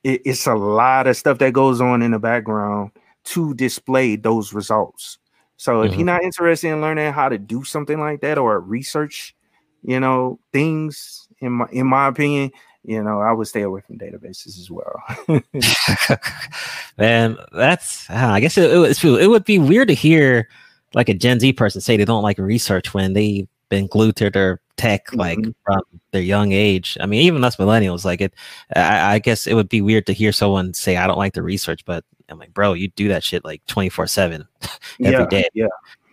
[0.03, 2.91] it, it's a lot of stuff that goes on in the background
[3.23, 5.17] to display those results.
[5.57, 5.99] So if mm-hmm.
[5.99, 9.35] you're not interested in learning how to do something like that or research,
[9.83, 12.51] you know, things in my in my opinion,
[12.83, 15.01] you know, I would stay away from databases as well.
[16.97, 20.49] Man, that's I guess it, it, it would be weird to hear
[20.95, 24.29] like a Gen Z person say they don't like research when they've been glued to
[24.29, 25.51] their tech like mm-hmm.
[25.65, 25.81] from
[26.11, 26.97] their young age.
[26.99, 28.35] I mean, even us millennials, like it.
[28.75, 31.41] I, I, guess it would be weird to hear someone say, "I don't like the
[31.41, 34.47] research," but I'm like, bro, you do that shit like 24 seven
[35.03, 35.49] every yeah, day.
[35.55, 35.65] Yeah,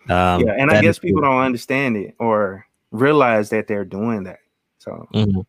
[0.08, 1.30] um, yeah, and I guess people cool.
[1.30, 4.38] don't understand it or realize that they're doing that.
[4.78, 5.40] So, mm-hmm.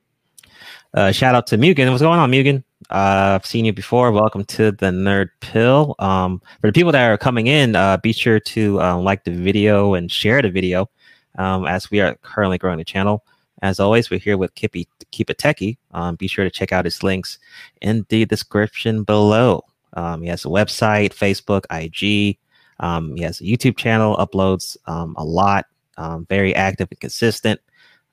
[0.95, 1.89] uh, shout out to Mugen.
[1.91, 2.63] What's going on, Mugen?
[2.89, 4.11] Uh, I've seen you before.
[4.11, 5.95] Welcome to the Nerd Pill.
[5.99, 9.31] Um, for the people that are coming in, uh, be sure to uh, like the
[9.31, 10.89] video and share the video
[11.39, 13.23] um, as we are currently growing the channel.
[13.61, 15.77] As always, we're here with Kippy, Keep It Techie.
[15.91, 17.39] Um, be sure to check out his links
[17.81, 19.63] in the description below.
[19.93, 22.37] Um, he has a website, Facebook, IG.
[22.79, 25.65] Um, he has a YouTube channel, uploads um, a lot,
[25.97, 27.59] um, very active and consistent.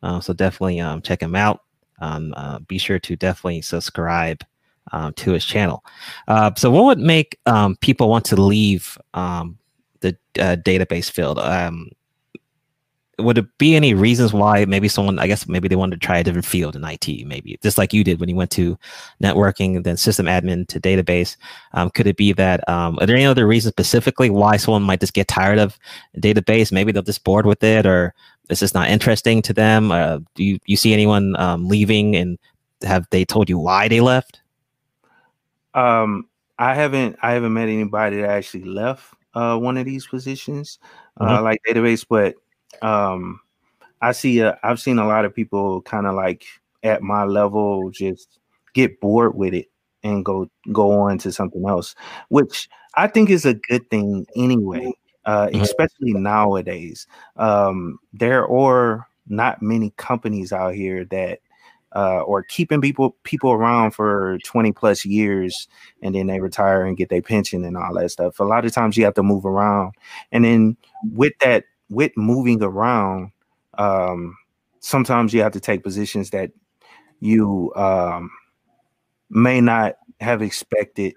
[0.02, 1.62] Uh, so definitely check him out.
[2.00, 4.42] Uh, be sure to definitely subscribe
[5.16, 5.84] to his channel.
[6.28, 7.38] Uh, so, what would make
[7.80, 11.38] people want to leave the uh, database field?
[13.18, 16.18] Would it be any reasons why maybe someone i guess maybe they wanted to try
[16.18, 18.78] a different field in it maybe just like you did when you went to
[19.22, 21.36] networking then system admin to database?
[21.72, 25.00] Um, could it be that um, are there any other reasons specifically why someone might
[25.00, 25.78] just get tired of
[26.18, 26.72] database?
[26.72, 28.14] Maybe they're just bored with it or
[28.48, 29.90] it's just not interesting to them.
[29.90, 32.38] Uh, do you, you see anyone um, leaving and
[32.82, 34.42] have they told you why they left?
[35.74, 36.28] Um
[36.58, 40.78] i haven't i haven't met anybody that actually left uh, one of these positions.
[41.18, 41.44] Uh, mm-hmm.
[41.44, 42.34] like database but
[42.82, 43.40] um
[44.02, 46.44] i see a, i've seen a lot of people kind of like
[46.82, 48.38] at my level just
[48.74, 49.66] get bored with it
[50.02, 51.94] and go go on to something else
[52.28, 54.92] which i think is a good thing anyway
[55.24, 55.60] uh, mm-hmm.
[55.60, 61.40] especially nowadays um there are not many companies out here that
[61.96, 65.66] uh, or keeping people people around for 20 plus years
[66.02, 68.38] and then they retire and get their pension and all that stuff.
[68.38, 69.94] A lot of times you have to move around.
[70.30, 70.76] And then
[71.12, 73.30] with that with moving around,
[73.78, 74.36] um,
[74.80, 76.50] sometimes you have to take positions that
[77.20, 78.30] you um,
[79.30, 81.14] may not have expected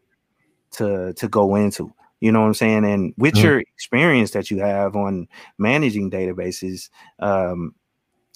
[0.72, 1.94] to to go into.
[2.20, 2.86] You know what I'm saying?
[2.86, 3.46] And with mm-hmm.
[3.46, 5.28] your experience that you have on
[5.58, 6.90] managing databases,
[7.20, 7.74] um,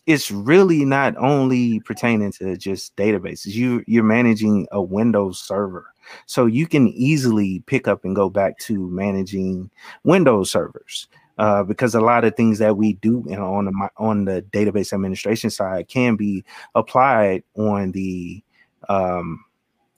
[0.07, 3.47] it's really not only pertaining to just databases.
[3.47, 5.87] You you're managing a Windows server.
[6.25, 9.71] So you can easily pick up and go back to managing
[10.03, 11.07] Windows servers
[11.37, 14.43] uh, because a lot of things that we do you know, on the on the
[14.51, 16.43] database administration side can be
[16.75, 18.43] applied on the
[18.89, 19.43] um,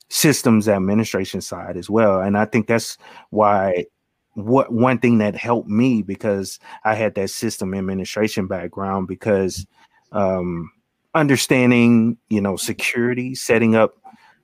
[0.10, 2.22] systems administration side as well.
[2.22, 2.98] And I think that's
[3.32, 3.86] why
[4.34, 9.66] what one thing that helped me because I had that system administration background because
[10.12, 10.72] um,
[11.14, 13.95] understanding you know security, setting up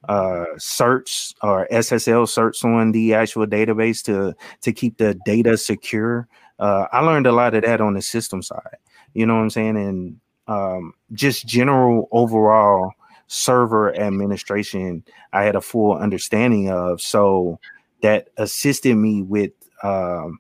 [0.09, 6.27] uh certs or SSL certs on the actual database to to keep the data secure
[6.61, 8.77] uh, I learned a lot of that on the system side.
[9.13, 9.77] You know what I'm saying?
[9.77, 12.93] And um, just general overall
[13.27, 17.01] server administration, I had a full understanding of.
[17.01, 17.59] So
[18.03, 19.51] that assisted me with
[19.81, 20.39] um,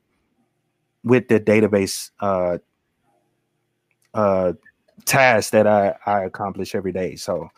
[1.03, 2.59] with the database uh,
[4.13, 4.53] uh,
[5.05, 7.15] tasks that I, I accomplish every day.
[7.15, 7.49] So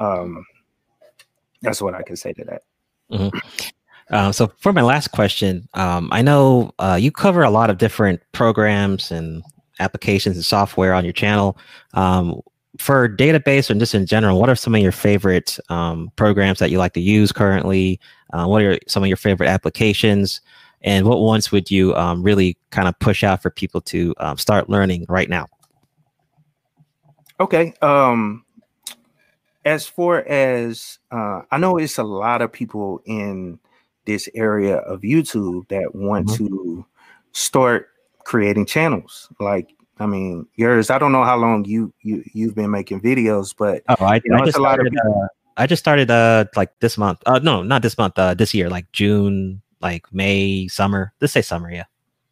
[0.00, 0.44] um,
[1.62, 2.62] that's what I can say to that.
[3.12, 3.38] Mm-hmm.
[4.10, 7.78] Uh, so for my last question, um, I know uh, you cover a lot of
[7.78, 9.42] different programs and
[9.78, 11.56] applications and software on your channel.
[11.94, 12.40] Um,
[12.78, 16.70] for database and just in general, what are some of your favorite um, programs that
[16.70, 18.00] you like to use currently?
[18.32, 20.40] Uh, what are some of your favorite applications?
[20.82, 24.38] And what ones would you um, really kind of push out for people to um,
[24.38, 25.46] start learning right now?
[27.38, 27.74] Okay.
[27.82, 28.44] Um,
[29.64, 33.58] as far as uh, I know, it's a lot of people in
[34.04, 36.46] this area of YouTube that want mm-hmm.
[36.46, 36.86] to
[37.32, 37.88] start
[38.24, 39.28] creating channels.
[39.40, 40.90] Like, I mean, yours.
[40.90, 44.30] I don't know how long you you you've been making videos, but oh, I, you
[44.30, 44.96] know, I just started.
[44.96, 47.22] Uh, I just started uh like this month.
[47.26, 48.18] Uh, no, not this month.
[48.18, 51.12] Uh, this year, like June, like May, summer.
[51.20, 51.84] Let's say summer, yeah.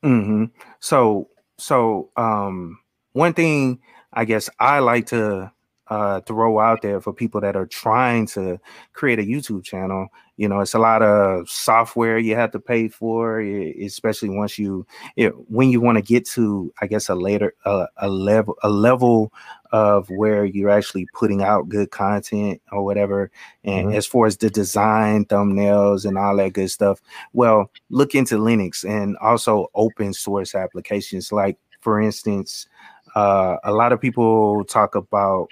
[0.03, 0.45] Mm-hmm.
[0.81, 1.28] So
[1.59, 2.78] so um
[3.12, 3.81] one thing
[4.12, 5.53] I guess I like to
[5.89, 8.61] uh, throw out there for people that are trying to
[8.93, 10.09] create a YouTube channel.
[10.39, 14.86] You know, it's a lot of software you have to pay for, especially once you,
[15.16, 18.70] it, when you want to get to, I guess, a later uh, a level a
[18.70, 19.32] level
[19.73, 23.31] of where you're actually putting out good content or whatever.
[23.65, 23.97] And mm-hmm.
[23.97, 27.01] as far as the design, thumbnails, and all that good stuff,
[27.32, 31.32] well, look into Linux and also open source applications.
[31.32, 32.66] Like, for instance,
[33.15, 35.48] uh, a lot of people talk about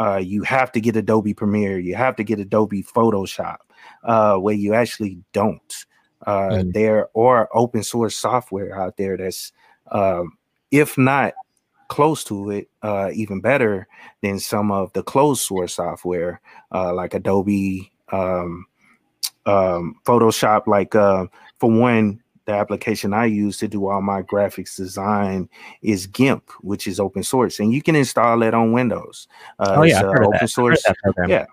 [0.00, 3.58] uh, you have to get Adobe Premiere, you have to get Adobe Photoshop,
[4.04, 5.86] uh, where you actually don't.
[6.26, 6.72] Uh, mm.
[6.72, 9.52] There are open source software out there that's,
[9.90, 10.36] um,
[10.70, 11.34] if not
[11.88, 13.86] close to it, uh, even better
[14.22, 16.40] than some of the closed source software
[16.72, 18.66] uh, like Adobe, um,
[19.46, 20.66] um, Photoshop.
[20.66, 21.26] Like uh,
[21.58, 25.48] for one, the application I use to do all my graphics design
[25.82, 29.28] is GIMP, which is open source, and you can install it on Windows.
[29.58, 30.82] Uh, oh yeah, open source.
[31.26, 31.46] Yeah,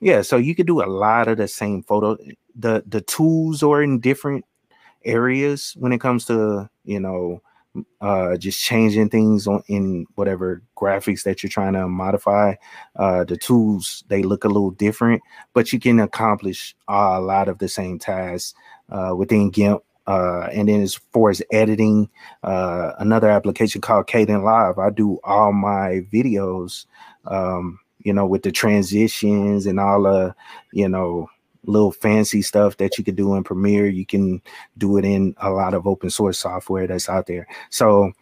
[0.00, 0.22] yeah.
[0.22, 2.16] So you could do a lot of the same photo.
[2.54, 4.44] the The tools are in different
[5.04, 7.42] areas when it comes to you know
[8.00, 12.54] uh, just changing things on in whatever graphics that you're trying to modify.
[12.96, 15.22] Uh, the tools they look a little different,
[15.54, 18.54] but you can accomplish a lot of the same tasks
[18.90, 22.08] uh, within GIMP uh, and then as far as editing,
[22.42, 26.86] uh, another application called Caden Kdenlive, I do all my videos,
[27.26, 30.34] um, you know, with the transitions and all the,
[30.72, 31.28] you know,
[31.64, 33.86] little fancy stuff that you could do in Premiere.
[33.86, 34.40] You can
[34.78, 37.46] do it in a lot of open source software that's out there.
[37.70, 38.12] So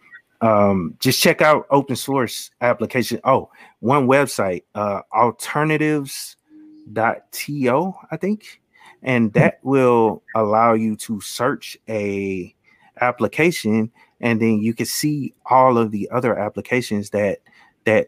[0.41, 3.19] um, just check out open source application.
[3.23, 3.49] Oh,
[3.79, 8.61] one website, uh, alternatives.to, I think
[9.01, 9.39] and hmm.
[9.39, 12.53] that will allow you to search a
[13.01, 13.91] application
[14.21, 17.39] and then you can see all of the other applications that
[17.85, 18.07] that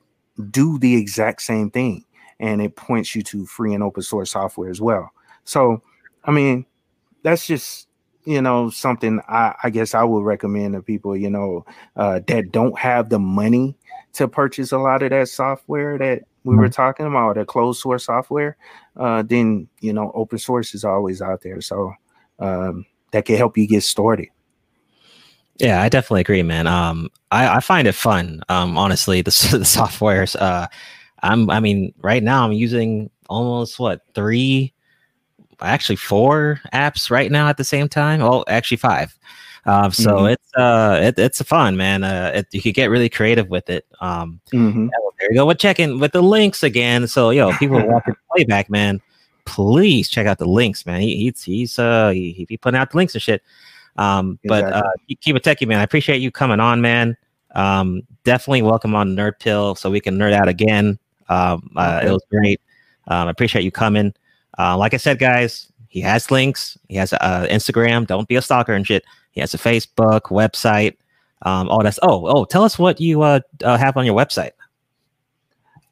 [0.49, 2.03] do the exact same thing
[2.39, 5.11] and it points you to free and open source software as well
[5.43, 5.81] so
[6.25, 6.65] i mean
[7.23, 7.87] that's just
[8.25, 11.65] you know something i, I guess i would recommend to people you know
[11.95, 13.75] uh, that don't have the money
[14.13, 16.71] to purchase a lot of that software that we were mm-hmm.
[16.71, 18.57] talking about a closed source software,
[18.97, 21.61] uh, then you know open source is always out there.
[21.61, 21.93] So
[22.39, 24.29] um, that can help you get started.
[25.61, 26.65] Yeah, I definitely agree, man.
[26.65, 28.41] Um, I, I find it fun.
[28.49, 30.35] Um, honestly, the, the softwares.
[30.39, 30.67] Uh,
[31.21, 34.73] I'm, I mean, right now I'm using almost what three,
[35.61, 38.21] actually four apps right now at the same time.
[38.21, 39.17] Oh, actually five.
[39.65, 40.25] Um, so mm-hmm.
[40.33, 42.03] it's uh, it, it's fun, man.
[42.03, 43.85] Uh, it, you could get really creative with it.
[43.99, 44.87] Um, mm-hmm.
[45.19, 45.45] there you go.
[45.45, 47.07] We're checking with the links again.
[47.07, 48.99] So yo, people watching playback, man.
[49.45, 51.01] Please check out the links, man.
[51.01, 53.43] He, he's he's uh he, he putting out the links and shit.
[54.01, 54.81] Um, but exactly.
[54.81, 55.79] uh, keep it techie, man.
[55.79, 57.15] I appreciate you coming on, man.
[57.53, 60.97] Um, definitely welcome on Nerd Pill so we can nerd out again.
[61.29, 62.07] Um, uh, okay.
[62.07, 62.61] it was great.
[63.07, 64.13] Um, I appreciate you coming.
[64.57, 66.77] Uh, like I said, guys, he has links.
[66.87, 68.07] He has uh, Instagram.
[68.07, 69.03] Don't be a stalker and shit.
[69.31, 70.97] He has a Facebook website.
[71.43, 71.99] Um, all that's.
[72.01, 74.51] Oh, oh, tell us what you uh, uh have on your website.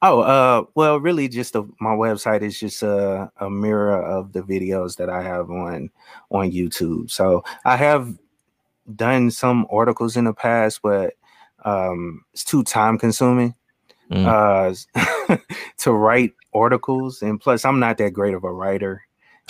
[0.02, 4.42] Oh, uh, well, really, just a, my website is just a, a mirror of the
[4.42, 5.90] videos that I have on
[6.32, 7.12] on YouTube.
[7.12, 8.18] So I have
[8.96, 11.16] done some articles in the past, but
[11.66, 13.56] um, it's too time consuming
[14.10, 14.26] mm.
[14.26, 15.38] uh,
[15.78, 19.04] to write articles, and plus, I'm not that great of a writer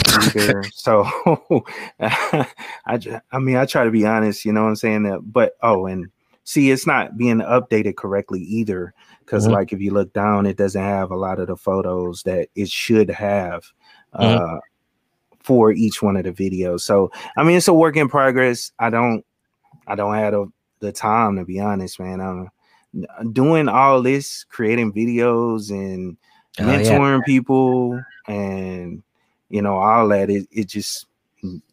[0.08, 0.64] either.
[0.74, 1.04] so
[2.00, 2.46] I,
[3.32, 5.04] I mean, I try to be honest, you know what I'm saying?
[5.04, 6.08] That, but oh, and
[6.44, 8.94] see, it's not being updated correctly either.
[9.30, 9.54] Because mm-hmm.
[9.54, 12.68] like if you look down, it doesn't have a lot of the photos that it
[12.68, 13.64] should have
[14.16, 14.56] mm-hmm.
[14.56, 14.60] uh,
[15.44, 16.82] for each one of the videos.
[16.82, 18.72] So I mean, it's a work in progress.
[18.80, 19.24] I don't,
[19.86, 22.20] I don't have the, the time to be honest, man.
[22.20, 26.18] I'm doing all this, creating videos and
[26.58, 27.22] mentoring oh, yeah.
[27.24, 29.04] people and
[29.50, 30.32] you know, all that.
[30.32, 31.06] It, it just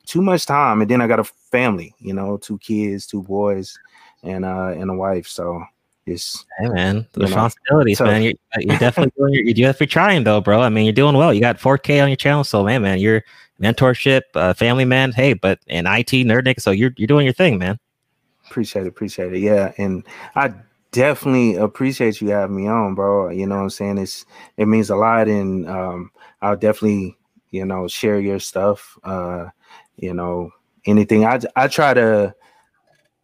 [0.05, 0.83] too much time.
[0.83, 3.79] And then I got a family, you know, two kids, two boys,
[4.23, 5.27] and uh and a wife.
[5.27, 5.65] So
[6.07, 8.23] hey man, the responsibilities, know, man.
[8.23, 10.61] You're, you're definitely doing you're, you're trying though, bro.
[10.61, 11.35] I mean, you're doing well.
[11.35, 13.23] You got 4K on your channel, so man, man, you're
[13.61, 15.13] mentorship, uh, family man.
[15.13, 17.79] Hey, but in IT nerd, nick, so you're you're doing your thing, man.
[18.49, 19.41] Appreciate it, appreciate it.
[19.41, 20.05] Yeah, and
[20.37, 20.53] I
[20.93, 23.31] definitely appreciate you having me on, bro.
[23.31, 23.99] You know what I'm saying?
[23.99, 24.25] It's
[24.57, 26.11] it means a lot, and um,
[26.41, 27.17] I'll definitely
[27.51, 28.99] you know, share your stuff.
[29.03, 29.47] Uh,
[29.97, 30.51] you know,
[30.85, 31.25] anything.
[31.25, 32.35] I I try to,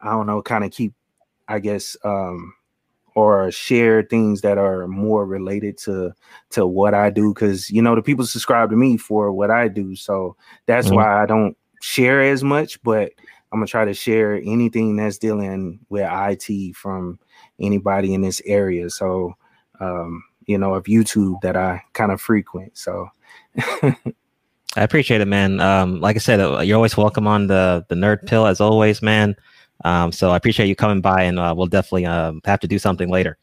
[0.00, 0.94] I don't know, kind of keep,
[1.48, 2.54] I guess, um,
[3.14, 6.12] or share things that are more related to
[6.50, 9.68] to what I do because you know the people subscribe to me for what I
[9.68, 10.36] do, so
[10.66, 10.96] that's mm-hmm.
[10.96, 12.82] why I don't share as much.
[12.82, 13.12] But
[13.52, 17.18] I'm gonna try to share anything that's dealing with IT from
[17.60, 18.88] anybody in this area.
[18.90, 19.34] So,
[19.80, 22.76] um, you know, of YouTube that I kind of frequent.
[22.76, 23.08] So.
[24.74, 25.60] I appreciate it, man.
[25.60, 29.02] Um, like I said, uh, you're always welcome on the the Nerd Pill as always,
[29.02, 29.36] man.
[29.84, 32.78] Um, so I appreciate you coming by, and uh, we'll definitely um, have to do
[32.78, 33.36] something later.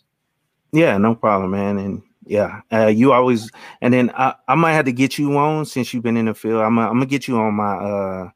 [0.71, 1.77] Yeah, no problem, man.
[1.77, 3.49] And yeah, uh, you always,
[3.81, 6.33] and then I, I might have to get you on since you've been in the
[6.33, 6.61] field.
[6.61, 8.29] I'm, I'm gonna get you on my, uh,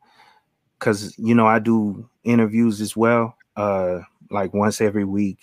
[0.80, 4.00] cause you know I do interviews as well, uh,
[4.32, 5.40] like once every week,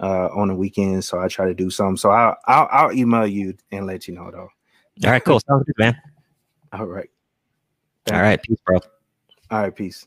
[0.00, 1.04] uh, on the weekend.
[1.04, 1.96] So I try to do some.
[1.96, 4.48] So I'll, I'll, I'll email you and let you know though.
[5.04, 5.40] All right, cool.
[5.48, 5.96] Sounds good, man.
[6.72, 7.10] All right.
[8.06, 8.40] Thank All right.
[8.48, 8.54] You.
[8.56, 8.80] Peace, bro.
[9.50, 9.74] All right.
[9.74, 10.06] Peace.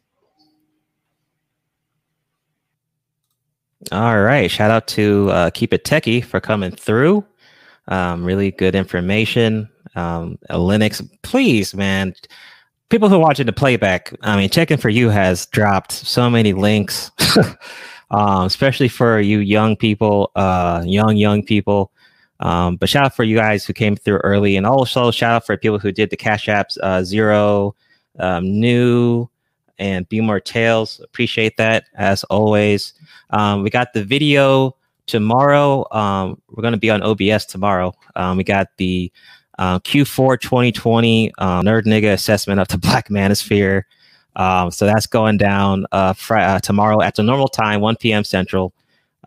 [3.92, 4.50] All right.
[4.50, 7.26] Shout out to uh, Keep It Techie for coming through.
[7.88, 9.70] Um, really good information.
[9.96, 12.14] Um, Linux, please, man.
[12.90, 16.54] People who are watching the playback, I mean, checking for you has dropped so many
[16.54, 17.12] links,
[18.12, 21.92] um, especially for you young people, uh, young young people.
[22.42, 25.46] Um, but shout out for you guys who came through early, and also shout out
[25.46, 27.76] for people who did the Cash Apps uh, Zero,
[28.20, 29.30] um, New,
[29.78, 31.00] and Be More Tales.
[31.04, 32.94] Appreciate that as always.
[33.32, 34.76] Um, we got the video
[35.06, 35.86] tomorrow.
[35.92, 37.94] Um, we're going to be on OBS tomorrow.
[38.16, 39.12] Um, we got the
[39.58, 43.84] uh, Q4 2020 uh, Nerd Nigga assessment of the Black Manosphere.
[44.36, 48.24] Um, so that's going down uh, fr- uh, tomorrow at the normal time, 1 p.m.
[48.24, 48.74] Central.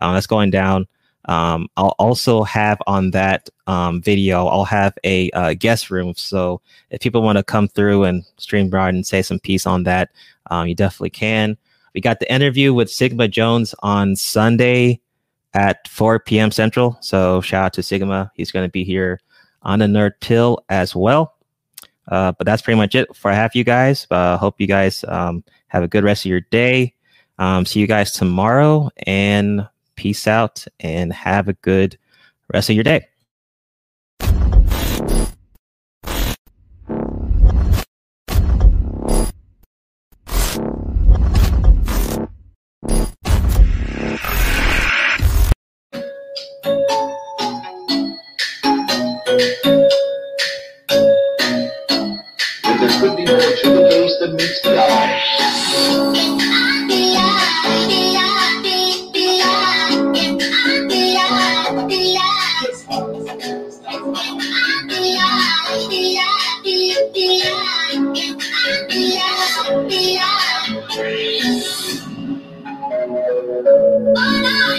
[0.01, 0.87] Uh, that's going down.
[1.25, 6.13] Um, I'll also have on that um, video, I'll have a uh, guest room.
[6.15, 9.83] So if people want to come through and stream broad and say some piece on
[9.83, 10.11] that,
[10.49, 11.57] um, you definitely can.
[11.93, 15.01] We got the interview with Sigma Jones on Sunday
[15.53, 16.51] at 4 p.m.
[16.51, 16.97] Central.
[17.01, 18.31] So shout out to Sigma.
[18.35, 19.19] He's going to be here
[19.63, 21.35] on the Nerd Pill as well.
[22.07, 24.07] Uh, but that's pretty much it for half you guys.
[24.09, 26.93] Uh, hope you guys um, have a good rest of your day.
[27.37, 29.67] Um, see you guys tomorrow and
[29.99, 31.97] peace out and have a good
[32.53, 33.05] rest of your day.
[52.99, 53.69] could be more to
[54.19, 54.88] the meets the eye.